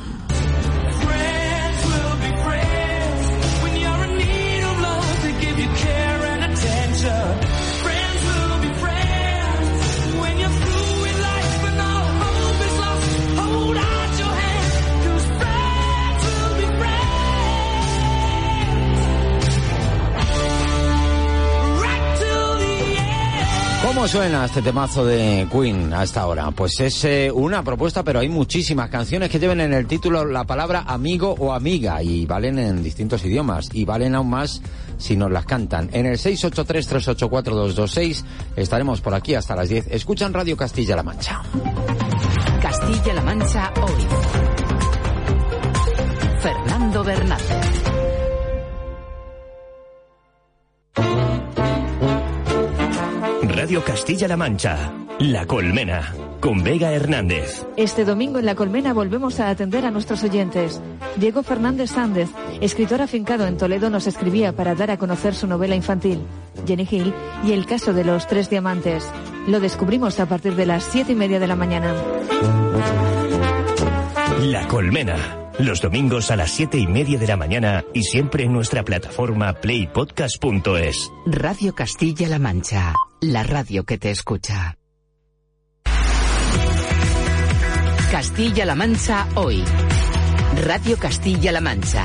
¿Cómo 24.05 24.13
suena 24.13 24.45
este 24.45 24.61
temazo 24.61 25.07
de 25.07 25.49
Queen 25.51 25.95
a 25.95 26.03
esta 26.03 26.27
hora? 26.27 26.51
Pues 26.51 26.79
es 26.79 27.07
eh, 27.07 27.31
una 27.33 27.63
propuesta, 27.63 28.03
pero 28.03 28.21
hay 28.21 28.29
muchísimas 28.29 28.91
canciones 28.91 29.31
que 29.31 29.39
lleven 29.39 29.63
en 29.63 29.73
el 29.73 29.87
título 29.87 30.27
la 30.27 30.45
palabra 30.45 30.85
amigo 30.87 31.35
o 31.39 31.55
amiga 31.55 32.03
y 32.03 32.27
valen 32.27 32.59
en 32.59 32.83
distintos 32.83 33.25
idiomas 33.25 33.71
y 33.73 33.87
valen 33.87 34.15
aún 34.15 34.29
más 34.29 34.61
si 34.99 35.17
nos 35.17 35.31
las 35.31 35.47
cantan. 35.47 35.89
En 35.95 36.05
el 36.05 36.19
683384226 36.19 38.25
estaremos 38.57 39.01
por 39.01 39.15
aquí 39.15 39.37
hasta 39.37 39.57
las 39.57 39.71
10. 39.71 39.87
Escuchan 39.89 40.35
Radio 40.35 40.55
Castilla-La 40.55 41.03
Mancha. 41.03 41.41
Castilla-La 42.61 43.23
Mancha 43.23 43.73
hoy. 43.81 44.54
Radio 53.65 53.83
Castilla-La 53.83 54.37
Mancha, 54.37 54.93
La 55.21 55.47
Colmena, 55.47 56.13
con 56.39 56.63
Vega 56.63 56.93
Hernández. 56.93 57.65
Este 57.79 58.05
domingo 58.05 58.39
en 58.39 58.45
La 58.45 58.55
Colmena 58.55 58.93
volvemos 58.93 59.41
a 59.41 59.49
atender 59.49 59.87
a 59.87 59.91
nuestros 59.91 60.23
oyentes. 60.23 60.83
Diego 61.17 61.43
Fernández 61.43 61.93
Sández, 61.93 62.29
escritor 62.61 63.01
afincado 63.01 63.47
en 63.47 63.57
Toledo, 63.57 63.89
nos 63.89 64.07
escribía 64.07 64.55
para 64.55 64.75
dar 64.75 64.91
a 64.91 64.99
conocer 64.99 65.35
su 65.35 65.47
novela 65.47 65.75
infantil, 65.75 66.21
Jenny 66.67 66.87
Hill, 66.91 67.15
y 67.47 67.53
el 67.53 67.65
caso 67.65 67.95
de 67.95 68.05
los 68.05 68.27
tres 68.27 68.51
diamantes. 68.51 69.09
Lo 69.49 69.61
descubrimos 69.61 70.21
a 70.21 70.27
partir 70.27 70.57
de 70.57 70.67
las 70.67 70.85
siete 70.85 71.13
y 71.13 71.15
media 71.15 71.41
de 71.41 71.47
la 71.47 71.57
mañana. 71.57 71.95
La 74.41 74.69
Colmena. 74.69 75.44
Los 75.59 75.81
domingos 75.81 76.33
a 76.33 76.37
las 76.37 76.51
siete 76.51 76.79
y 76.79 76.87
media 76.89 77.17
de 77.17 77.29
la 77.29 77.37
mañana 77.37 77.85
y 77.95 78.03
siempre 78.03 78.43
en 78.43 78.53
nuestra 78.53 78.83
plataforma 78.83 79.53
playpodcast.es. 79.53 81.13
Radio 81.27 81.75
Castilla-La 81.75 82.41
Mancha, 82.41 82.93
la 83.21 83.45
radio 83.45 83.85
que 83.85 83.97
te 83.97 84.11
escucha. 84.11 84.77
Castilla-La 88.11 88.75
Mancha 88.75 89.29
hoy. 89.37 89.65
Radio 90.65 90.97
Castilla-La 90.99 91.61
Mancha. 91.61 92.05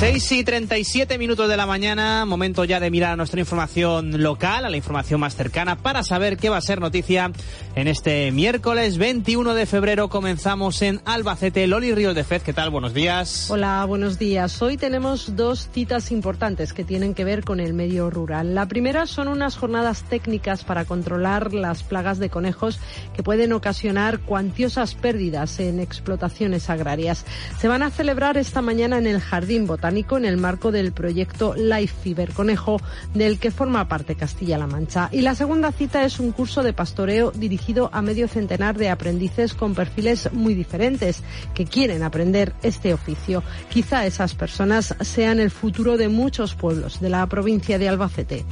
Seis 0.00 0.32
y 0.32 0.42
37 0.42 1.18
minutos 1.18 1.46
de 1.46 1.58
la 1.58 1.66
mañana, 1.66 2.24
momento 2.24 2.64
ya 2.64 2.80
de 2.80 2.90
mirar 2.90 3.12
a 3.12 3.16
nuestra 3.16 3.38
información 3.38 4.22
local, 4.22 4.64
a 4.64 4.70
la 4.70 4.78
información 4.78 5.20
más 5.20 5.36
cercana, 5.36 5.76
para 5.76 6.02
saber 6.02 6.38
qué 6.38 6.48
va 6.48 6.56
a 6.56 6.62
ser 6.62 6.80
noticia 6.80 7.30
en 7.74 7.86
este 7.86 8.32
miércoles 8.32 8.96
21 8.96 9.52
de 9.52 9.66
febrero. 9.66 10.08
Comenzamos 10.08 10.80
en 10.80 11.02
Albacete. 11.04 11.66
Loli 11.66 11.94
Ríos 11.94 12.14
de 12.14 12.24
Fez, 12.24 12.42
¿qué 12.42 12.54
tal? 12.54 12.70
Buenos 12.70 12.94
días. 12.94 13.50
Hola, 13.50 13.84
buenos 13.84 14.18
días. 14.18 14.62
Hoy 14.62 14.78
tenemos 14.78 15.36
dos 15.36 15.68
citas 15.70 16.10
importantes 16.12 16.72
que 16.72 16.82
tienen 16.82 17.12
que 17.12 17.24
ver 17.24 17.44
con 17.44 17.60
el 17.60 17.74
medio 17.74 18.08
rural. 18.08 18.54
La 18.54 18.68
primera 18.68 19.04
son 19.04 19.28
unas 19.28 19.58
jornadas 19.58 20.04
técnicas 20.04 20.64
para 20.64 20.86
controlar 20.86 21.52
las 21.52 21.82
plagas 21.82 22.18
de 22.18 22.30
conejos 22.30 22.80
que 23.14 23.22
pueden 23.22 23.52
ocasionar 23.52 24.20
cuantiosas 24.20 24.94
pérdidas 24.94 25.60
en 25.60 25.78
explotaciones 25.78 26.70
agrarias. 26.70 27.26
Se 27.58 27.68
van 27.68 27.82
a 27.82 27.90
celebrar 27.90 28.38
esta 28.38 28.62
mañana 28.62 28.96
en 28.96 29.06
el 29.06 29.20
Jardín 29.20 29.66
Botánico 29.66 29.89
en 29.90 30.24
el 30.24 30.36
marco 30.36 30.70
del 30.70 30.92
proyecto 30.92 31.54
Life 31.54 31.94
Fiber 32.02 32.32
Conejo, 32.32 32.80
del 33.12 33.38
que 33.38 33.50
forma 33.50 33.88
parte 33.88 34.14
Castilla-La 34.14 34.66
Mancha. 34.66 35.08
Y 35.12 35.22
la 35.22 35.34
segunda 35.34 35.72
cita 35.72 36.04
es 36.04 36.20
un 36.20 36.32
curso 36.32 36.62
de 36.62 36.72
pastoreo 36.72 37.32
dirigido 37.32 37.90
a 37.92 38.00
medio 38.00 38.28
centenar 38.28 38.78
de 38.78 38.88
aprendices 38.88 39.52
con 39.52 39.74
perfiles 39.74 40.32
muy 40.32 40.54
diferentes 40.54 41.22
que 41.54 41.66
quieren 41.66 42.02
aprender 42.02 42.54
este 42.62 42.94
oficio. 42.94 43.42
Quizá 43.68 44.06
esas 44.06 44.34
personas 44.34 44.94
sean 45.00 45.40
el 45.40 45.50
futuro 45.50 45.96
de 45.96 46.08
muchos 46.08 46.54
pueblos 46.54 47.00
de 47.00 47.10
la 47.10 47.26
provincia 47.26 47.78
de 47.78 47.88
Albacete. 47.88 48.44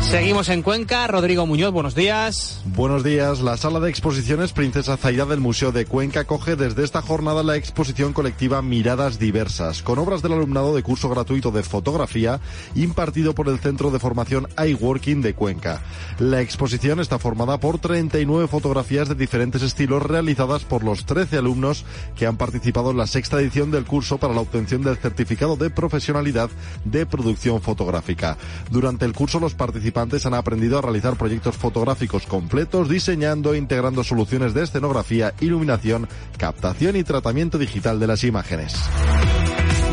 Seguimos 0.00 0.48
en 0.48 0.62
Cuenca. 0.62 1.06
Rodrigo 1.06 1.46
Muñoz, 1.46 1.72
buenos 1.72 1.94
días. 1.94 2.62
Buenos 2.64 3.04
días. 3.04 3.42
La 3.42 3.56
sala 3.56 3.80
de 3.80 3.90
exposiciones 3.90 4.52
Princesa 4.52 4.96
Zaida 4.96 5.26
del 5.26 5.40
Museo 5.40 5.72
de 5.72 5.84
Cuenca 5.84 6.24
coge 6.24 6.56
desde 6.56 6.84
esta 6.84 7.02
jornada 7.02 7.42
la 7.42 7.56
exposición 7.56 8.12
colectiva 8.12 8.62
Miradas 8.62 9.18
Diversas, 9.18 9.82
con 9.82 9.98
obras 9.98 10.22
del 10.22 10.32
alumnado 10.32 10.74
de 10.74 10.82
curso 10.82 11.10
gratuito 11.10 11.52
de 11.52 11.62
fotografía 11.62 12.40
impartido 12.74 13.34
por 13.34 13.48
el 13.48 13.58
Centro 13.58 13.90
de 13.90 13.98
Formación 13.98 14.48
iWorking 14.58 15.20
de 15.20 15.34
Cuenca. 15.34 15.82
La 16.18 16.40
exposición 16.40 16.98
está 16.98 17.18
formada 17.18 17.60
por 17.60 17.78
39 17.78 18.48
fotografías 18.48 19.08
de 19.08 19.14
diferentes 19.14 19.62
estilos 19.62 20.02
realizadas 20.02 20.64
por 20.64 20.82
los 20.82 21.04
13 21.04 21.36
alumnos 21.36 21.84
que 22.16 22.26
han 22.26 22.38
participado 22.38 22.90
en 22.90 22.96
la 22.96 23.06
sexta 23.06 23.38
edición 23.38 23.70
del 23.70 23.84
curso 23.84 24.18
para 24.18 24.34
la 24.34 24.40
obtención 24.40 24.82
del 24.82 24.96
certificado 24.96 25.56
de 25.56 25.70
profesionalidad 25.70 26.50
de 26.84 27.04
producción 27.06 27.60
fotográfica. 27.60 28.38
Durante 28.70 29.04
el 29.04 29.12
curso 29.12 29.38
los 29.38 29.54
participantes 29.54 29.89
han 30.26 30.34
aprendido 30.34 30.78
a 30.78 30.82
realizar 30.82 31.16
proyectos 31.16 31.56
fotográficos 31.56 32.26
completos, 32.26 32.88
diseñando 32.88 33.54
e 33.54 33.58
integrando 33.58 34.04
soluciones 34.04 34.54
de 34.54 34.64
escenografía, 34.64 35.34
iluminación, 35.40 36.08
captación 36.38 36.96
y 36.96 37.04
tratamiento 37.04 37.58
digital 37.58 38.00
de 38.00 38.06
las 38.06 38.24
imágenes. 38.24 38.74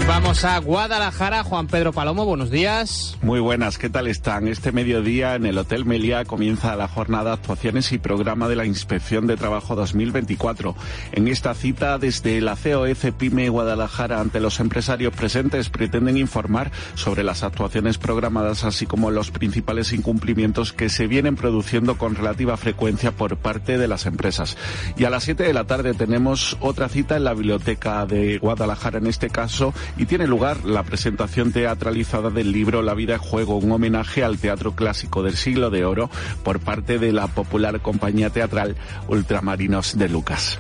Vamos 0.08 0.46
a 0.46 0.58
Guadalajara. 0.60 1.44
Juan 1.44 1.68
Pedro 1.68 1.92
Palomo, 1.92 2.26
buenos 2.26 2.50
días. 2.50 3.18
Muy 3.22 3.42
buenas, 3.42 3.78
¿qué 3.78 3.90
tal 3.90 4.08
están? 4.08 4.48
Este 4.48 4.72
mediodía 4.72 5.36
en 5.36 5.46
el 5.46 5.58
Hotel 5.58 5.84
Melia 5.84 6.24
comienza 6.24 6.78
la 6.78 6.88
jornada 6.88 7.34
Actuaciones 7.34 7.92
y 7.92 7.98
Programa 7.98 8.48
de 8.48 8.56
la 8.56 8.66
Inspección 8.66 9.28
de 9.28 9.36
Trabajo 9.36 9.76
2024. 9.76 10.76
En 11.12 11.28
esta 11.28 11.54
cita, 11.54 11.98
desde 11.98 12.40
la 12.40 12.56
COF 12.56 13.12
PYME 13.18 13.50
Guadalajara 13.50 14.22
ante 14.22 14.40
los 14.40 14.62
empresarios 14.62 15.14
presentes 15.14 15.70
pretenden 15.70 16.16
informar 16.16 16.72
sobre 16.96 17.24
las 17.24 17.44
actuaciones 17.44 17.98
programadas, 17.98 18.64
así 18.64 18.86
como 18.86 19.12
los 19.12 19.32
principales 19.32 19.92
incumplimientos 19.92 20.72
que 20.72 20.88
se 20.88 21.08
vienen 21.08 21.36
produciendo 21.36 21.98
con 21.98 22.16
relativa 22.16 22.56
frecuencia 22.56 23.12
por 23.12 23.36
parte 23.36 23.78
de 23.78 23.90
las 23.90 24.06
empresas. 24.06 24.58
Y 24.98 25.04
a 25.04 25.10
las 25.10 25.26
7 25.26 25.44
de 25.44 25.54
la 25.54 25.66
tarde 25.66 25.94
tenemos 25.94 26.56
otra 26.62 26.88
cita 26.88 27.18
en 27.18 27.26
la 27.26 27.34
Biblioteca 27.34 28.06
de 28.06 28.38
Guadalajara, 28.38 29.00
en 29.00 29.08
este 29.08 29.30
caso, 29.30 29.74
y 29.98 30.06
tiene 30.06 30.28
lugar 30.28 30.66
la 30.66 30.84
presentación 30.84 31.52
teatralizada 31.52 32.30
del 32.30 32.52
libro 32.52 32.82
La 32.82 32.94
vida 32.94 33.16
es 33.16 33.22
juego, 33.22 33.58
un 33.58 33.72
homenaje 33.72 34.24
al 34.24 34.38
teatro 34.38 34.74
clásico 34.74 35.24
del 35.24 35.36
siglo 35.36 35.70
de 35.70 35.86
oro 35.86 36.10
por 36.44 36.60
parte 36.60 37.00
de 37.00 37.12
la 37.12 37.28
popular 37.28 37.82
compañía 37.82 38.30
teatral 38.30 38.76
Ultramarinos 39.08 39.98
de 39.98 40.10
Lucas. 40.10 40.60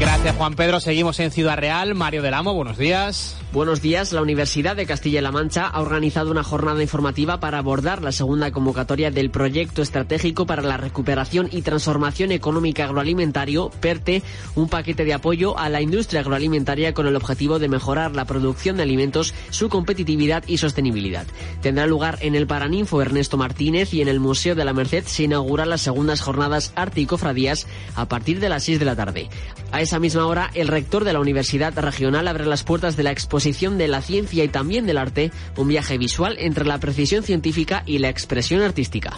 Gracias 0.00 0.34
Juan 0.36 0.54
Pedro. 0.54 0.80
Seguimos 0.80 1.20
en 1.20 1.30
Ciudad 1.30 1.58
Real. 1.58 1.94
Mario 1.94 2.22
del 2.22 2.32
Amo, 2.32 2.54
buenos 2.54 2.78
días. 2.78 3.36
Buenos 3.52 3.82
días. 3.82 4.12
La 4.12 4.22
Universidad 4.22 4.74
de 4.74 4.86
Castilla-La 4.86 5.30
Mancha 5.30 5.66
ha 5.66 5.82
organizado 5.82 6.30
una 6.30 6.42
jornada 6.42 6.80
informativa 6.80 7.38
para 7.38 7.58
abordar 7.58 8.00
la 8.00 8.10
segunda 8.10 8.50
convocatoria 8.50 9.10
del 9.10 9.30
Proyecto 9.30 9.82
Estratégico 9.82 10.46
para 10.46 10.62
la 10.62 10.78
Recuperación 10.78 11.50
y 11.52 11.60
Transformación 11.60 12.32
Económica 12.32 12.84
Agroalimentario, 12.84 13.70
PERTE, 13.80 14.22
un 14.54 14.70
paquete 14.70 15.04
de 15.04 15.12
apoyo 15.12 15.58
a 15.58 15.68
la 15.68 15.82
industria 15.82 16.20
agroalimentaria 16.20 16.94
con 16.94 17.06
el 17.06 17.16
objetivo 17.16 17.58
de 17.58 17.68
mejorar 17.68 18.16
la 18.16 18.24
producción 18.24 18.78
de 18.78 18.84
alimentos, 18.84 19.34
su 19.50 19.68
competitividad 19.68 20.44
y 20.46 20.56
sostenibilidad. 20.56 21.26
Tendrá 21.60 21.86
lugar 21.86 22.16
en 22.22 22.36
el 22.36 22.46
Paraninfo 22.46 23.02
Ernesto 23.02 23.36
Martínez 23.36 23.92
y 23.92 24.00
en 24.00 24.08
el 24.08 24.20
Museo 24.20 24.54
de 24.54 24.64
la 24.64 24.72
Merced 24.72 25.04
se 25.04 25.24
inauguran 25.24 25.68
las 25.68 25.82
segundas 25.82 26.22
jornadas 26.22 26.72
Arte 26.74 27.02
y 27.02 27.06
Cofradías 27.06 27.66
a 27.96 28.08
partir 28.08 28.40
de 28.40 28.48
las 28.48 28.62
6 28.64 28.78
de 28.78 28.84
la 28.86 28.96
tarde. 28.96 29.28
A 29.72 29.80
esa 29.80 29.98
misma 30.00 30.26
hora, 30.26 30.50
el 30.54 30.68
rector 30.68 31.04
de 31.04 31.12
la 31.12 31.20
Universidad 31.20 31.78
Regional 31.78 32.26
abre 32.26 32.44
las 32.44 32.64
puertas 32.64 32.96
de 32.96 33.04
la 33.04 33.12
exposición 33.12 33.78
de 33.78 33.88
la 33.88 34.02
ciencia 34.02 34.42
y 34.42 34.48
también 34.48 34.84
del 34.84 34.98
arte, 34.98 35.30
un 35.56 35.68
viaje 35.68 35.96
visual 35.96 36.36
entre 36.38 36.64
la 36.64 36.78
precisión 36.78 37.22
científica 37.22 37.84
y 37.86 37.98
la 37.98 38.08
expresión 38.08 38.62
artística. 38.62 39.12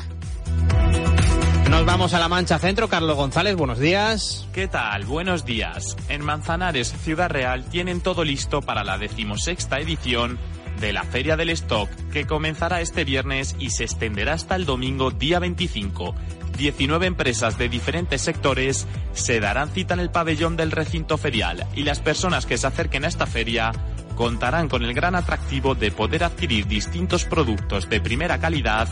Nos 1.70 1.86
vamos 1.86 2.12
a 2.12 2.18
la 2.18 2.28
Mancha 2.28 2.58
Centro. 2.58 2.88
Carlos 2.88 3.16
González, 3.16 3.56
buenos 3.56 3.78
días. 3.78 4.46
¿Qué 4.52 4.68
tal? 4.68 5.06
Buenos 5.06 5.46
días. 5.46 5.96
En 6.10 6.22
Manzanares, 6.22 6.92
Ciudad 7.02 7.30
Real, 7.30 7.64
tienen 7.64 8.02
todo 8.02 8.22
listo 8.22 8.60
para 8.60 8.84
la 8.84 8.98
decimosexta 8.98 9.80
edición 9.80 10.38
de 10.80 10.92
la 10.92 11.04
Feria 11.04 11.36
del 11.36 11.48
Stock, 11.50 11.88
que 12.12 12.26
comenzará 12.26 12.82
este 12.82 13.04
viernes 13.04 13.56
y 13.58 13.70
se 13.70 13.84
extenderá 13.84 14.34
hasta 14.34 14.54
el 14.56 14.66
domingo 14.66 15.10
día 15.10 15.38
25. 15.38 16.14
19 16.56 17.06
empresas 17.06 17.58
de 17.58 17.68
diferentes 17.68 18.20
sectores 18.20 18.86
se 19.12 19.40
darán 19.40 19.70
cita 19.70 19.94
en 19.94 20.00
el 20.00 20.10
pabellón 20.10 20.56
del 20.56 20.70
recinto 20.70 21.18
ferial 21.18 21.66
y 21.74 21.82
las 21.82 22.00
personas 22.00 22.46
que 22.46 22.58
se 22.58 22.66
acerquen 22.66 23.04
a 23.04 23.08
esta 23.08 23.26
feria 23.26 23.72
contarán 24.14 24.68
con 24.68 24.84
el 24.84 24.94
gran 24.94 25.14
atractivo 25.14 25.74
de 25.74 25.90
poder 25.90 26.24
adquirir 26.24 26.66
distintos 26.66 27.24
productos 27.24 27.88
de 27.88 28.00
primera 28.00 28.38
calidad, 28.38 28.88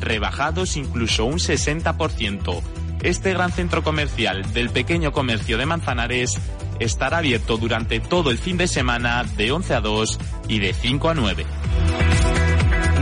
rebajados 0.00 0.76
incluso 0.76 1.24
un 1.24 1.38
60%. 1.38 2.62
Este 3.02 3.32
gran 3.32 3.52
centro 3.52 3.82
comercial 3.82 4.52
del 4.52 4.70
pequeño 4.70 5.12
comercio 5.12 5.58
de 5.58 5.66
Manzanares 5.66 6.38
estará 6.80 7.18
abierto 7.18 7.56
durante 7.56 8.00
todo 8.00 8.30
el 8.30 8.38
fin 8.38 8.56
de 8.56 8.66
semana 8.66 9.24
de 9.36 9.52
11 9.52 9.74
a 9.74 9.80
2 9.80 10.18
y 10.48 10.58
de 10.58 10.72
5 10.72 11.10
a 11.10 11.14
9. 11.14 11.46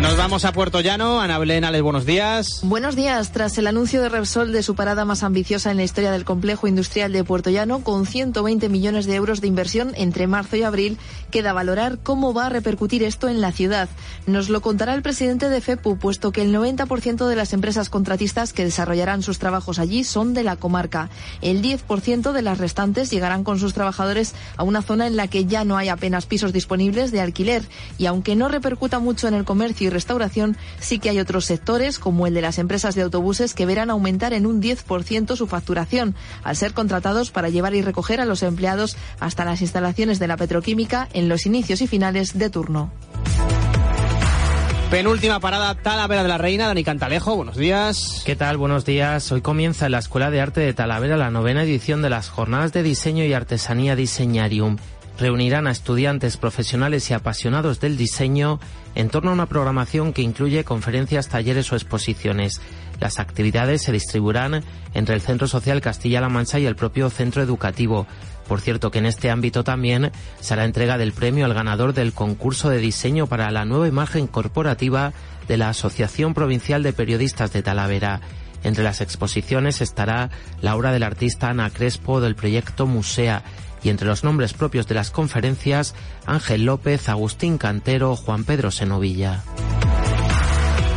Nos 0.02 0.16
vamos 0.16 0.44
a 0.44 0.52
Puerto 0.52 0.80
Llano. 0.80 1.20
Ana 1.20 1.38
Belén, 1.38 1.62
Alex, 1.62 1.80
buenos 1.80 2.04
días. 2.04 2.58
Buenos 2.64 2.96
días. 2.96 3.30
Tras 3.30 3.56
el 3.56 3.68
anuncio 3.68 4.02
de 4.02 4.08
Repsol 4.08 4.50
de 4.50 4.64
su 4.64 4.74
parada 4.74 5.04
más 5.04 5.22
ambiciosa 5.22 5.70
en 5.70 5.76
la 5.76 5.84
historia 5.84 6.10
del 6.10 6.24
complejo 6.24 6.66
industrial 6.66 7.12
de 7.12 7.22
Puerto 7.22 7.50
Llano, 7.50 7.84
con 7.84 8.04
120 8.04 8.68
millones 8.68 9.06
de 9.06 9.14
euros 9.14 9.40
de 9.40 9.46
inversión 9.46 9.92
entre 9.94 10.26
marzo 10.26 10.56
y 10.56 10.64
abril, 10.64 10.98
queda 11.30 11.52
valorar 11.52 12.00
cómo 12.02 12.34
va 12.34 12.46
a 12.46 12.48
repercutir 12.48 13.04
esto 13.04 13.28
en 13.28 13.40
la 13.40 13.52
ciudad. 13.52 13.88
Nos 14.26 14.48
lo 14.48 14.60
contará 14.60 14.94
el 14.94 15.02
presidente 15.02 15.48
de 15.48 15.60
FEPU, 15.60 15.96
puesto 15.96 16.32
que 16.32 16.42
el 16.42 16.52
90% 16.52 17.28
de 17.28 17.36
las 17.36 17.52
empresas 17.52 17.88
contratistas 17.88 18.52
que 18.52 18.64
desarrollarán 18.64 19.22
sus 19.22 19.38
trabajos 19.38 19.78
allí 19.78 20.02
son 20.02 20.34
de 20.34 20.42
la 20.42 20.56
comarca. 20.56 21.10
El 21.42 21.62
10% 21.62 22.32
de 22.32 22.42
las 22.42 22.58
restantes 22.58 23.08
llegarán 23.08 23.44
con 23.44 23.60
sus 23.60 23.72
trabajadores 23.72 24.34
a 24.56 24.64
una 24.64 24.82
zona 24.82 25.06
en 25.06 25.16
la 25.16 25.28
que 25.28 25.44
ya 25.44 25.64
no 25.64 25.76
hay 25.76 25.90
apenas 25.90 26.26
pisos 26.26 26.52
disponibles 26.52 27.12
de 27.12 27.20
alquiler. 27.20 27.62
Y 27.98 28.06
aunque 28.06 28.34
no 28.34 28.48
repercuta 28.48 28.98
mucho 28.98 29.28
en 29.28 29.34
el 29.34 29.44
comercio 29.44 29.91
restauración, 29.92 30.56
sí 30.80 30.98
que 30.98 31.10
hay 31.10 31.20
otros 31.20 31.44
sectores, 31.44 31.98
como 31.98 32.26
el 32.26 32.34
de 32.34 32.42
las 32.42 32.58
empresas 32.58 32.94
de 32.94 33.02
autobuses, 33.02 33.54
que 33.54 33.66
verán 33.66 33.90
aumentar 33.90 34.32
en 34.32 34.46
un 34.46 34.60
10% 34.60 35.36
su 35.36 35.46
facturación, 35.46 36.14
al 36.42 36.56
ser 36.56 36.72
contratados 36.72 37.30
para 37.30 37.48
llevar 37.48 37.74
y 37.74 37.82
recoger 37.82 38.20
a 38.20 38.24
los 38.24 38.42
empleados 38.42 38.96
hasta 39.20 39.44
las 39.44 39.60
instalaciones 39.60 40.18
de 40.18 40.28
la 40.28 40.36
petroquímica 40.36 41.08
en 41.12 41.28
los 41.28 41.46
inicios 41.46 41.80
y 41.80 41.86
finales 41.86 42.38
de 42.38 42.50
turno. 42.50 42.92
Penúltima 44.92 45.40
parada, 45.40 45.74
Talavera 45.74 46.22
de 46.22 46.28
la 46.28 46.36
Reina, 46.36 46.66
Dani 46.66 46.84
Cantalejo, 46.84 47.34
buenos 47.34 47.56
días. 47.56 48.22
¿Qué 48.26 48.36
tal? 48.36 48.58
Buenos 48.58 48.84
días. 48.84 49.32
Hoy 49.32 49.40
comienza 49.40 49.86
en 49.86 49.92
la 49.92 50.00
Escuela 50.00 50.30
de 50.30 50.42
Arte 50.42 50.60
de 50.60 50.74
Talavera 50.74 51.16
la 51.16 51.30
novena 51.30 51.62
edición 51.62 52.02
de 52.02 52.10
las 52.10 52.28
Jornadas 52.28 52.74
de 52.74 52.82
Diseño 52.82 53.24
y 53.24 53.32
Artesanía 53.32 53.96
Diseñarium. 53.96 54.76
Reunirán 55.18 55.66
a 55.66 55.70
estudiantes, 55.70 56.36
profesionales 56.36 57.10
y 57.10 57.14
apasionados 57.14 57.80
del 57.80 57.96
diseño 57.96 58.60
en 58.94 59.08
torno 59.08 59.30
a 59.30 59.34
una 59.34 59.46
programación 59.46 60.12
que 60.12 60.22
incluye 60.22 60.64
conferencias, 60.64 61.28
talleres 61.28 61.70
o 61.72 61.76
exposiciones. 61.76 62.60
Las 62.98 63.18
actividades 63.18 63.82
se 63.82 63.92
distribuirán 63.92 64.62
entre 64.94 65.14
el 65.14 65.20
Centro 65.20 65.48
Social 65.48 65.80
Castilla-La 65.80 66.28
Mancha 66.28 66.58
y 66.58 66.66
el 66.66 66.76
propio 66.76 67.10
centro 67.10 67.42
educativo. 67.42 68.06
Por 68.48 68.60
cierto 68.60 68.90
que 68.90 68.98
en 68.98 69.06
este 69.06 69.30
ámbito 69.30 69.64
también 69.64 70.12
será 70.40 70.64
entrega 70.64 70.98
del 70.98 71.12
premio 71.12 71.44
al 71.46 71.54
ganador 71.54 71.94
del 71.94 72.12
concurso 72.12 72.68
de 72.68 72.78
diseño 72.78 73.26
para 73.26 73.50
la 73.50 73.64
nueva 73.64 73.88
imagen 73.88 74.26
corporativa 74.26 75.12
de 75.48 75.56
la 75.56 75.68
Asociación 75.68 76.34
Provincial 76.34 76.82
de 76.82 76.92
Periodistas 76.92 77.52
de 77.52 77.62
Talavera. 77.62 78.20
Entre 78.64 78.84
las 78.84 79.00
exposiciones 79.00 79.80
estará 79.80 80.30
la 80.60 80.76
obra 80.76 80.92
del 80.92 81.02
artista 81.02 81.48
Ana 81.48 81.70
Crespo 81.70 82.20
del 82.20 82.36
proyecto 82.36 82.86
Musea 82.86 83.42
y 83.82 83.90
entre 83.90 84.06
los 84.06 84.24
nombres 84.24 84.52
propios 84.52 84.86
de 84.86 84.94
las 84.94 85.10
conferencias 85.10 85.94
Ángel 86.26 86.64
López, 86.64 87.08
Agustín 87.08 87.58
Cantero, 87.58 88.16
Juan 88.16 88.44
Pedro 88.44 88.70
Senovilla. 88.70 89.42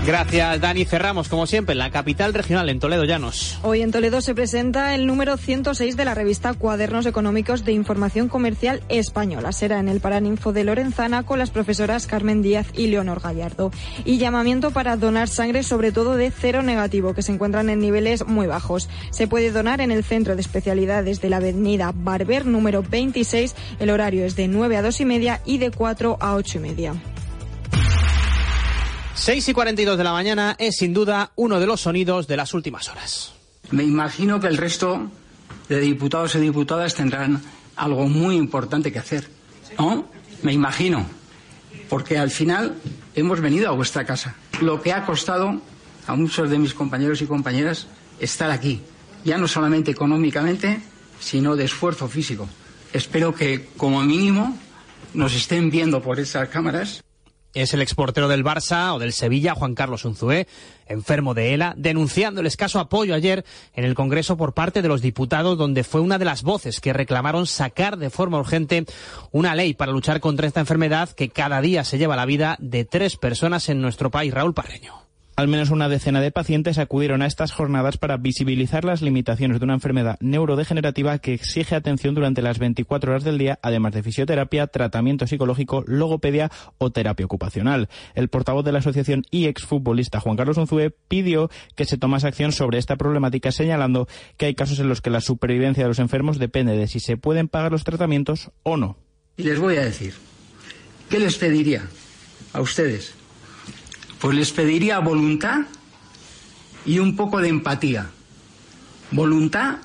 Gracias, 0.05 0.61
Dani. 0.61 0.85
Cerramos, 0.85 1.29
como 1.29 1.47
siempre, 1.47 1.73
la 1.73 1.89
capital 1.89 2.31
regional, 2.35 2.69
en 2.69 2.79
Toledo 2.79 3.05
Llanos. 3.05 3.57
Hoy 3.63 3.81
en 3.81 3.91
Toledo 3.91 4.21
se 4.21 4.35
presenta 4.35 4.93
el 4.93 5.07
número 5.07 5.35
106 5.35 5.97
de 5.97 6.05
la 6.05 6.13
revista 6.13 6.53
Cuadernos 6.53 7.07
Económicos 7.07 7.65
de 7.65 7.71
Información 7.71 8.27
Comercial 8.27 8.83
Española. 8.87 9.51
Será 9.51 9.79
en 9.79 9.89
el 9.89 10.01
Paraninfo 10.01 10.53
de 10.53 10.63
Lorenzana 10.63 11.23
con 11.23 11.39
las 11.39 11.49
profesoras 11.49 12.05
Carmen 12.05 12.43
Díaz 12.43 12.67
y 12.75 12.85
Leonor 12.85 13.19
Gallardo. 13.19 13.71
Y 14.05 14.19
llamamiento 14.19 14.69
para 14.69 14.95
donar 14.95 15.27
sangre, 15.27 15.63
sobre 15.63 15.91
todo 15.91 16.17
de 16.17 16.29
cero 16.29 16.61
negativo, 16.61 17.15
que 17.15 17.23
se 17.23 17.31
encuentran 17.31 17.71
en 17.71 17.79
niveles 17.79 18.27
muy 18.27 18.45
bajos. 18.45 18.89
Se 19.09 19.27
puede 19.27 19.49
donar 19.49 19.81
en 19.81 19.89
el 19.89 20.03
Centro 20.03 20.35
de 20.35 20.41
Especialidades 20.41 21.19
de 21.19 21.29
la 21.31 21.37
Avenida 21.37 21.91
Barber, 21.95 22.45
número 22.45 22.83
26. 22.83 23.55
El 23.79 23.89
horario 23.89 24.23
es 24.23 24.35
de 24.35 24.49
9 24.49 24.77
a 24.77 24.83
2 24.83 25.01
y 25.01 25.05
media 25.05 25.41
y 25.45 25.57
de 25.57 25.71
4 25.71 26.17
a 26.19 26.35
8 26.35 26.59
y 26.59 26.61
media. 26.61 26.93
6 29.15 29.47
y 29.47 29.53
42 29.53 29.97
de 29.97 30.03
la 30.03 30.11
mañana 30.11 30.55
es 30.59 30.75
sin 30.75 30.93
duda 30.93 31.31
uno 31.35 31.59
de 31.59 31.65
los 31.65 31.81
sonidos 31.81 32.27
de 32.27 32.35
las 32.35 32.53
últimas 32.53 32.89
horas. 32.89 33.31
Me 33.71 33.83
imagino 33.83 34.41
que 34.41 34.47
el 34.47 34.57
resto 34.57 35.09
de 35.69 35.79
diputados 35.79 36.35
y 36.35 36.39
diputadas 36.39 36.95
tendrán 36.95 37.41
algo 37.77 38.09
muy 38.09 38.35
importante 38.35 38.91
que 38.91 38.99
hacer. 38.99 39.29
¿No? 39.79 40.05
Me 40.43 40.51
imagino. 40.51 41.07
Porque 41.89 42.17
al 42.17 42.29
final 42.29 42.75
hemos 43.15 43.39
venido 43.39 43.69
a 43.69 43.71
vuestra 43.71 44.05
casa. 44.05 44.35
Lo 44.61 44.81
que 44.81 44.91
ha 44.91 45.05
costado 45.05 45.61
a 46.07 46.15
muchos 46.15 46.49
de 46.49 46.59
mis 46.59 46.73
compañeros 46.73 47.21
y 47.21 47.25
compañeras 47.25 47.87
estar 48.19 48.51
aquí. 48.51 48.81
Ya 49.23 49.37
no 49.37 49.47
solamente 49.47 49.91
económicamente, 49.91 50.81
sino 51.21 51.55
de 51.55 51.63
esfuerzo 51.63 52.09
físico. 52.09 52.49
Espero 52.91 53.33
que, 53.33 53.69
como 53.77 54.03
mínimo, 54.03 54.57
nos 55.13 55.33
estén 55.33 55.71
viendo 55.71 56.01
por 56.01 56.19
esas 56.19 56.49
cámaras 56.49 57.04
es 57.55 57.73
el 57.73 57.81
exportero 57.81 58.27
del 58.27 58.43
Barça 58.43 58.93
o 58.93 58.99
del 58.99 59.13
Sevilla, 59.13 59.55
Juan 59.55 59.75
Carlos 59.75 60.05
Unzué, 60.05 60.47
enfermo 60.87 61.33
de 61.33 61.53
ELA, 61.53 61.73
denunciando 61.77 62.41
el 62.41 62.47
escaso 62.47 62.79
apoyo 62.79 63.15
ayer 63.15 63.45
en 63.73 63.85
el 63.85 63.95
Congreso 63.95 64.37
por 64.37 64.53
parte 64.53 64.81
de 64.81 64.87
los 64.87 65.01
diputados, 65.01 65.57
donde 65.57 65.83
fue 65.83 66.01
una 66.01 66.19
de 66.19 66.25
las 66.25 66.43
voces 66.43 66.79
que 66.79 66.93
reclamaron 66.93 67.47
sacar 67.47 67.97
de 67.97 68.09
forma 68.09 68.39
urgente 68.39 68.85
una 69.31 69.55
ley 69.55 69.73
para 69.73 69.91
luchar 69.91 70.19
contra 70.19 70.47
esta 70.47 70.59
enfermedad 70.59 71.09
que 71.09 71.29
cada 71.29 71.61
día 71.61 71.83
se 71.83 71.97
lleva 71.97 72.15
la 72.15 72.25
vida 72.25 72.57
de 72.59 72.85
tres 72.85 73.15
personas 73.15 73.69
en 73.69 73.81
nuestro 73.81 74.11
país. 74.11 74.33
Raúl 74.33 74.53
Parreño. 74.53 75.04
Al 75.37 75.49
menos 75.49 75.69
una 75.69 75.89
decena 75.89 76.21
de 76.21 76.31
pacientes 76.31 76.77
acudieron 76.77 77.21
a 77.21 77.25
estas 77.25 77.51
jornadas 77.51 77.97
para 77.97 78.15
visibilizar 78.15 78.85
las 78.85 79.01
limitaciones 79.01 79.59
de 79.59 79.65
una 79.65 79.73
enfermedad 79.73 80.17
neurodegenerativa 80.21 81.19
que 81.19 81.33
exige 81.33 81.75
atención 81.75 82.15
durante 82.15 82.41
las 82.41 82.57
24 82.57 83.11
horas 83.11 83.25
del 83.25 83.37
día, 83.37 83.59
además 83.61 83.93
de 83.93 84.01
fisioterapia, 84.01 84.67
tratamiento 84.67 85.27
psicológico, 85.27 85.83
logopedia 85.87 86.49
o 86.77 86.89
terapia 86.89 87.25
ocupacional. 87.25 87.89
El 88.13 88.29
portavoz 88.29 88.63
de 88.63 88.71
la 88.71 88.79
asociación 88.79 89.23
y 89.29 89.47
exfutbolista 89.47 90.21
Juan 90.21 90.37
Carlos 90.37 90.55
Unzúe 90.55 90.93
pidió 91.09 91.49
que 91.75 91.83
se 91.83 91.97
tomase 91.97 92.27
acción 92.27 92.53
sobre 92.53 92.77
esta 92.77 92.95
problemática, 92.95 93.51
señalando 93.51 94.07
que 94.37 94.45
hay 94.45 94.55
casos 94.55 94.79
en 94.79 94.87
los 94.87 95.01
que 95.01 95.09
la 95.09 95.19
supervivencia 95.19 95.83
de 95.83 95.89
los 95.89 95.99
enfermos 95.99 96.39
depende 96.39 96.77
de 96.77 96.87
si 96.87 97.01
se 97.01 97.17
pueden 97.17 97.49
pagar 97.49 97.73
los 97.73 97.83
tratamientos 97.83 98.51
o 98.63 98.77
no. 98.77 98.95
Y 99.35 99.43
les 99.43 99.59
voy 99.59 99.75
a 99.75 99.83
decir, 99.83 100.13
¿qué 101.09 101.19
les 101.19 101.35
pediría 101.35 101.83
a 102.53 102.61
ustedes? 102.61 103.24
Pues 104.25 104.37
les 104.37 104.51
pediría 104.51 104.97
voluntad 104.97 105.67
y 106.83 106.97
un 106.97 107.15
poco 107.15 107.41
de 107.41 107.49
empatía. 107.49 108.09
Voluntad 109.11 109.75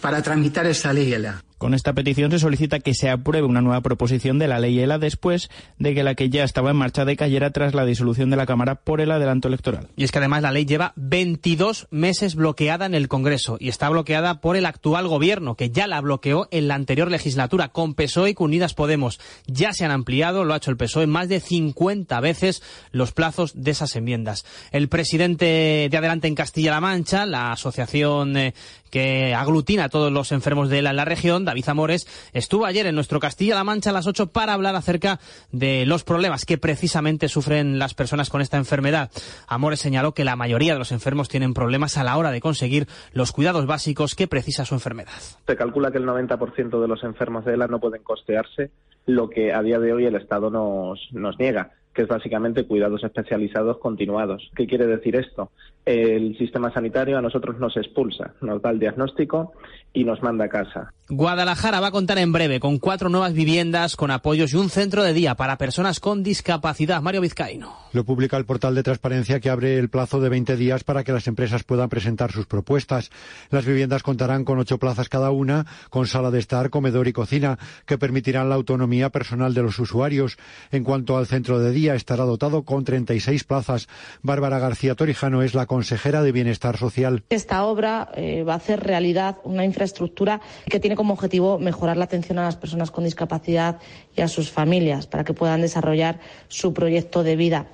para 0.00 0.22
tramitar 0.22 0.64
esa 0.66 0.92
ley 0.92 1.12
con 1.58 1.74
esta 1.74 1.92
petición 1.92 2.30
se 2.30 2.38
solicita 2.38 2.80
que 2.80 2.94
se 2.94 3.10
apruebe 3.10 3.46
una 3.46 3.60
nueva 3.60 3.80
proposición 3.80 4.38
de 4.38 4.48
la 4.48 4.58
ley 4.58 4.78
ELA 4.78 4.98
después 4.98 5.50
de 5.78 5.94
que 5.94 6.02
la 6.02 6.14
que 6.14 6.30
ya 6.30 6.44
estaba 6.44 6.70
en 6.70 6.76
marcha 6.76 7.04
decayera 7.04 7.50
tras 7.50 7.74
la 7.74 7.84
disolución 7.84 8.30
de 8.30 8.36
la 8.36 8.46
Cámara 8.46 8.76
por 8.76 9.00
el 9.00 9.10
adelanto 9.10 9.48
electoral. 9.48 9.88
Y 9.96 10.04
es 10.04 10.12
que 10.12 10.18
además 10.18 10.42
la 10.42 10.52
ley 10.52 10.66
lleva 10.66 10.92
22 10.96 11.88
meses 11.90 12.34
bloqueada 12.34 12.86
en 12.86 12.94
el 12.94 13.08
Congreso 13.08 13.56
y 13.60 13.68
está 13.68 13.88
bloqueada 13.88 14.40
por 14.40 14.56
el 14.56 14.66
actual 14.66 15.08
gobierno, 15.08 15.54
que 15.54 15.70
ya 15.70 15.86
la 15.86 16.00
bloqueó 16.00 16.48
en 16.50 16.68
la 16.68 16.74
anterior 16.74 17.10
legislatura 17.10 17.68
con 17.68 17.94
PSOE 17.94 18.30
y 18.30 18.34
con 18.34 18.46
Unidas 18.46 18.74
Podemos. 18.74 19.20
Ya 19.46 19.72
se 19.72 19.84
han 19.84 19.90
ampliado, 19.90 20.44
lo 20.44 20.54
ha 20.54 20.58
hecho 20.58 20.70
el 20.70 20.76
PSOE, 20.76 21.06
más 21.06 21.28
de 21.28 21.40
50 21.40 22.20
veces 22.20 22.62
los 22.90 23.12
plazos 23.12 23.52
de 23.54 23.70
esas 23.70 23.96
enmiendas. 23.96 24.44
El 24.70 24.88
presidente 24.88 25.88
de 25.90 25.96
Adelante 25.96 26.28
en 26.28 26.34
Castilla-La 26.34 26.80
Mancha, 26.80 27.26
la 27.26 27.52
asociación 27.52 28.36
eh, 28.36 28.54
que 28.94 29.34
aglutina 29.34 29.86
a 29.86 29.88
todos 29.88 30.12
los 30.12 30.30
enfermos 30.30 30.70
de 30.70 30.78
ELA 30.78 30.90
en 30.90 30.96
la 30.96 31.04
región, 31.04 31.44
David 31.44 31.68
Amores, 31.68 32.06
estuvo 32.32 32.64
ayer 32.64 32.86
en 32.86 32.94
nuestro 32.94 33.18
Castilla-La 33.18 33.64
Mancha 33.64 33.90
a 33.90 33.92
las 33.92 34.06
8 34.06 34.28
para 34.28 34.52
hablar 34.52 34.76
acerca 34.76 35.18
de 35.50 35.84
los 35.84 36.04
problemas 36.04 36.44
que 36.44 36.58
precisamente 36.58 37.28
sufren 37.28 37.80
las 37.80 37.92
personas 37.94 38.30
con 38.30 38.40
esta 38.40 38.56
enfermedad. 38.56 39.10
Amores 39.48 39.80
señaló 39.80 40.14
que 40.14 40.22
la 40.22 40.36
mayoría 40.36 40.74
de 40.74 40.78
los 40.78 40.92
enfermos 40.92 41.28
tienen 41.28 41.54
problemas 41.54 41.98
a 41.98 42.04
la 42.04 42.16
hora 42.16 42.30
de 42.30 42.40
conseguir 42.40 42.86
los 43.12 43.32
cuidados 43.32 43.66
básicos 43.66 44.14
que 44.14 44.28
precisa 44.28 44.64
su 44.64 44.74
enfermedad. 44.74 45.10
Se 45.44 45.56
calcula 45.56 45.90
que 45.90 45.98
el 45.98 46.06
90% 46.06 46.80
de 46.80 46.86
los 46.86 47.02
enfermos 47.02 47.44
de 47.44 47.54
ELA 47.54 47.66
no 47.66 47.80
pueden 47.80 48.04
costearse 48.04 48.70
lo 49.06 49.28
que 49.28 49.52
a 49.52 49.60
día 49.62 49.80
de 49.80 49.92
hoy 49.92 50.06
el 50.06 50.14
Estado 50.14 50.50
nos, 50.50 51.00
nos 51.10 51.36
niega 51.40 51.72
que 51.94 52.02
es 52.02 52.08
básicamente 52.08 52.66
cuidados 52.66 53.02
especializados 53.04 53.78
continuados. 53.78 54.50
¿Qué 54.56 54.66
quiere 54.66 54.86
decir 54.86 55.16
esto? 55.16 55.50
El 55.84 56.36
sistema 56.38 56.72
sanitario 56.72 57.18
a 57.18 57.22
nosotros 57.22 57.58
nos 57.60 57.76
expulsa, 57.76 58.34
nos 58.40 58.60
da 58.60 58.70
el 58.70 58.78
diagnóstico 58.78 59.52
y 59.92 60.04
nos 60.04 60.22
manda 60.22 60.46
a 60.46 60.48
casa. 60.48 60.92
Guadalajara 61.08 61.80
va 61.80 61.88
a 61.88 61.92
contar 61.92 62.18
en 62.18 62.32
breve 62.32 62.58
con 62.58 62.78
cuatro 62.78 63.10
nuevas 63.10 63.34
viviendas 63.34 63.94
con 63.94 64.10
apoyos 64.10 64.54
y 64.54 64.56
un 64.56 64.70
centro 64.70 65.04
de 65.04 65.12
día 65.12 65.34
para 65.34 65.58
personas 65.58 66.00
con 66.00 66.22
discapacidad. 66.22 67.02
Mario 67.02 67.20
Vizcaíno. 67.20 67.76
Lo 67.92 68.04
publica 68.04 68.38
el 68.38 68.46
portal 68.46 68.74
de 68.74 68.82
transparencia 68.82 69.38
que 69.38 69.50
abre 69.50 69.78
el 69.78 69.90
plazo 69.90 70.18
de 70.18 70.30
20 70.30 70.56
días 70.56 70.82
para 70.82 71.04
que 71.04 71.12
las 71.12 71.28
empresas 71.28 71.62
puedan 71.62 71.90
presentar 71.90 72.32
sus 72.32 72.46
propuestas. 72.46 73.10
Las 73.50 73.66
viviendas 73.66 74.02
contarán 74.02 74.44
con 74.44 74.58
ocho 74.58 74.78
plazas 74.78 75.10
cada 75.10 75.30
una, 75.30 75.66
con 75.90 76.06
sala 76.06 76.30
de 76.30 76.38
estar, 76.38 76.70
comedor 76.70 77.06
y 77.06 77.12
cocina, 77.12 77.58
que 77.86 77.98
permitirán 77.98 78.48
la 78.48 78.54
autonomía 78.54 79.10
personal 79.10 79.52
de 79.52 79.62
los 79.62 79.78
usuarios. 79.78 80.38
En 80.72 80.82
cuanto 80.84 81.18
al 81.18 81.26
centro 81.26 81.60
de 81.60 81.70
día, 81.70 81.83
estará 81.92 82.24
dotado 82.24 82.62
con 82.62 82.84
36 82.84 83.44
plazas. 83.44 83.88
Bárbara 84.22 84.58
García 84.58 84.94
Torijano 84.94 85.42
es 85.42 85.52
la 85.52 85.66
consejera 85.66 86.22
de 86.22 86.32
Bienestar 86.32 86.78
Social. 86.78 87.22
Esta 87.28 87.66
obra 87.66 88.10
eh, 88.14 88.44
va 88.44 88.54
a 88.54 88.56
hacer 88.56 88.80
realidad 88.80 89.36
una 89.44 89.66
infraestructura 89.66 90.40
que 90.70 90.80
tiene 90.80 90.96
como 90.96 91.12
objetivo 91.12 91.58
mejorar 91.58 91.98
la 91.98 92.04
atención 92.04 92.38
a 92.38 92.44
las 92.44 92.56
personas 92.56 92.90
con 92.90 93.04
discapacidad 93.04 93.78
y 94.16 94.22
a 94.22 94.28
sus 94.28 94.50
familias 94.50 95.06
para 95.06 95.24
que 95.24 95.34
puedan 95.34 95.60
desarrollar 95.60 96.20
su 96.48 96.72
proyecto 96.72 97.22
de 97.22 97.36
vida. 97.36 97.66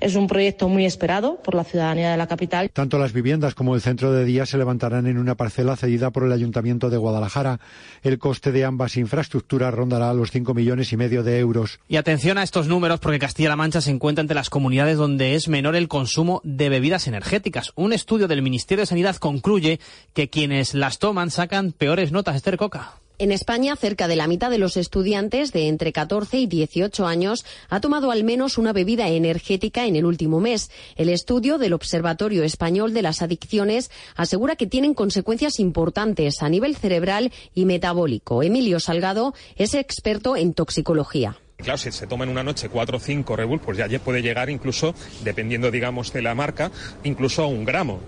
Es 0.00 0.14
un 0.14 0.28
proyecto 0.28 0.68
muy 0.68 0.84
esperado 0.84 1.42
por 1.42 1.54
la 1.54 1.64
ciudadanía 1.64 2.10
de 2.10 2.16
la 2.16 2.28
capital. 2.28 2.70
Tanto 2.70 2.98
las 2.98 3.12
viviendas 3.12 3.54
como 3.54 3.74
el 3.74 3.80
centro 3.80 4.12
de 4.12 4.24
día 4.24 4.46
se 4.46 4.56
levantarán 4.56 5.06
en 5.06 5.18
una 5.18 5.34
parcela 5.34 5.76
cedida 5.76 6.10
por 6.10 6.24
el 6.24 6.32
Ayuntamiento 6.32 6.88
de 6.88 6.96
Guadalajara. 6.96 7.58
El 8.02 8.18
coste 8.18 8.52
de 8.52 8.64
ambas 8.64 8.96
infraestructuras 8.96 9.74
rondará 9.74 10.14
los 10.14 10.30
5 10.30 10.54
millones 10.54 10.92
y 10.92 10.96
medio 10.96 11.22
de 11.22 11.38
euros. 11.40 11.80
Y 11.88 11.96
atención 11.96 12.38
a 12.38 12.44
estos 12.44 12.68
números 12.68 13.00
porque 13.00 13.18
Castilla-La 13.18 13.56
Mancha 13.56 13.80
se 13.80 13.90
encuentra 13.90 14.22
entre 14.22 14.36
las 14.36 14.50
comunidades 14.50 14.98
donde 14.98 15.34
es 15.34 15.48
menor 15.48 15.74
el 15.74 15.88
consumo 15.88 16.40
de 16.44 16.68
bebidas 16.68 17.08
energéticas. 17.08 17.72
Un 17.74 17.92
estudio 17.92 18.28
del 18.28 18.42
Ministerio 18.42 18.82
de 18.82 18.86
Sanidad 18.86 19.16
concluye 19.16 19.80
que 20.14 20.30
quienes 20.30 20.74
las 20.74 20.98
toman 20.98 21.30
sacan 21.30 21.72
peores 21.72 22.12
notas. 22.12 22.36
Esther 22.36 22.56
Coca. 22.56 23.00
En 23.20 23.32
España, 23.32 23.74
cerca 23.74 24.06
de 24.06 24.14
la 24.14 24.28
mitad 24.28 24.48
de 24.48 24.58
los 24.58 24.76
estudiantes 24.76 25.52
de 25.52 25.66
entre 25.66 25.92
14 25.92 26.38
y 26.38 26.46
18 26.46 27.04
años 27.04 27.44
ha 27.68 27.80
tomado 27.80 28.12
al 28.12 28.22
menos 28.22 28.58
una 28.58 28.72
bebida 28.72 29.08
energética 29.08 29.86
en 29.86 29.96
el 29.96 30.04
último 30.04 30.38
mes. 30.38 30.70
El 30.94 31.08
estudio 31.08 31.58
del 31.58 31.72
Observatorio 31.72 32.44
Español 32.44 32.94
de 32.94 33.02
las 33.02 33.20
Adicciones 33.20 33.90
asegura 34.14 34.54
que 34.54 34.68
tienen 34.68 34.94
consecuencias 34.94 35.58
importantes 35.58 36.42
a 36.42 36.48
nivel 36.48 36.76
cerebral 36.76 37.32
y 37.54 37.64
metabólico. 37.64 38.44
Emilio 38.44 38.78
Salgado 38.78 39.34
es 39.56 39.74
experto 39.74 40.36
en 40.36 40.54
toxicología. 40.54 41.38
Claro, 41.56 41.76
si 41.76 41.90
se 41.90 42.06
toma 42.06 42.22
en 42.22 42.30
una 42.30 42.44
noche 42.44 42.68
cuatro 42.68 42.98
o 42.98 43.00
cinco 43.00 43.34
Red 43.34 43.48
pues 43.64 43.78
ya 43.78 43.88
puede 43.98 44.22
llegar 44.22 44.48
incluso, 44.48 44.94
dependiendo, 45.24 45.72
digamos, 45.72 46.12
de 46.12 46.22
la 46.22 46.36
marca, 46.36 46.70
incluso 47.02 47.42
a 47.42 47.48
un 47.48 47.64
gramo 47.64 47.98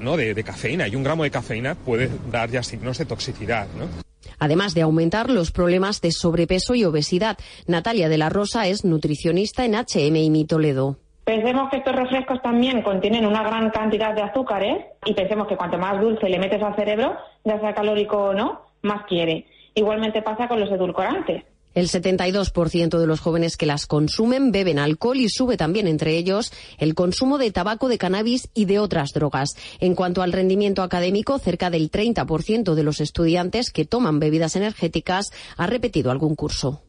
¿no? 0.00 0.16
de, 0.16 0.32
de 0.32 0.42
cafeína. 0.42 0.88
Y 0.88 0.96
un 0.96 1.02
gramo 1.02 1.22
de 1.22 1.30
cafeína 1.30 1.74
puede 1.74 2.08
dar 2.32 2.50
ya 2.50 2.62
signos 2.62 2.96
de 2.96 3.04
toxicidad. 3.04 3.68
¿no? 3.78 4.03
Además 4.38 4.74
de 4.74 4.82
aumentar 4.82 5.30
los 5.30 5.50
problemas 5.50 6.00
de 6.00 6.12
sobrepeso 6.12 6.74
y 6.74 6.84
obesidad. 6.84 7.38
Natalia 7.66 8.08
de 8.08 8.18
la 8.18 8.28
Rosa 8.28 8.66
es 8.66 8.84
nutricionista 8.84 9.64
en 9.64 9.74
HM 9.74 10.46
Toledo. 10.46 10.98
Pensemos 11.24 11.70
que 11.70 11.78
estos 11.78 11.96
refrescos 11.96 12.42
también 12.42 12.82
contienen 12.82 13.24
una 13.24 13.42
gran 13.42 13.70
cantidad 13.70 14.14
de 14.14 14.22
azúcares 14.22 14.84
y 15.06 15.14
pensemos 15.14 15.46
que 15.48 15.56
cuanto 15.56 15.78
más 15.78 15.98
dulce 16.00 16.28
le 16.28 16.38
metes 16.38 16.62
al 16.62 16.76
cerebro, 16.76 17.16
ya 17.44 17.58
sea 17.60 17.74
calórico 17.74 18.16
o 18.18 18.34
no, 18.34 18.60
más 18.82 19.06
quiere. 19.06 19.46
Igualmente 19.74 20.20
pasa 20.20 20.48
con 20.48 20.60
los 20.60 20.70
edulcorantes. 20.70 21.44
El 21.74 21.88
72% 21.88 22.98
de 22.98 23.06
los 23.06 23.20
jóvenes 23.20 23.56
que 23.56 23.66
las 23.66 23.86
consumen 23.86 24.52
beben 24.52 24.78
alcohol 24.78 25.18
y 25.18 25.28
sube 25.28 25.56
también 25.56 25.86
entre 25.86 26.16
ellos 26.16 26.52
el 26.78 26.94
consumo 26.94 27.38
de 27.38 27.50
tabaco, 27.50 27.88
de 27.88 27.98
cannabis 27.98 28.48
y 28.54 28.64
de 28.64 28.78
otras 28.78 29.12
drogas. 29.12 29.56
En 29.80 29.94
cuanto 29.94 30.22
al 30.22 30.32
rendimiento 30.32 30.82
académico, 30.82 31.38
cerca 31.38 31.70
del 31.70 31.90
30% 31.90 32.74
de 32.74 32.82
los 32.82 33.00
estudiantes 33.00 33.70
que 33.70 33.84
toman 33.84 34.20
bebidas 34.20 34.56
energéticas 34.56 35.30
ha 35.56 35.66
repetido 35.66 36.10
algún 36.10 36.34
curso. 36.34 36.82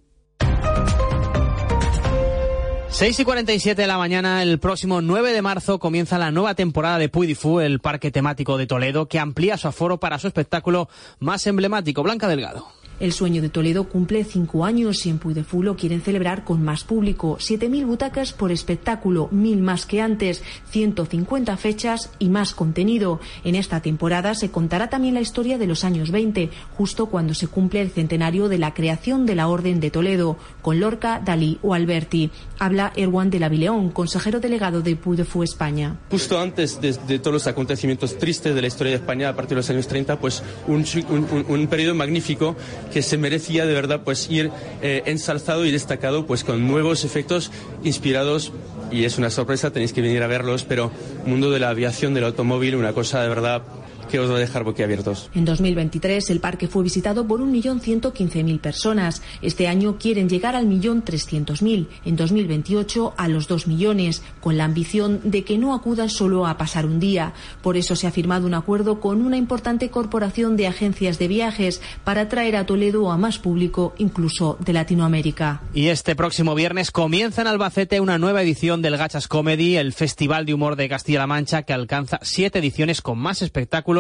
6 2.95 3.19
y 3.19 3.25
47 3.25 3.81
de 3.81 3.87
la 3.89 3.97
mañana, 3.97 4.41
el 4.41 4.57
próximo 4.57 5.01
9 5.01 5.33
de 5.33 5.41
marzo 5.41 5.79
comienza 5.79 6.17
la 6.17 6.31
nueva 6.31 6.55
temporada 6.55 6.97
de 6.97 7.09
Puy 7.09 7.35
Fu, 7.35 7.59
el 7.59 7.81
parque 7.81 8.09
temático 8.09 8.57
de 8.57 8.67
Toledo, 8.67 9.09
que 9.09 9.19
amplía 9.19 9.57
su 9.57 9.67
aforo 9.67 9.99
para 9.99 10.17
su 10.17 10.27
espectáculo 10.27 10.87
más 11.19 11.45
emblemático, 11.45 12.03
Blanca 12.03 12.29
Delgado. 12.29 12.65
El 12.99 13.11
sueño 13.11 13.41
de 13.41 13.49
Toledo 13.49 13.83
cumple 13.89 14.23
cinco 14.23 14.63
años 14.63 15.05
y 15.05 15.09
en 15.09 15.19
Puy 15.19 15.33
de 15.33 15.43
Fu 15.43 15.61
lo 15.61 15.75
quieren 15.75 16.01
celebrar 16.01 16.45
con 16.45 16.63
más 16.63 16.85
público. 16.85 17.37
7.000 17.39 17.85
butacas 17.85 18.31
por 18.31 18.53
espectáculo, 18.53 19.27
mil 19.31 19.61
más 19.61 19.85
que 19.85 20.01
antes, 20.01 20.41
150 20.69 21.57
fechas 21.57 22.09
y 22.19 22.29
más 22.29 22.53
contenido. 22.53 23.19
En 23.43 23.55
esta 23.55 23.81
temporada 23.81 24.33
se 24.33 24.49
contará 24.49 24.89
también 24.89 25.13
la 25.13 25.21
historia 25.21 25.57
de 25.57 25.67
los 25.67 25.83
años 25.83 26.09
20, 26.11 26.49
justo 26.77 27.07
cuando 27.07 27.33
se 27.33 27.47
cumple 27.47 27.81
el 27.81 27.91
centenario 27.91 28.47
de 28.47 28.59
la 28.59 28.73
creación 28.73 29.25
de 29.25 29.35
la 29.35 29.49
Orden 29.49 29.81
de 29.81 29.91
Toledo, 29.91 30.37
con 30.61 30.79
Lorca, 30.79 31.21
Dalí 31.23 31.59
o 31.61 31.73
Alberti. 31.73 32.31
Habla 32.59 32.93
Erwan 32.95 33.29
de 33.29 33.39
la 33.39 33.49
Vileón, 33.49 33.89
consejero 33.89 34.39
delegado 34.39 34.81
de 34.81 34.95
Puy 34.95 35.17
de 35.17 35.25
Fu 35.25 35.43
España. 35.43 35.97
Justo 36.09 36.39
antes 36.39 36.79
de, 36.79 37.19
todos 37.19 37.33
los 37.33 37.47
acontecimientos 37.47 38.17
tristes 38.17 38.55
de 38.55 38.61
la 38.61 38.67
historia 38.67 38.91
de 38.91 38.99
España 38.99 39.27
a 39.27 39.35
partir 39.35 39.49
de 39.49 39.55
los 39.55 39.69
años 39.69 39.87
30, 39.87 40.17
pues 40.19 40.41
un, 40.67 40.85
un, 41.09 41.45
un 41.49 41.67
periodo 41.67 41.93
magnífico 41.95 42.55
que 42.91 43.01
se 43.01 43.17
merecía 43.17 43.65
de 43.65 43.73
verdad 43.73 44.01
pues 44.03 44.29
ir 44.29 44.51
eh, 44.81 45.03
ensalzado 45.05 45.65
y 45.65 45.71
destacado 45.71 46.25
pues 46.25 46.43
con 46.43 46.67
nuevos 46.67 47.03
efectos 47.03 47.51
inspirados. 47.83 48.51
Y 48.91 49.05
es 49.05 49.17
una 49.17 49.29
sorpresa, 49.29 49.71
tenéis 49.71 49.93
que 49.93 50.01
venir 50.01 50.21
a 50.23 50.27
verlos, 50.27 50.63
pero 50.63 50.91
mundo 51.25 51.51
de 51.51 51.59
la 51.59 51.69
aviación, 51.69 52.13
del 52.13 52.25
automóvil, 52.25 52.75
una 52.75 52.93
cosa 52.93 53.21
de 53.21 53.29
verdad 53.29 53.63
que 54.07 54.19
os 54.19 54.29
va 54.29 54.35
a 54.35 54.39
dejar 54.39 54.63
boquiabiertos. 54.63 55.29
En 55.33 55.45
2023 55.45 56.29
el 56.29 56.39
parque 56.39 56.67
fue 56.67 56.83
visitado 56.83 57.27
por 57.27 57.41
1.115.000 57.41 58.59
personas. 58.59 59.21
Este 59.41 59.67
año 59.67 59.97
quieren 59.97 60.29
llegar 60.29 60.55
al 60.55 60.65
millón 60.65 61.03
300.000. 61.03 61.87
En 62.05 62.15
2028 62.15 63.13
a 63.17 63.27
los 63.27 63.47
2 63.47 63.67
millones, 63.67 64.21
con 64.41 64.57
la 64.57 64.65
ambición 64.65 65.21
de 65.23 65.43
que 65.43 65.57
no 65.57 65.73
acudan 65.73 66.09
solo 66.09 66.47
a 66.47 66.57
pasar 66.57 66.85
un 66.85 66.99
día. 66.99 67.33
Por 67.61 67.77
eso 67.77 67.95
se 67.95 68.07
ha 68.07 68.11
firmado 68.11 68.45
un 68.45 68.53
acuerdo 68.53 68.99
con 68.99 69.21
una 69.21 69.37
importante 69.37 69.89
corporación 69.89 70.57
de 70.57 70.67
agencias 70.67 71.19
de 71.19 71.27
viajes 71.27 71.81
para 72.03 72.29
traer 72.29 72.55
a 72.55 72.65
Toledo 72.65 73.11
a 73.11 73.17
más 73.17 73.39
público, 73.39 73.93
incluso 73.97 74.57
de 74.59 74.73
Latinoamérica. 74.73 75.61
Y 75.73 75.87
este 75.87 76.15
próximo 76.15 76.55
viernes 76.55 76.91
comienza 76.91 77.41
en 77.41 77.47
Albacete 77.47 77.99
una 77.99 78.17
nueva 78.17 78.41
edición 78.41 78.81
del 78.81 78.97
Gachas 78.97 79.27
Comedy, 79.27 79.77
el 79.77 79.93
Festival 79.93 80.45
de 80.45 80.53
Humor 80.53 80.75
de 80.75 80.89
Castilla-La 80.89 81.27
Mancha, 81.27 81.63
que 81.63 81.73
alcanza 81.73 82.19
siete 82.21 82.59
ediciones 82.59 83.01
con 83.01 83.17
más 83.17 83.41
espectáculos 83.41 83.94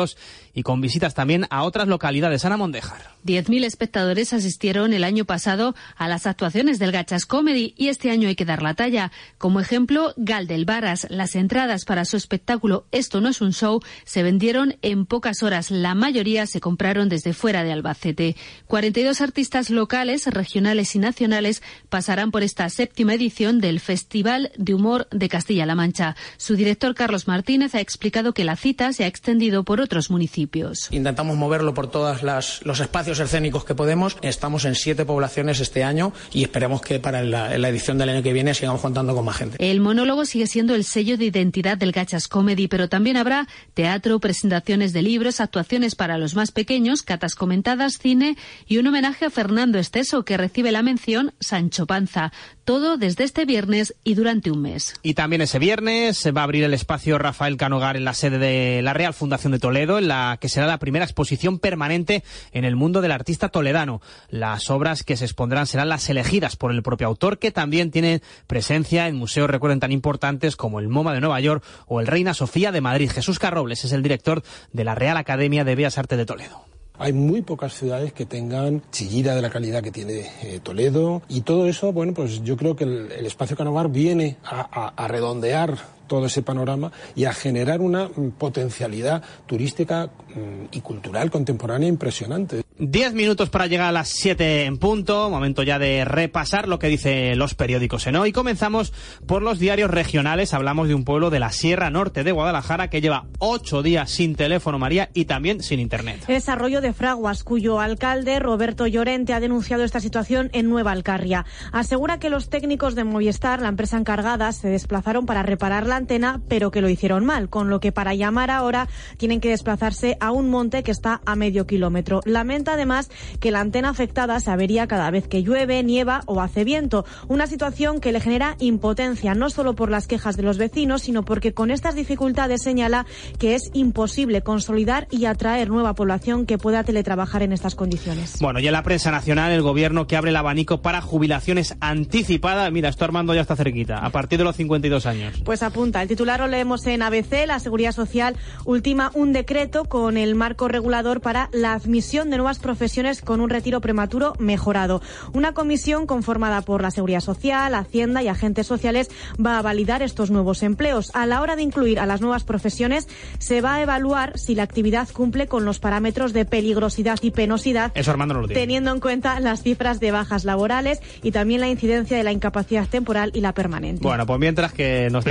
y 0.53 0.63
con 0.63 0.81
visitas 0.81 1.13
también 1.13 1.47
a 1.49 1.63
otras 1.63 1.87
localidades. 1.87 2.45
Ana 2.45 2.57
Mondejar. 2.57 3.15
10.000 3.25 3.65
espectadores 3.65 4.33
asistieron 4.33 4.93
el 4.93 5.03
año 5.03 5.25
pasado 5.25 5.75
a 5.95 6.07
las 6.07 6.27
actuaciones 6.27 6.79
del 6.79 6.91
Gachas 6.91 7.25
Comedy 7.25 7.73
y 7.77 7.87
este 7.87 8.11
año 8.11 8.27
hay 8.27 8.35
que 8.35 8.45
dar 8.45 8.61
la 8.61 8.73
talla. 8.73 9.11
Como 9.37 9.59
ejemplo, 9.59 10.13
Gal 10.17 10.47
Varas. 10.65 11.07
Las 11.09 11.35
entradas 11.35 11.85
para 11.85 12.05
su 12.05 12.17
espectáculo 12.17 12.85
Esto 12.91 13.21
no 13.21 13.29
es 13.29 13.41
un 13.41 13.51
show 13.51 13.81
se 14.03 14.23
vendieron 14.23 14.77
en 14.81 15.05
pocas 15.05 15.43
horas. 15.43 15.71
La 15.71 15.95
mayoría 15.95 16.45
se 16.45 16.59
compraron 16.59 17.09
desde 17.09 17.33
fuera 17.33 17.63
de 17.63 17.71
Albacete. 17.71 18.35
42 18.67 19.21
artistas 19.21 19.69
locales, 19.69 20.27
regionales 20.27 20.95
y 20.95 20.99
nacionales 20.99 21.63
pasarán 21.89 22.31
por 22.31 22.43
esta 22.43 22.69
séptima 22.69 23.13
edición 23.13 23.59
del 23.59 23.79
Festival 23.79 24.51
de 24.57 24.73
Humor 24.73 25.07
de 25.11 25.29
Castilla-La 25.29 25.75
Mancha. 25.75 26.15
Su 26.37 26.55
director 26.55 26.95
Carlos 26.95 27.27
Martínez 27.27 27.75
ha 27.75 27.81
explicado 27.81 28.33
que 28.33 28.43
la 28.43 28.55
cita 28.55 28.93
se 28.93 29.03
ha 29.03 29.07
extendido 29.07 29.63
por 29.63 29.81
otros 29.85 30.09
municipios. 30.09 30.89
Intentamos 30.91 31.37
moverlo 31.37 31.73
por 31.73 31.89
todos 31.89 32.21
los 32.21 32.79
espacios 32.79 33.19
escénicos 33.19 33.65
que 33.65 33.75
podemos. 33.75 34.17
Estamos 34.21 34.65
en 34.65 34.75
siete 34.75 35.05
poblaciones 35.05 35.59
este 35.59 35.83
año 35.83 36.11
y 36.33 36.43
esperemos 36.43 36.81
que 36.81 36.99
para 36.99 37.23
la, 37.23 37.55
edición 37.69 37.97
del 37.97 38.09
año 38.09 38.23
que 38.23 38.33
viene 38.33 38.53
sigamos 38.53 38.81
contando 38.81 39.15
con 39.15 39.25
más 39.25 39.37
gente. 39.37 39.57
El 39.59 39.79
monólogo 39.79 40.25
sigue 40.25 40.47
siendo 40.47 40.75
el 40.75 40.83
sello 40.83 41.17
de 41.17 41.25
identidad 41.25 41.77
del 41.77 41.91
Gachas 41.91 42.27
Comedy, 42.27 42.67
pero 42.67 42.89
también 42.89 43.17
habrá 43.17 43.47
teatro, 43.73 44.19
presentaciones 44.19 44.93
de 44.93 45.01
libros, 45.01 45.39
actuaciones 45.39 45.95
para 45.95 46.17
los 46.17 46.35
más 46.35 46.51
pequeños, 46.51 47.03
catas 47.03 47.35
comentadas, 47.35 47.97
cine 47.97 48.37
y 48.67 48.77
un 48.77 48.87
homenaje 48.87 49.25
a 49.25 49.29
Fernando 49.29 49.79
Esteso 49.79 50.25
que 50.25 50.37
recibe 50.37 50.71
la 50.71 50.81
mención 50.81 51.33
Sancho 51.39 51.85
Panza. 51.85 52.31
Todo 52.63 52.97
desde 52.97 53.23
este 53.23 53.45
viernes 53.45 53.93
y 54.03 54.15
durante 54.15 54.49
un 54.49 54.61
mes. 54.61 54.95
Y 55.03 55.13
también 55.13 55.41
ese 55.41 55.59
viernes 55.59 56.17
se 56.17 56.31
va 56.31 56.41
a 56.41 56.43
abrir 56.45 56.63
el 56.63 56.73
espacio 56.73 57.19
Rafael 57.19 57.57
Canogar 57.57 57.95
en 57.95 58.05
la 58.05 58.13
sede 58.13 58.39
de 58.39 58.81
la 58.81 58.93
Real 58.93 59.13
Fundación 59.13 59.51
de 59.51 59.59
Toledo, 59.59 59.74
en 59.75 60.07
la 60.07 60.37
que 60.39 60.49
será 60.49 60.67
la 60.67 60.79
primera 60.79 61.05
exposición 61.05 61.59
permanente 61.59 62.23
en 62.51 62.63
el 62.63 62.75
mundo 62.75 63.01
del 63.01 63.11
artista 63.11 63.49
toledano. 63.49 64.01
Las 64.29 64.69
obras 64.69 65.03
que 65.03 65.17
se 65.17 65.25
expondrán 65.25 65.67
serán 65.67 65.89
las 65.89 66.09
elegidas 66.09 66.55
por 66.55 66.71
el 66.71 66.81
propio 66.81 67.07
autor, 67.07 67.37
que 67.37 67.51
también 67.51 67.91
tiene 67.91 68.21
presencia 68.47 69.07
en 69.07 69.15
museos, 69.15 69.49
recuerden, 69.49 69.79
tan 69.79 69.91
importantes 69.91 70.55
como 70.55 70.79
el 70.79 70.87
MoMA 70.87 71.13
de 71.13 71.21
Nueva 71.21 71.39
York 71.39 71.63
o 71.87 71.99
el 71.99 72.07
Reina 72.07 72.33
Sofía 72.33 72.71
de 72.71 72.81
Madrid. 72.81 73.11
Jesús 73.11 73.39
Carrobles 73.39 73.83
es 73.83 73.91
el 73.91 74.03
director 74.03 74.43
de 74.71 74.83
la 74.83 74.95
Real 74.95 75.17
Academia 75.17 75.63
de 75.63 75.75
Bellas 75.75 75.97
Artes 75.97 76.17
de 76.17 76.25
Toledo. 76.25 76.63
Hay 76.97 77.11
muy 77.11 77.41
pocas 77.41 77.73
ciudades 77.73 78.13
que 78.13 78.25
tengan 78.25 78.81
chillira 78.91 79.35
de 79.35 79.41
la 79.41 79.49
calidad 79.49 79.83
que 79.83 79.91
tiene 79.91 80.31
eh, 80.41 80.61
Toledo 80.63 81.21
y 81.27 81.41
todo 81.41 81.67
eso, 81.67 81.91
bueno, 81.91 82.13
pues 82.13 82.41
yo 82.43 82.55
creo 82.55 82.77
que 82.77 82.85
el, 82.85 83.25
espacio 83.25 83.57
Canovar 83.57 83.89
viene 83.89 84.37
a 84.45 85.07
redondear 85.09 85.94
todo 86.07 86.25
ese 86.25 86.41
panorama 86.41 86.91
y 87.15 87.25
a 87.25 87.33
generar 87.33 87.81
una 87.81 88.07
mm, 88.07 88.31
potencialidad 88.37 89.23
turística 89.45 90.07
mm, 90.07 90.65
y 90.71 90.81
cultural 90.81 91.31
contemporánea 91.31 91.89
impresionante. 91.89 92.63
Diez 92.77 93.13
minutos 93.13 93.49
para 93.49 93.67
llegar 93.67 93.87
a 93.87 93.91
las 93.93 94.09
siete 94.09 94.65
en 94.65 94.77
punto, 94.77 95.29
momento 95.29 95.63
ya 95.63 95.79
de 95.79 96.03
repasar 96.03 96.67
lo 96.67 96.77
que 96.77 96.87
dicen 96.87 97.39
los 97.39 97.55
periódicos 97.55 98.05
en 98.05 98.17
hoy. 98.17 98.33
Comenzamos 98.33 98.91
por 99.25 99.41
los 99.41 99.59
diarios 99.59 99.89
regionales, 99.89 100.53
hablamos 100.53 100.89
de 100.89 100.93
un 100.93 101.05
pueblo 101.05 101.29
de 101.29 101.39
la 101.39 101.53
Sierra 101.53 101.89
Norte 101.89 102.25
de 102.25 102.33
Guadalajara 102.33 102.89
que 102.89 102.99
lleva 102.99 103.27
ocho 103.39 103.81
días 103.81 104.11
sin 104.11 104.35
teléfono 104.35 104.77
María 104.77 105.09
y 105.13 105.23
también 105.23 105.63
sin 105.63 105.79
internet. 105.79 106.25
Desarrollo 106.27 106.81
de 106.81 106.91
Fraguas, 106.91 107.45
cuyo 107.45 107.79
alcalde 107.79 108.39
Roberto 108.39 108.87
Llorente 108.87 109.33
ha 109.33 109.39
denunciado 109.39 109.85
esta 109.85 110.01
situación 110.01 110.49
en 110.51 110.69
Nueva 110.69 110.91
Alcarria. 110.91 111.45
Asegura 111.71 112.19
que 112.19 112.29
los 112.29 112.49
técnicos 112.49 112.95
de 112.95 113.05
Movistar, 113.05 113.61
la 113.61 113.69
empresa 113.69 113.97
encargada, 113.97 114.51
se 114.51 114.67
desplazaron 114.67 115.25
para 115.25 115.43
reparar 115.43 115.87
la 115.95 115.99
antena, 115.99 116.41
pero 116.49 116.71
que 116.71 116.81
lo 116.81 116.89
hicieron 116.89 117.25
mal, 117.25 117.47
con 117.47 117.69
lo 117.69 117.79
que 117.79 117.93
para 117.93 118.13
llamar 118.13 118.51
ahora 118.51 118.89
tienen 119.15 119.39
que 119.39 119.47
desplazarse 119.47 120.17
a 120.19 120.31
un 120.31 120.49
monte 120.49 120.83
que 120.83 120.91
está 120.91 121.21
a 121.25 121.37
medio 121.37 121.65
kilómetro. 121.65 122.19
Lamenta 122.25 122.73
además 122.73 123.09
que 123.39 123.49
la 123.49 123.61
antena 123.61 123.87
afectada 123.87 124.37
se 124.41 124.51
avería 124.51 124.87
cada 124.87 125.09
vez 125.09 125.29
que 125.29 125.41
llueve, 125.41 125.81
nieva 125.83 126.21
o 126.25 126.41
hace 126.41 126.65
viento, 126.65 127.05
una 127.29 127.47
situación 127.47 128.01
que 128.01 128.11
le 128.11 128.19
genera 128.19 128.57
impotencia, 128.59 129.35
no 129.35 129.49
solo 129.49 129.73
por 129.73 129.89
las 129.89 130.05
quejas 130.05 130.35
de 130.35 130.43
los 130.43 130.57
vecinos, 130.57 131.03
sino 131.03 131.23
porque 131.23 131.53
con 131.53 131.71
estas 131.71 131.95
dificultades 131.95 132.61
señala 132.61 133.05
que 133.39 133.55
es 133.55 133.69
imposible 133.71 134.41
consolidar 134.41 135.07
y 135.11 135.25
atraer 135.25 135.69
nueva 135.69 135.95
población 135.95 136.45
que 136.45 136.57
pueda 136.57 136.83
teletrabajar 136.83 137.41
en 137.41 137.53
estas 137.53 137.75
condiciones. 137.75 138.39
Bueno, 138.41 138.59
y 138.59 138.67
en 138.67 138.73
la 138.73 138.83
prensa 138.83 139.11
nacional, 139.11 139.53
el 139.53 139.61
gobierno 139.61 140.07
que 140.07 140.17
abre 140.17 140.31
el 140.31 140.35
abanico 140.35 140.81
para 140.81 140.99
jubilaciones 140.99 141.77
anticipadas. 141.79 142.69
Mira, 142.73 142.89
esto 142.89 143.05
Armando 143.05 143.33
ya 143.33 143.41
está 143.41 143.55
cerquita, 143.55 143.99
a 143.99 144.09
partir 144.09 144.39
de 144.39 144.43
los 144.43 144.57
52 144.57 145.05
años. 145.05 145.41
Pues 145.45 145.63
apunta 145.63 145.84
el 145.93 146.07
titular 146.07 146.39
lo 146.39 146.47
leemos 146.47 146.85
en 146.87 147.01
ABC. 147.01 147.45
La 147.45 147.59
Seguridad 147.59 147.91
Social 147.91 148.35
ultima 148.65 149.11
un 149.13 149.33
decreto 149.33 149.85
con 149.85 150.17
el 150.17 150.35
marco 150.35 150.67
regulador 150.67 151.21
para 151.21 151.49
la 151.53 151.73
admisión 151.73 152.29
de 152.29 152.37
nuevas 152.37 152.59
profesiones 152.59 153.21
con 153.21 153.39
un 153.39 153.49
retiro 153.49 153.81
prematuro 153.81 154.33
mejorado. 154.39 155.01
Una 155.33 155.53
comisión 155.53 156.07
conformada 156.07 156.61
por 156.61 156.81
la 156.81 156.91
Seguridad 156.91 157.19
Social, 157.19 157.75
Hacienda 157.75 158.23
y 158.23 158.27
agentes 158.27 158.67
sociales 158.67 159.09
va 159.43 159.59
a 159.59 159.61
validar 159.61 160.01
estos 160.01 160.31
nuevos 160.31 160.63
empleos. 160.63 161.11
A 161.13 161.25
la 161.25 161.41
hora 161.41 161.55
de 161.55 161.61
incluir 161.61 161.99
a 161.99 162.05
las 162.05 162.21
nuevas 162.21 162.43
profesiones, 162.43 163.07
se 163.37 163.61
va 163.61 163.75
a 163.75 163.81
evaluar 163.81 164.37
si 164.37 164.55
la 164.55 164.63
actividad 164.63 165.07
cumple 165.09 165.47
con 165.47 165.65
los 165.65 165.79
parámetros 165.79 166.33
de 166.33 166.45
peligrosidad 166.45 167.19
y 167.21 167.31
penosidad, 167.31 167.91
Eso 167.95 168.11
Armando 168.11 168.33
no 168.33 168.41
lo 168.41 168.47
teniendo 168.47 168.91
en 168.91 168.99
cuenta 168.99 169.39
las 169.39 169.61
cifras 169.61 169.99
de 169.99 170.11
bajas 170.11 170.45
laborales 170.45 171.01
y 171.21 171.31
también 171.31 171.61
la 171.61 171.69
incidencia 171.69 172.17
de 172.17 172.23
la 172.23 172.31
incapacidad 172.31 172.87
temporal 172.87 173.31
y 173.33 173.41
la 173.41 173.53
permanente. 173.53 174.01
Bueno, 174.01 174.25
pues 174.25 174.39
mientras 174.39 174.73
que 174.73 175.09
nos 175.11 175.23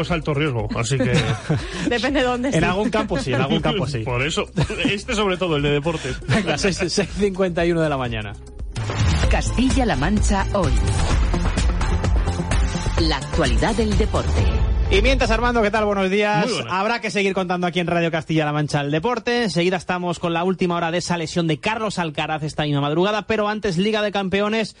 Es 0.00 0.10
alto 0.10 0.34
riesgo, 0.34 0.68
así 0.76 0.96
que... 0.96 1.12
Depende 1.88 2.20
de 2.20 2.26
dónde. 2.26 2.48
En 2.50 2.64
algún 2.64 2.90
campo 2.90 3.18
sí, 3.18 3.32
en 3.32 3.40
algún 3.40 3.60
campo 3.62 3.86
sí. 3.86 3.98
Por 3.98 4.22
eso, 4.22 4.46
este 4.84 5.14
sobre 5.14 5.36
todo, 5.36 5.56
el 5.56 5.62
de 5.62 5.70
deportes. 5.70 6.18
Venga, 6.26 6.54
6.51 6.54 7.80
de 7.80 7.88
la 7.88 7.96
mañana. 7.96 8.32
Castilla-La 9.30 9.96
Mancha 9.96 10.46
hoy. 10.54 10.72
La 13.00 13.16
actualidad 13.16 13.74
del 13.74 13.96
deporte. 13.96 14.44
Y 14.90 15.02
mientras, 15.02 15.30
Armando, 15.30 15.62
¿qué 15.62 15.70
tal? 15.70 15.84
Buenos 15.84 16.10
días. 16.10 16.50
Habrá 16.68 17.00
que 17.00 17.12
seguir 17.12 17.32
contando 17.32 17.66
aquí 17.66 17.78
en 17.78 17.86
Radio 17.86 18.10
Castilla-La 18.10 18.52
Mancha 18.52 18.80
el 18.80 18.90
deporte. 18.90 19.44
Enseguida 19.44 19.76
estamos 19.76 20.18
con 20.18 20.32
la 20.32 20.42
última 20.42 20.74
hora 20.74 20.90
de 20.90 20.98
esa 20.98 21.16
lesión 21.16 21.46
de 21.46 21.60
Carlos 21.60 22.00
Alcaraz 22.00 22.42
esta 22.42 22.64
misma 22.64 22.80
madrugada, 22.80 23.26
pero 23.26 23.48
antes 23.48 23.78
Liga 23.78 24.02
de 24.02 24.10
Campeones 24.10 24.74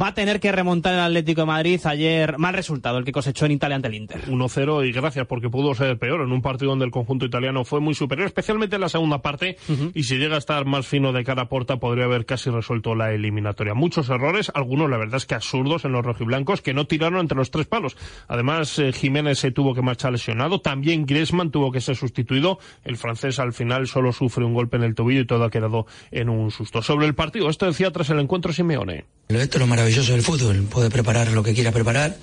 va 0.00 0.08
a 0.08 0.14
tener 0.14 0.40
que 0.40 0.52
remontar 0.52 0.94
el 0.94 1.00
Atlético 1.00 1.42
de 1.42 1.46
Madrid. 1.46 1.80
Ayer, 1.84 2.38
mal 2.38 2.54
resultado 2.54 2.98
el 2.98 3.04
que 3.04 3.12
cosechó 3.12 3.46
en 3.46 3.52
Italia 3.52 3.76
ante 3.76 3.88
el 3.88 3.94
Inter. 3.94 4.22
1-0 4.26 4.86
y 4.86 4.92
gracias 4.92 5.26
porque 5.26 5.48
pudo 5.48 5.74
ser 5.74 5.98
peor 5.98 6.20
en 6.22 6.32
un 6.32 6.42
partido 6.42 6.70
donde 6.70 6.84
el 6.84 6.90
conjunto 6.90 7.26
italiano 7.26 7.64
fue 7.64 7.80
muy 7.80 7.94
superior, 7.94 8.26
especialmente 8.26 8.76
en 8.76 8.82
la 8.82 8.88
segunda 8.88 9.22
parte. 9.22 9.56
Y 9.94 10.04
si 10.04 10.18
llega 10.18 10.36
a 10.36 10.38
estar 10.38 10.64
más 10.64 10.86
fino 10.86 11.12
de 11.12 11.24
cara 11.24 11.42
a 11.42 11.48
puerta, 11.48 11.78
podría 11.78 12.04
haber 12.04 12.26
casi 12.26 12.50
resuelto 12.50 12.94
la 12.94 13.12
eliminatoria. 13.12 13.74
Muchos 13.74 14.08
errores, 14.08 14.52
algunos 14.54 14.90
la 14.90 14.98
verdad 14.98 15.16
es 15.16 15.26
que 15.26 15.34
absurdos 15.34 15.84
en 15.84 15.92
los 15.92 16.04
rojiblancos, 16.04 16.62
que 16.62 16.74
no 16.74 16.86
tiraron 16.86 17.20
entre 17.20 17.36
los 17.36 17.50
tres 17.50 17.66
palos. 17.66 17.96
Además, 18.28 18.78
eh, 18.78 18.92
Jiménez 18.92 19.38
se 19.38 19.50
tuvo 19.50 19.74
que 19.74 19.82
marchar 19.82 20.12
lesionado. 20.12 20.60
También 20.60 21.06
Griezmann 21.06 21.50
tuvo 21.50 21.72
que 21.72 21.80
ser 21.80 21.96
sustituido. 21.96 22.58
El 22.84 22.96
francés 22.96 23.38
al 23.38 23.52
final 23.52 23.86
solo 23.86 24.12
sufre 24.12 24.44
un 24.44 24.54
golpe 24.54 24.76
en 24.76 24.84
el 24.84 24.94
tobillo 24.94 25.20
y 25.20 25.26
todo 25.26 25.44
ha 25.44 25.50
quedado 25.50 25.86
en 26.10 26.28
un 26.28 26.50
susto. 26.50 26.82
Sobre 26.82 27.06
el 27.06 27.14
partido, 27.14 27.48
esto 27.50 27.66
decía 27.66 27.90
tras 27.90 28.10
el 28.10 28.20
encuentro 28.20 28.52
Simeone. 28.52 29.04
Esto 29.28 29.58
es 29.58 29.60
lo 29.60 29.66
maravilloso 29.66 29.87
del 29.88 30.22
fútbol, 30.22 30.64
puede 30.64 30.90
preparar 30.90 31.32
lo 31.32 31.42
que 31.42 31.54
quiera 31.54 31.72
preparar, 31.72 32.14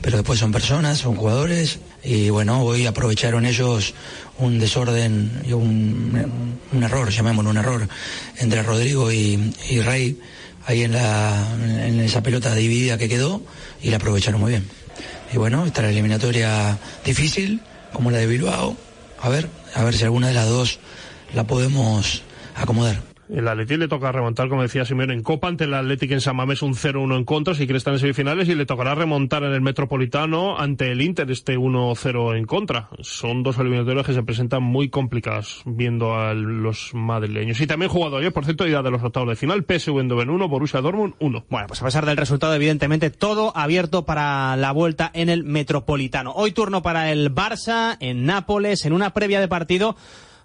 pero 0.00 0.18
después 0.18 0.38
son 0.38 0.52
personas, 0.52 0.98
son 0.98 1.16
jugadores 1.16 1.80
y 2.04 2.30
bueno, 2.30 2.62
hoy 2.62 2.86
aprovecharon 2.86 3.44
ellos 3.44 3.92
un 4.38 4.60
desorden 4.60 5.42
y 5.44 5.52
un, 5.52 6.60
un 6.72 6.82
error, 6.82 7.10
llamémoslo 7.10 7.50
un 7.50 7.56
error, 7.56 7.88
entre 8.36 8.62
Rodrigo 8.62 9.10
y, 9.10 9.52
y 9.68 9.80
Rey 9.80 10.20
ahí 10.66 10.84
en, 10.84 10.92
la, 10.92 11.44
en 11.60 11.98
esa 12.00 12.22
pelota 12.22 12.54
dividida 12.54 12.98
que 12.98 13.08
quedó 13.08 13.42
y 13.82 13.90
la 13.90 13.96
aprovecharon 13.96 14.40
muy 14.40 14.52
bien. 14.52 14.68
Y 15.32 15.38
bueno, 15.38 15.66
esta 15.66 15.82
la 15.82 15.90
eliminatoria 15.90 16.78
difícil, 17.04 17.60
como 17.92 18.12
la 18.12 18.18
de 18.18 18.28
Bilbao, 18.28 18.76
a 19.20 19.28
ver, 19.28 19.50
a 19.74 19.82
ver 19.82 19.96
si 19.96 20.04
alguna 20.04 20.28
de 20.28 20.34
las 20.34 20.48
dos 20.48 20.78
la 21.34 21.48
podemos 21.48 22.22
acomodar. 22.54 23.02
El 23.28 23.46
Atleti 23.46 23.76
le 23.76 23.88
toca 23.88 24.10
remontar, 24.10 24.48
como 24.48 24.62
decía 24.62 24.84
Simeone, 24.84 25.12
en 25.12 25.22
Copa 25.22 25.48
ante 25.48 25.64
el 25.64 25.74
Atlético 25.74 26.14
en 26.14 26.20
San 26.20 26.36
Mamés 26.36 26.62
un 26.62 26.74
0-1 26.74 27.16
en 27.16 27.24
contra, 27.24 27.54
si 27.54 27.66
quiere 27.66 27.76
estar 27.76 27.92
en 27.92 28.00
semifinales, 28.00 28.48
y 28.48 28.54
le 28.54 28.64
tocará 28.64 28.94
remontar 28.94 29.42
en 29.44 29.52
el 29.52 29.60
Metropolitano 29.60 30.58
ante 30.58 30.90
el 30.92 31.02
Inter 31.02 31.30
este 31.30 31.58
1-0 31.58 32.36
en 32.36 32.44
contra. 32.46 32.88
Son 33.00 33.42
dos 33.42 33.58
eliminatorias 33.58 34.06
que 34.06 34.14
se 34.14 34.22
presentan 34.22 34.62
muy 34.62 34.88
complicadas 34.88 35.62
viendo 35.66 36.14
a 36.14 36.32
los 36.34 36.94
madrileños. 36.94 37.60
Y 37.60 37.66
también 37.66 37.90
jugado 37.90 38.16
ayer, 38.16 38.32
por 38.32 38.44
cierto, 38.44 38.66
idea 38.66 38.82
de 38.82 38.90
los 38.90 39.02
octavos 39.02 39.28
de 39.28 39.36
final, 39.36 39.64
PSV 39.64 39.98
Eindhoven 39.98 40.30
1, 40.30 40.48
Borussia 40.48 40.80
Dortmund 40.80 41.14
1. 41.18 41.44
Bueno, 41.50 41.66
pues 41.66 41.82
a 41.82 41.84
pesar 41.84 42.06
del 42.06 42.16
resultado, 42.16 42.54
evidentemente, 42.54 43.10
todo 43.10 43.54
abierto 43.54 44.04
para 44.04 44.56
la 44.56 44.72
vuelta 44.72 45.10
en 45.12 45.28
el 45.28 45.44
Metropolitano. 45.44 46.32
Hoy 46.32 46.52
turno 46.52 46.82
para 46.82 47.12
el 47.12 47.34
Barça 47.34 47.96
en 48.00 48.24
Nápoles, 48.24 48.86
en 48.86 48.92
una 48.94 49.10
previa 49.10 49.40
de 49.40 49.48
partido 49.48 49.96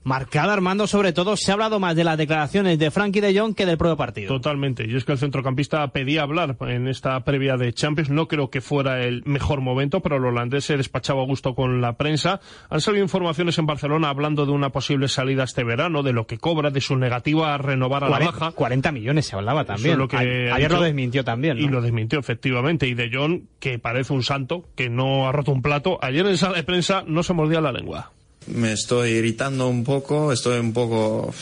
marcada, 0.04 0.54
Armando, 0.54 0.88
sobre 0.88 1.14
todo 1.14 1.38
se 1.38 1.52
ha 1.52 1.54
hablado 1.54 1.80
más 1.80 1.96
de 1.96 2.04
las 2.04 2.18
declaraciones 2.18 2.78
de 2.80 2.92
Frankie 2.92 3.22
de 3.22 3.38
Jong 3.38 3.56
que 3.56 3.66
del 3.66 3.78
propio 3.78 3.98
partido. 3.98 4.34
Totalmente, 4.34 4.86
y 4.88 4.96
es 4.96 5.06
que 5.06 5.14
el 5.14 5.18
centrocampista 5.18 5.88
pedía 5.90 6.24
hablar 6.24 6.58
en 6.62 6.88
esta 6.88 7.20
previa 7.22 7.58
de 7.58 7.74
Champions, 7.74 8.10
no 8.10 8.28
creo 8.28 8.50
que 8.50 8.62
fuera 8.62 9.04
el 9.04 9.24
mejor 9.26 9.62
momento, 9.62 10.02
pero 10.02 10.18
el 10.18 10.26
holandés 10.26 10.66
se 10.66 10.78
despachaba 10.78 11.22
a 11.22 11.26
gusto 11.26 11.56
con 11.56 11.82
la 11.82 11.94
prensa. 11.94 12.40
Han 12.70 12.82
salido 12.82 13.04
informaciones 13.04 13.58
en 13.58 13.66
Barcelona 13.66 14.10
hablando 14.10 14.46
de 14.46 14.52
una 14.52 14.70
posible 14.70 15.08
salida 15.08 15.44
este 15.44 15.64
verano, 15.64 16.04
de 16.04 16.14
lo 16.14 16.28
que 16.28 16.38
cobra, 16.38 16.70
de 16.70 16.82
su 16.82 16.96
negativa 16.96 17.54
a 17.54 17.58
renovar 17.58 18.04
a 18.04 18.08
40, 18.08 18.26
la 18.26 18.32
baja. 18.32 18.52
40 18.52 18.92
millones 18.92 19.26
se 19.26 19.36
hablaba 19.36 19.66
también. 19.66 19.98
Lo 19.98 20.08
que 20.08 20.18
Ayer 20.18 20.72
lo 20.72 20.82
desmintió 20.82 21.24
también. 21.24 21.58
¿no? 21.58 21.64
Y 21.64 21.68
lo 21.68 21.82
desmintió, 21.82 22.20
efectivamente. 22.20 22.88
Y 22.88 22.94
de 22.94 23.10
Jong, 23.12 23.44
que 23.60 23.80
parece 23.80 24.14
un 24.14 24.24
santo, 24.24 24.66
que 24.76 24.90
no 24.90 25.28
ha 25.28 25.32
roto 25.32 25.52
un 25.52 25.62
plato, 25.62 26.00
ayer 26.02 26.26
en 26.26 26.38
sala 26.38 26.58
de 26.58 26.64
prensa 26.64 27.04
no 27.08 27.24
se 27.24 27.34
mordía 27.34 27.62
la 27.62 27.72
lengua. 27.72 28.12
Me 28.48 28.74
estoy 28.74 29.12
irritando 29.12 29.68
un 29.68 29.84
poco, 29.84 30.32
estoy 30.32 30.60
un 30.60 30.74
poco 30.74 31.34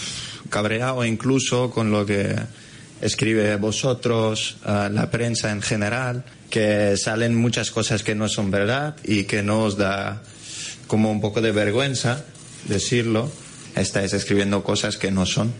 cabreado 0.49 1.03
incluso 1.05 1.71
con 1.71 1.91
lo 1.91 2.05
que 2.05 2.35
escribe 3.01 3.55
vosotros, 3.55 4.57
uh, 4.65 4.91
la 4.91 5.09
prensa 5.09 5.51
en 5.51 5.61
general, 5.61 6.23
que 6.49 6.95
salen 6.97 7.35
muchas 7.35 7.71
cosas 7.71 8.03
que 8.03 8.13
no 8.13 8.29
son 8.29 8.51
verdad 8.51 8.95
y 9.03 9.23
que 9.23 9.41
no 9.41 9.63
os 9.63 9.77
da 9.77 10.21
como 10.87 11.11
un 11.11 11.21
poco 11.21 11.41
de 11.41 11.51
vergüenza 11.51 12.23
decirlo. 12.67 13.31
Estáis 13.75 14.13
escribiendo 14.13 14.63
cosas 14.63 14.97
que 14.97 15.11
no 15.11 15.25
son. 15.25 15.53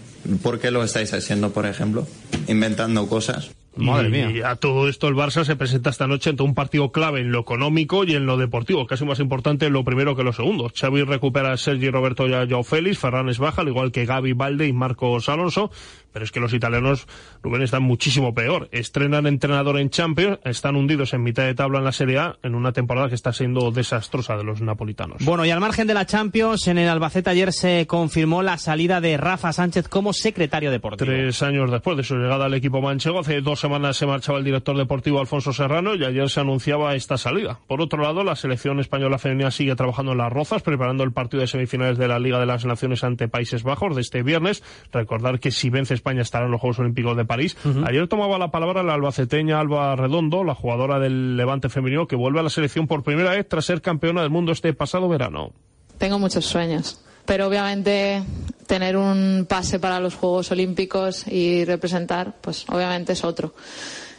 ¿Por 0.43 0.59
qué 0.59 0.69
lo 0.69 0.83
estáis 0.83 1.13
haciendo, 1.13 1.53
por 1.53 1.65
ejemplo? 1.65 2.07
Inventando 2.47 3.07
cosas. 3.07 3.49
Madre 3.75 4.09
mía. 4.09 4.31
Y 4.31 4.41
a 4.41 4.55
todo 4.55 4.89
esto 4.89 5.07
el 5.07 5.15
Barça 5.15 5.45
se 5.45 5.55
presenta 5.55 5.89
esta 5.89 6.07
noche 6.07 6.29
ante 6.29 6.43
un 6.43 6.53
partido 6.53 6.91
clave 6.91 7.21
en 7.21 7.31
lo 7.31 7.39
económico 7.39 8.03
y 8.03 8.15
en 8.15 8.25
lo 8.25 8.35
deportivo, 8.35 8.85
casi 8.85 9.05
más 9.05 9.19
importante 9.19 9.69
lo 9.69 9.83
primero 9.85 10.15
que 10.15 10.23
lo 10.23 10.33
segundo. 10.33 10.69
Xavi 10.75 11.03
recupera 11.03 11.53
a 11.53 11.57
Sergi 11.57 11.89
Roberto 11.89 12.27
y 12.27 12.33
a 12.33 12.45
Joao 12.47 12.63
Félix, 12.63 12.99
Ferran 12.99 13.29
es 13.29 13.39
baja, 13.39 13.61
al 13.61 13.69
igual 13.69 13.91
que 13.91 14.05
Gaby 14.05 14.33
Valde 14.33 14.67
y 14.67 14.73
Marcos 14.73 15.29
Alonso, 15.29 15.71
pero 16.11 16.25
es 16.25 16.31
que 16.31 16.39
los 16.39 16.53
italianos, 16.53 17.07
Rubén, 17.41 17.61
están 17.61 17.83
muchísimo 17.83 18.33
peor. 18.33 18.69
Estrenan 18.71 19.27
entrenador 19.27 19.79
en 19.79 19.89
Champions, 19.89 20.39
están 20.43 20.75
hundidos 20.75 21.13
en 21.13 21.23
mitad 21.23 21.43
de 21.43 21.55
tabla 21.55 21.79
en 21.79 21.85
la 21.85 21.91
Serie 21.91 22.19
A 22.19 22.37
en 22.43 22.55
una 22.55 22.71
temporada 22.71 23.09
que 23.09 23.15
está 23.15 23.33
siendo 23.33 23.71
desastrosa 23.71 24.37
de 24.37 24.43
los 24.43 24.61
napolitanos. 24.61 25.23
Bueno, 25.23 25.45
y 25.45 25.51
al 25.51 25.59
margen 25.59 25.87
de 25.87 25.93
la 25.93 26.05
Champions, 26.05 26.67
en 26.67 26.77
el 26.77 26.89
Albacete 26.89 27.29
ayer 27.29 27.53
se 27.53 27.87
confirmó 27.87 28.43
la 28.43 28.57
salida 28.57 29.01
de 29.01 29.17
Rafa 29.17 29.53
Sánchez 29.53 29.87
como 29.87 30.13
secretario 30.13 30.71
deportivo. 30.71 31.09
Tres 31.09 31.41
años 31.43 31.71
después 31.71 31.97
de 31.97 32.03
su 32.03 32.15
llegada 32.15 32.45
al 32.45 32.53
equipo 32.53 32.81
manchego, 32.81 33.19
hace 33.19 33.41
dos 33.41 33.59
semanas 33.59 33.97
se 33.97 34.05
marchaba 34.05 34.39
el 34.39 34.43
director 34.45 34.77
deportivo 34.77 35.19
Alfonso 35.19 35.53
Serrano 35.53 35.95
y 35.95 36.03
ayer 36.03 36.29
se 36.29 36.39
anunciaba 36.39 36.95
esta 36.95 37.17
salida. 37.17 37.59
Por 37.67 37.81
otro 37.81 38.01
lado, 38.01 38.23
la 38.23 38.35
selección 38.35 38.79
española 38.79 39.17
femenina 39.17 39.51
sigue 39.51 39.75
trabajando 39.75 40.11
en 40.13 40.17
las 40.17 40.31
Rozas, 40.31 40.61
preparando 40.61 41.03
el 41.03 41.11
partido 41.11 41.41
de 41.41 41.47
semifinales 41.47 41.97
de 41.97 42.07
la 42.07 42.19
Liga 42.19 42.39
de 42.39 42.45
las 42.45 42.65
Naciones 42.65 43.03
ante 43.03 43.27
Países 43.27 43.63
Bajos 43.63 43.95
de 43.95 44.01
este 44.01 44.23
viernes. 44.23 44.63
Recordar 44.91 45.39
que 45.39 45.51
si 45.51 45.69
vence 45.69 46.00
España 46.01 46.21
estará 46.21 46.45
en 46.45 46.51
los 46.51 46.59
Juegos 46.59 46.79
Olímpicos 46.79 47.15
de 47.15 47.25
París. 47.25 47.55
Uh 47.63 47.69
-huh. 47.69 47.87
Ayer 47.87 48.07
tomaba 48.07 48.37
la 48.37 48.49
palabra 48.49 48.83
la 48.83 48.95
albaceteña 48.95 49.59
Alba 49.59 49.95
Redondo, 49.95 50.43
la 50.43 50.55
jugadora 50.55 50.99
del 50.99 51.37
Levante 51.37 51.69
femenino, 51.69 52.07
que 52.07 52.15
vuelve 52.15 52.39
a 52.39 52.43
la 52.43 52.49
selección 52.49 52.87
por 52.87 53.03
primera 53.03 53.31
vez 53.31 53.47
tras 53.47 53.65
ser 53.65 53.81
campeona 53.81 54.21
del 54.21 54.31
mundo 54.31 54.51
este 54.51 54.73
pasado 54.73 55.07
verano. 55.07 55.51
Tengo 55.97 56.17
muchos 56.17 56.45
sueños 56.45 56.99
pero 57.25 57.47
obviamente 57.47 58.23
tener 58.67 58.97
un 58.97 59.45
pase 59.47 59.79
para 59.79 59.99
los 59.99 60.15
Juegos 60.15 60.51
Olímpicos 60.51 61.25
y 61.27 61.65
representar, 61.65 62.35
pues 62.41 62.65
obviamente 62.69 63.13
es 63.13 63.23
otro. 63.23 63.53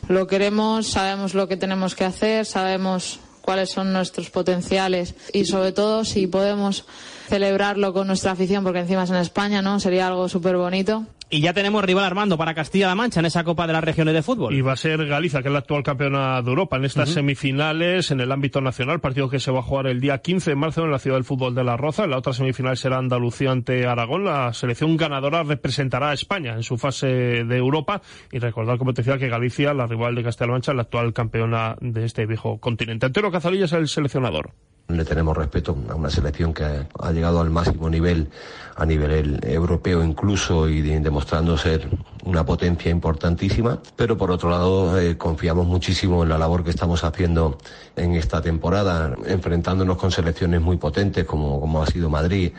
Lo 0.09 0.27
queremos, 0.27 0.89
sabemos 0.89 1.35
lo 1.35 1.49
que 1.49 1.57
tenemos 1.57 1.95
que 1.95 2.05
hacer, 2.05 2.47
sabemos 2.47 3.21
cuáles 3.41 3.71
son 3.71 3.93
nuestros 3.93 4.31
potenciales 4.31 5.15
y 5.33 5.45
sobre 5.45 5.73
todo 5.73 6.05
si 6.05 6.27
podemos 6.27 6.85
celebrarlo 7.29 7.93
con 7.93 8.07
nuestra 8.07 8.33
afición, 8.33 8.65
porque 8.65 8.81
encima 8.81 9.05
es 9.05 9.11
en 9.11 9.17
España, 9.17 9.63
¿no? 9.63 9.81
Sería 9.81 10.07
algo 10.07 10.29
súper 10.29 10.57
bonito. 10.57 11.07
Y 11.35 11.41
ya 11.41 11.55
tenemos 11.55 11.83
rival 11.83 12.05
Armando 12.05 12.37
para 12.37 12.53
Castilla-La 12.53 12.95
Mancha 12.95 13.21
en 13.21 13.25
esa 13.25 13.43
Copa 13.43 13.67
de 13.67 13.73
las 13.73 13.83
Regiones 13.83 14.13
de 14.13 14.21
Fútbol. 14.21 14.55
Y 14.55 14.61
va 14.61 14.73
a 14.73 14.77
ser 14.77 15.07
Galicia, 15.07 15.41
que 15.41 15.49
es 15.49 15.53
la 15.53 15.61
actual 15.61 15.83
campeona 15.83 16.43
de 16.43 16.51
Europa, 16.51 16.77
en 16.77 16.85
estas 16.85 17.09
uh 17.09 17.13
-huh. 17.13 17.15
semifinales 17.15 18.11
en 18.11 18.21
el 18.21 18.31
ámbito 18.31 18.61
nacional, 18.61 19.01
partido 19.01 19.31
que 19.31 19.41
se 19.41 19.51
va 19.51 19.61
a 19.61 19.63
jugar 19.63 19.87
el 19.87 19.99
día 19.99 20.19
15 20.19 20.51
de 20.51 20.57
marzo 20.57 20.85
en 20.85 20.91
la 20.91 20.99
ciudad 20.99 21.17
del 21.17 21.25
fútbol 21.25 21.55
de 21.55 21.65
La 21.65 21.79
Roza. 21.79 22.05
En 22.05 22.11
la 22.11 22.19
otra 22.19 22.35
semifinal 22.35 22.77
será 22.77 22.99
Andalucía 22.99 23.51
ante 23.51 23.87
Aragón. 23.87 24.27
La 24.27 24.53
selección 24.53 24.95
ganadora 24.99 25.43
representará 25.43 26.11
a 26.11 26.13
España 26.13 26.53
en 26.53 26.65
su 26.65 26.77
fase 26.77 27.07
de 27.07 27.57
Europa. 27.57 28.03
Y 28.31 28.39
recordar, 28.39 28.77
como 28.77 28.93
te 28.93 29.01
decía, 29.01 29.17
que 29.17 29.31
Galicia, 29.31 29.73
la 29.73 29.87
rival 29.87 30.15
de 30.15 30.25
Castilla-La 30.25 30.53
Mancha, 30.53 30.73
es 30.73 30.77
la 30.77 30.83
actual 30.83 31.15
campeona 31.15 31.77
de 31.81 32.05
este 32.05 32.27
viejo 32.27 32.59
continente. 32.61 33.07
Antero 33.07 33.31
Cazalilla 33.31 33.65
es 33.65 33.73
el 33.73 33.89
seleccionador. 33.89 34.53
Le 34.89 35.05
tenemos 35.05 35.37
respeto 35.37 35.77
a 35.89 35.95
una 35.95 36.11
selección 36.11 36.53
que 36.53 36.65
ha 36.65 37.13
llegado 37.13 37.41
al 37.41 37.51
máximo 37.51 37.89
nivel, 37.89 38.29
a 38.77 38.85
nivel 38.85 39.41
europeo 39.43 40.03
incluso, 40.05 40.69
y 40.69 40.83
de, 40.83 41.01
demostrando 41.01 41.57
ser 41.57 41.89
una 42.25 42.45
potencia 42.45 42.91
importantísima. 42.91 43.79
Pero 43.97 44.19
por 44.19 44.31
otro 44.31 44.51
lado, 44.51 45.01
eh, 45.01 45.17
confiamos 45.17 45.67
muchísimo 45.67 46.23
en 46.23 46.29
la 46.29 46.39
labor 46.39 46.63
que 46.65 46.71
estamos 46.71 47.05
haciendo 47.05 47.59
en 47.97 48.15
esta 48.15 48.43
temporada, 48.43 49.15
enfrentándonos 49.27 49.97
con 49.97 50.11
selecciones 50.11 50.61
muy 50.61 50.77
potentes 50.77 51.25
como, 51.25 51.61
como 51.61 51.83
ha 51.83 51.87
sido 51.87 52.11
Madrid 52.11 52.53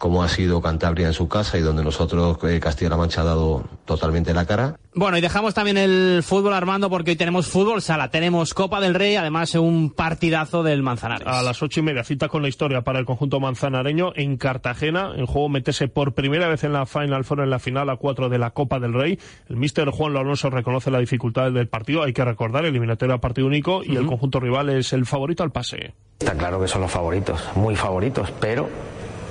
como 0.00 0.22
ha 0.22 0.28
sido 0.30 0.62
Cantabria 0.62 1.06
en 1.06 1.12
su 1.12 1.28
casa 1.28 1.58
y 1.58 1.60
donde 1.60 1.84
nosotros, 1.84 2.38
eh, 2.44 2.58
Castilla-La 2.58 2.96
Mancha, 2.96 3.20
ha 3.20 3.24
dado 3.24 3.64
totalmente 3.84 4.32
la 4.32 4.46
cara. 4.46 4.76
Bueno, 4.94 5.18
y 5.18 5.20
dejamos 5.20 5.52
también 5.52 5.76
el 5.76 6.22
fútbol, 6.24 6.54
Armando, 6.54 6.88
porque 6.88 7.10
hoy 7.10 7.16
tenemos 7.16 7.46
fútbol 7.46 7.82
sala, 7.82 8.10
tenemos 8.10 8.54
Copa 8.54 8.80
del 8.80 8.94
Rey, 8.94 9.16
además 9.16 9.54
un 9.54 9.90
partidazo 9.90 10.62
del 10.62 10.82
Manzanares. 10.82 11.26
A 11.28 11.42
las 11.42 11.62
ocho 11.62 11.80
y 11.80 11.82
media, 11.82 12.02
cita 12.02 12.28
con 12.28 12.40
la 12.40 12.48
historia 12.48 12.80
para 12.80 12.98
el 12.98 13.04
conjunto 13.04 13.40
manzanareño 13.40 14.12
en 14.16 14.38
Cartagena, 14.38 15.12
en 15.14 15.26
juego 15.26 15.50
meterse 15.50 15.86
por 15.88 16.14
primera 16.14 16.48
vez 16.48 16.64
en 16.64 16.72
la 16.72 16.86
Final 16.86 17.24
Four, 17.24 17.40
en 17.40 17.50
la 17.50 17.58
final 17.58 17.90
a 17.90 17.96
cuatro 17.96 18.30
de 18.30 18.38
la 18.38 18.52
Copa 18.52 18.80
del 18.80 18.94
Rey. 18.94 19.18
El 19.50 19.56
míster 19.56 19.90
Juan 19.90 20.16
Alonso 20.16 20.48
reconoce 20.48 20.90
la 20.90 20.98
dificultad 20.98 21.52
del 21.52 21.68
partido, 21.68 22.02
hay 22.04 22.14
que 22.14 22.24
recordar, 22.24 22.64
eliminatorio 22.64 23.14
a 23.14 23.18
partido 23.18 23.46
único, 23.46 23.84
y 23.84 23.90
uh 23.90 23.92
-huh. 23.92 23.98
el 23.98 24.06
conjunto 24.06 24.40
rival 24.40 24.70
es 24.70 24.94
el 24.94 25.04
favorito 25.04 25.42
al 25.42 25.52
pase. 25.52 25.92
Está 26.18 26.32
claro 26.34 26.58
que 26.58 26.68
son 26.68 26.80
los 26.80 26.90
favoritos, 26.90 27.38
muy 27.54 27.76
favoritos, 27.76 28.32
pero 28.40 28.68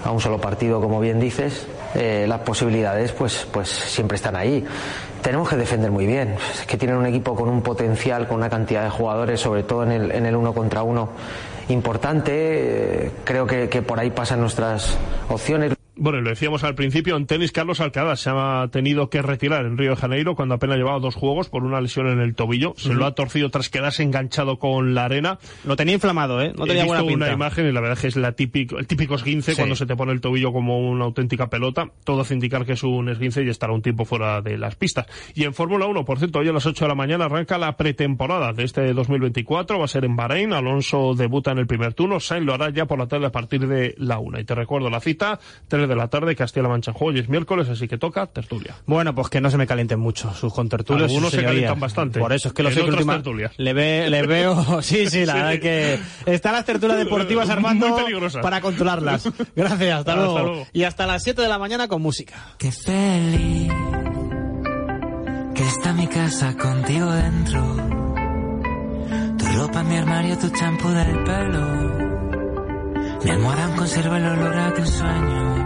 a 0.04 0.12
un 0.12 0.20
solo 0.20 0.39
partido, 0.39 0.82
como 0.82 1.00
bien 1.00 1.20
dices, 1.20 1.68
eh, 1.95 2.26
las 2.28 2.41
posibilidades 2.41 3.12
pues, 3.12 3.47
pues 3.52 3.70
siempre 3.70 4.16
están 4.16 4.36
ahí. 4.36 4.66
Tenemos 5.22 5.50
que 5.50 5.56
defender 5.56 5.91
muy 5.91 6.06
bien. 6.06 6.36
Que 6.68 6.78
tienen 6.78 6.97
un 6.97 7.06
equipo 7.06 7.36
con 7.36 7.50
un 7.50 7.62
potencial, 7.62 8.28
con 8.28 8.38
una 8.38 8.50
cantidad 8.50 8.84
de 8.84 8.89
jugadores, 8.89 9.39
sobre 9.39 9.64
todo 9.64 9.84
en 9.84 9.91
el, 9.91 10.12
en 10.12 10.26
el 10.26 10.36
uno 10.36 10.54
contra 10.54 10.84
uno, 10.84 11.10
importante. 11.70 12.32
Eh, 12.34 13.12
creo 13.24 13.45
que, 13.45 13.70
que 13.70 13.82
por 13.82 14.00
ahí 14.00 14.12
pasan 14.12 14.39
nuestras 14.41 14.97
opciones. 15.30 15.79
Bueno, 16.02 16.22
lo 16.22 16.30
decíamos 16.30 16.64
al 16.64 16.76
principio, 16.76 17.18
en 17.18 17.26
tenis 17.26 17.52
Carlos 17.52 17.82
Alcaraz 17.82 18.22
se 18.22 18.30
ha 18.34 18.70
tenido 18.72 19.10
que 19.10 19.22
retirar 19.22 19.66
en 19.66 19.78
Río 19.78 19.89
de 19.91 19.95
Janeiro 19.97 20.34
cuando 20.34 20.56
apenas 20.56 20.78
llevaba 20.78 20.97
dos 21.00 21.14
juegos 21.16 21.50
por 21.50 21.64
una 21.66 21.82
lesión 21.82 22.08
en 22.08 22.20
el 22.22 22.36
tobillo. 22.36 22.74
Se 22.78 22.93
lo 22.93 23.06
ha 23.06 23.14
torcido 23.16 23.50
tras 23.50 23.70
quedarse 23.70 24.04
enganchado 24.04 24.60
con 24.60 24.95
la 24.95 25.04
arena. 25.06 25.39
Lo 25.66 25.76
tenía 25.76 25.95
inflamado, 25.95 26.41
¿eh? 26.41 26.54
No 26.58 26.66
tenía 26.66 26.84
He 26.84 26.86
visto 26.86 26.88
buena 26.88 27.02
pinta. 27.06 27.26
una 27.26 27.34
imagen 27.34 27.68
y 27.68 27.74
la 27.74 27.82
verdad 27.82 27.97
es 27.97 28.02
que 28.02 28.08
es 28.08 28.16
la 28.16 28.32
típico, 28.32 28.80
el 28.80 28.88
típico 28.88 29.16
esguince 29.16 29.52
Sí. 29.52 29.58
cuando 29.58 29.76
se 29.76 29.86
te 29.86 29.97
pone 29.97 30.14
el 30.14 30.22
tobillo 30.22 30.54
como 30.54 30.80
una 30.80 31.04
auténtica 31.04 31.50
pelota. 31.50 31.89
Todo 32.06 32.22
hace 32.22 32.34
indicar 32.34 32.66
que 32.66 32.74
es 32.74 32.84
un 32.84 33.10
esguince 33.10 33.43
y 33.43 33.50
estará 33.50 33.74
un 33.74 33.82
tiempo 33.82 34.06
fuera 34.06 34.41
de 34.41 34.58
las 34.58 34.76
pistas. 34.78 35.06
Y 35.36 35.43
en 35.43 35.54
Fórmula 35.54 35.86
1, 35.86 36.06
por 36.06 36.18
cierto, 36.18 36.39
hoy 36.39 36.47
a 36.47 36.54
las 36.54 36.66
8 36.66 36.86
de 36.86 36.89
la 36.89 36.95
mañana 36.95 37.26
arranca 37.26 37.58
la 37.58 37.76
pretemporada 37.76 38.54
de 38.54 38.64
este 38.64 38.93
2024. 38.93 39.78
Va 39.78 39.84
a 39.84 39.88
ser 39.89 40.06
en 40.06 40.16
Bahrein. 40.16 40.54
Alonso 40.54 41.14
debuta 41.14 41.52
en 41.52 41.58
el 41.58 41.68
primer 41.68 41.93
turno. 41.93 42.22
Sainz 42.22 42.45
lo 42.45 42.54
hará 42.54 42.70
ya 42.70 42.86
por 42.86 42.97
la 43.00 43.08
tarde 43.08 43.26
a 43.26 43.32
partir 43.34 43.68
de 43.68 43.95
la 43.97 44.20
1. 44.20 44.39
Y 44.39 44.45
te 44.45 44.56
recuerdo 44.56 44.89
la 44.89 45.02
cita, 45.02 45.38
3 45.68 45.89
de 45.90 45.96
la 45.96 46.08
tarde, 46.08 46.36
Castilla-La 46.36 46.70
Mancha 46.70 46.92
en 46.92 46.98
juego. 46.98 47.14
Hoy 47.14 47.20
es 47.20 47.28
miércoles, 47.30 47.68
así 47.70 47.88
que 47.88 47.98
toca 47.98 48.26
tertulia. 48.28 48.76
Bueno, 48.86 49.14
pues 49.14 49.28
que 49.30 49.42
no 49.42 49.50
se 49.52 49.58
me 49.58 49.68
calienten 49.68 50.00
mucho 50.00 50.34
sus 50.34 50.54
contertulios. 50.54 51.10
Algunos 51.10 51.32
sus 51.32 51.40
se 51.40 51.46
calientan 51.46 51.80
bastante. 51.80 52.20
Por 52.20 52.32
eso 52.32 52.48
es 52.50 52.54
que 52.54 52.64
los 52.64 52.76
última- 52.78 53.14
tertulias. 53.16 53.52
le, 53.58 53.74
ve, 53.74 54.10
le 54.10 54.26
veo, 54.26 54.82
sí, 54.82 55.10
sí, 55.10 55.26
la 55.26 55.34
Sí. 55.34 55.38
verdad 55.40 55.54
es 55.54 55.60
que 55.60 56.00
están 56.32 56.54
las 56.54 56.66
tertulias 56.66 56.98
deportivas 57.04 57.50
armando 57.50 57.98
para 58.42 58.62
controlarlas. 58.62 59.28
Gracias, 59.56 59.82
hasta, 59.82 59.98
Hasta 59.98 60.16
luego. 60.16 60.40
luego. 60.40 60.68
Y 60.72 60.84
hasta 60.84 61.06
las 61.08 61.24
7 61.24 61.42
de 61.42 61.48
la 61.50 61.58
mañana 61.60 61.88
con 61.88 62.02
música. 62.02 62.36
Qué 62.58 62.72
feliz 62.72 63.72
que 65.56 65.64
está 65.68 65.94
mi 65.94 66.08
casa 66.08 66.56
contigo 66.56 67.12
dentro. 67.12 67.62
Tu 69.38 69.46
ropa 69.58 69.82
en 69.82 69.88
mi 69.90 69.98
armario, 69.98 70.38
tu 70.38 70.50
champú 70.50 70.90
del 70.90 71.24
pelo. 71.24 71.90
Mi 73.24 73.30
almohada 73.32 73.76
conserva 73.76 74.18
el 74.18 74.26
olor 74.26 74.58
a 74.58 74.74
tus 74.74 74.90
sueños. 74.90 75.66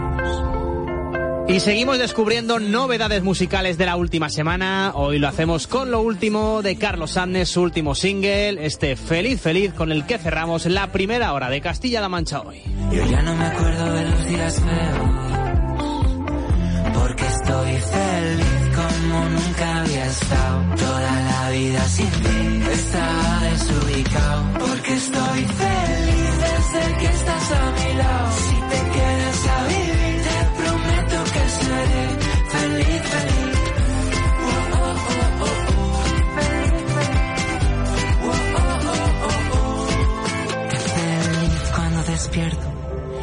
Y 1.46 1.60
seguimos 1.60 1.98
descubriendo 1.98 2.58
novedades 2.58 3.22
musicales 3.22 3.76
de 3.76 3.86
la 3.86 3.96
última 3.96 4.28
semana. 4.30 4.92
Hoy 4.94 5.18
lo 5.18 5.28
hacemos 5.28 5.66
con 5.66 5.90
lo 5.90 6.00
último 6.00 6.62
de 6.62 6.76
Carlos 6.76 7.12
Sánchez, 7.12 7.50
su 7.50 7.62
último 7.62 7.94
single, 7.94 8.64
este 8.64 8.96
Feliz 8.96 9.40
Feliz, 9.40 9.72
con 9.74 9.92
el 9.92 10.06
que 10.06 10.18
cerramos 10.18 10.64
la 10.66 10.90
primera 10.90 11.32
hora 11.32 11.50
de 11.50 11.60
Castilla-La 11.60 12.08
Mancha 12.08 12.40
hoy. 12.40 12.62
Yo 12.90 13.06
ya 13.06 13.22
no 13.22 13.36
me 13.36 13.44
acuerdo 13.44 13.92
de 13.92 14.04
los 14.04 14.26
días 14.26 14.54
feos. 14.54 15.24
Porque 16.94 17.26
estoy 17.26 17.72
feliz 17.72 18.76
como 18.76 19.28
nunca 19.28 19.80
había 19.82 20.06
estado. 20.06 20.74
Toda 20.76 21.20
la 21.20 21.50
vida 21.50 21.88
sin 21.88 22.10
ti 22.10 22.70
estaba 22.72 23.40
desubicado. 23.50 24.44
Porque 24.58 24.94
estoy 24.94 25.44
feliz 25.44 26.43
desde 26.72 26.96
que 26.98 27.06
estás 27.06 27.52
a 27.52 27.70
mi 27.72 27.94
lado. 27.94 28.32
Si 28.32 28.54
te 28.54 28.90
quedas 28.94 29.46
a 29.46 29.66
vivir, 29.68 30.22
te 30.26 30.62
prometo 30.62 31.24
que 31.32 31.48
seré 31.48 32.08
feliz, 32.48 33.02
feliz. 33.02 33.64
Despierto 42.06 42.66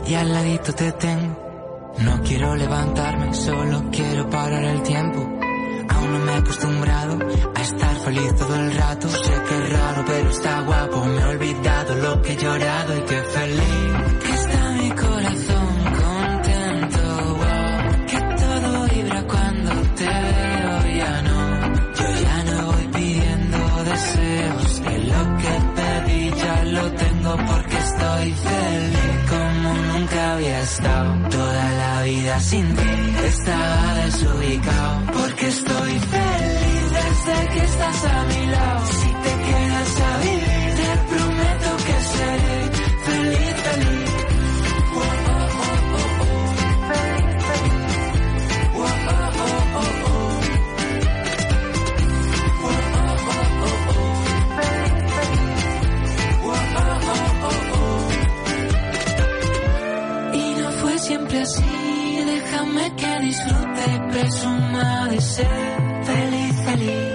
y 0.05 0.15
al 0.15 0.33
ladito 0.33 0.73
te 0.73 0.91
tengo. 0.91 1.93
No 1.99 2.21
quiero 2.23 2.55
levantarme, 2.55 3.33
solo 3.33 3.83
quiero 3.89 4.29
parar 4.29 4.63
el 4.63 4.81
tiempo. 4.83 5.39
No 6.01 6.19
me 6.19 6.31
he 6.31 6.35
acostumbrado 6.35 7.19
a 7.55 7.61
estar 7.61 7.95
feliz 8.03 8.35
todo 8.35 8.55
el 8.55 8.73
rato. 8.75 9.07
Sé 9.07 9.33
que 9.47 9.55
es 9.55 9.69
raro, 9.71 10.03
pero 10.07 10.29
está 10.29 10.61
guapo. 10.61 11.05
Me 11.05 11.21
he 11.21 11.25
olvidado 11.25 11.95
lo 11.95 12.21
que 12.21 12.33
he 12.33 12.37
llorado 12.37 12.97
y 12.97 13.01
qué 13.01 13.21
feliz 13.23 13.93
que 14.23 14.33
está 14.33 14.71
mi 14.71 14.89
corazón 14.89 15.75
contento. 16.01 17.01
Wow, 17.39 18.05
que 18.07 18.19
todo 18.41 18.87
vibra 18.93 19.23
cuando 19.27 19.71
te 19.95 20.05
veo. 20.05 20.95
Ya 20.97 21.21
no, 21.21 21.73
yo 21.95 22.07
ya 22.25 22.43
no 22.43 22.71
voy 22.71 22.87
pidiendo 22.87 23.57
deseos. 23.83 24.81
Que 24.81 24.97
lo 24.99 25.37
que 25.41 25.53
pedí 25.77 26.31
ya 26.41 26.63
lo 26.65 26.91
tengo 26.91 27.37
porque 27.47 27.77
estoy 27.77 28.31
feliz 28.31 28.90
estado. 30.71 31.29
Toda 31.29 31.71
la 31.83 32.03
vida 32.03 32.39
sin 32.39 32.75
ti 32.75 32.91
estaba 33.25 33.95
desubicado. 34.05 34.95
Porque 35.17 35.47
estoy 35.47 35.91
feliz 36.15 36.85
desde 36.99 37.35
que 37.53 37.61
estás 37.71 38.05
a 38.05 38.23
mi 38.31 38.45
lado. 38.47 38.85
Si 38.99 39.09
te 39.25 39.33
quedas 39.47 39.91
a 40.09 40.11
vivir, 40.25 40.69
te 40.79 40.91
prometo 41.11 41.69
que 41.87 41.97
seré 42.13 42.59
feliz, 43.05 43.55
feliz. 43.65 44.00
Siempre 61.31 61.41
así, 61.41 62.23
déjame 62.25 62.95
que 62.95 63.19
disfrute 63.21 63.83
y 63.95 64.11
presuma 64.11 65.07
de 65.09 65.21
ser 65.21 66.03
feliz, 66.03 66.55
feliz. 66.65 67.11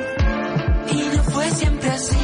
Y 0.93 1.17
no 1.17 1.23
fue 1.25 1.51
siempre 1.51 1.91
así, 1.91 2.17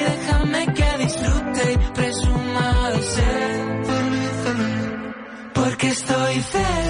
déjame 0.00 0.66
que 0.74 0.98
disfrute 0.98 1.72
y 1.72 1.92
presuma 1.94 2.90
de 2.90 3.02
ser 3.02 3.84
feliz, 3.84 4.30
feliz. 4.44 5.14
Porque 5.54 5.88
estoy 5.88 6.40
feliz. 6.40 6.89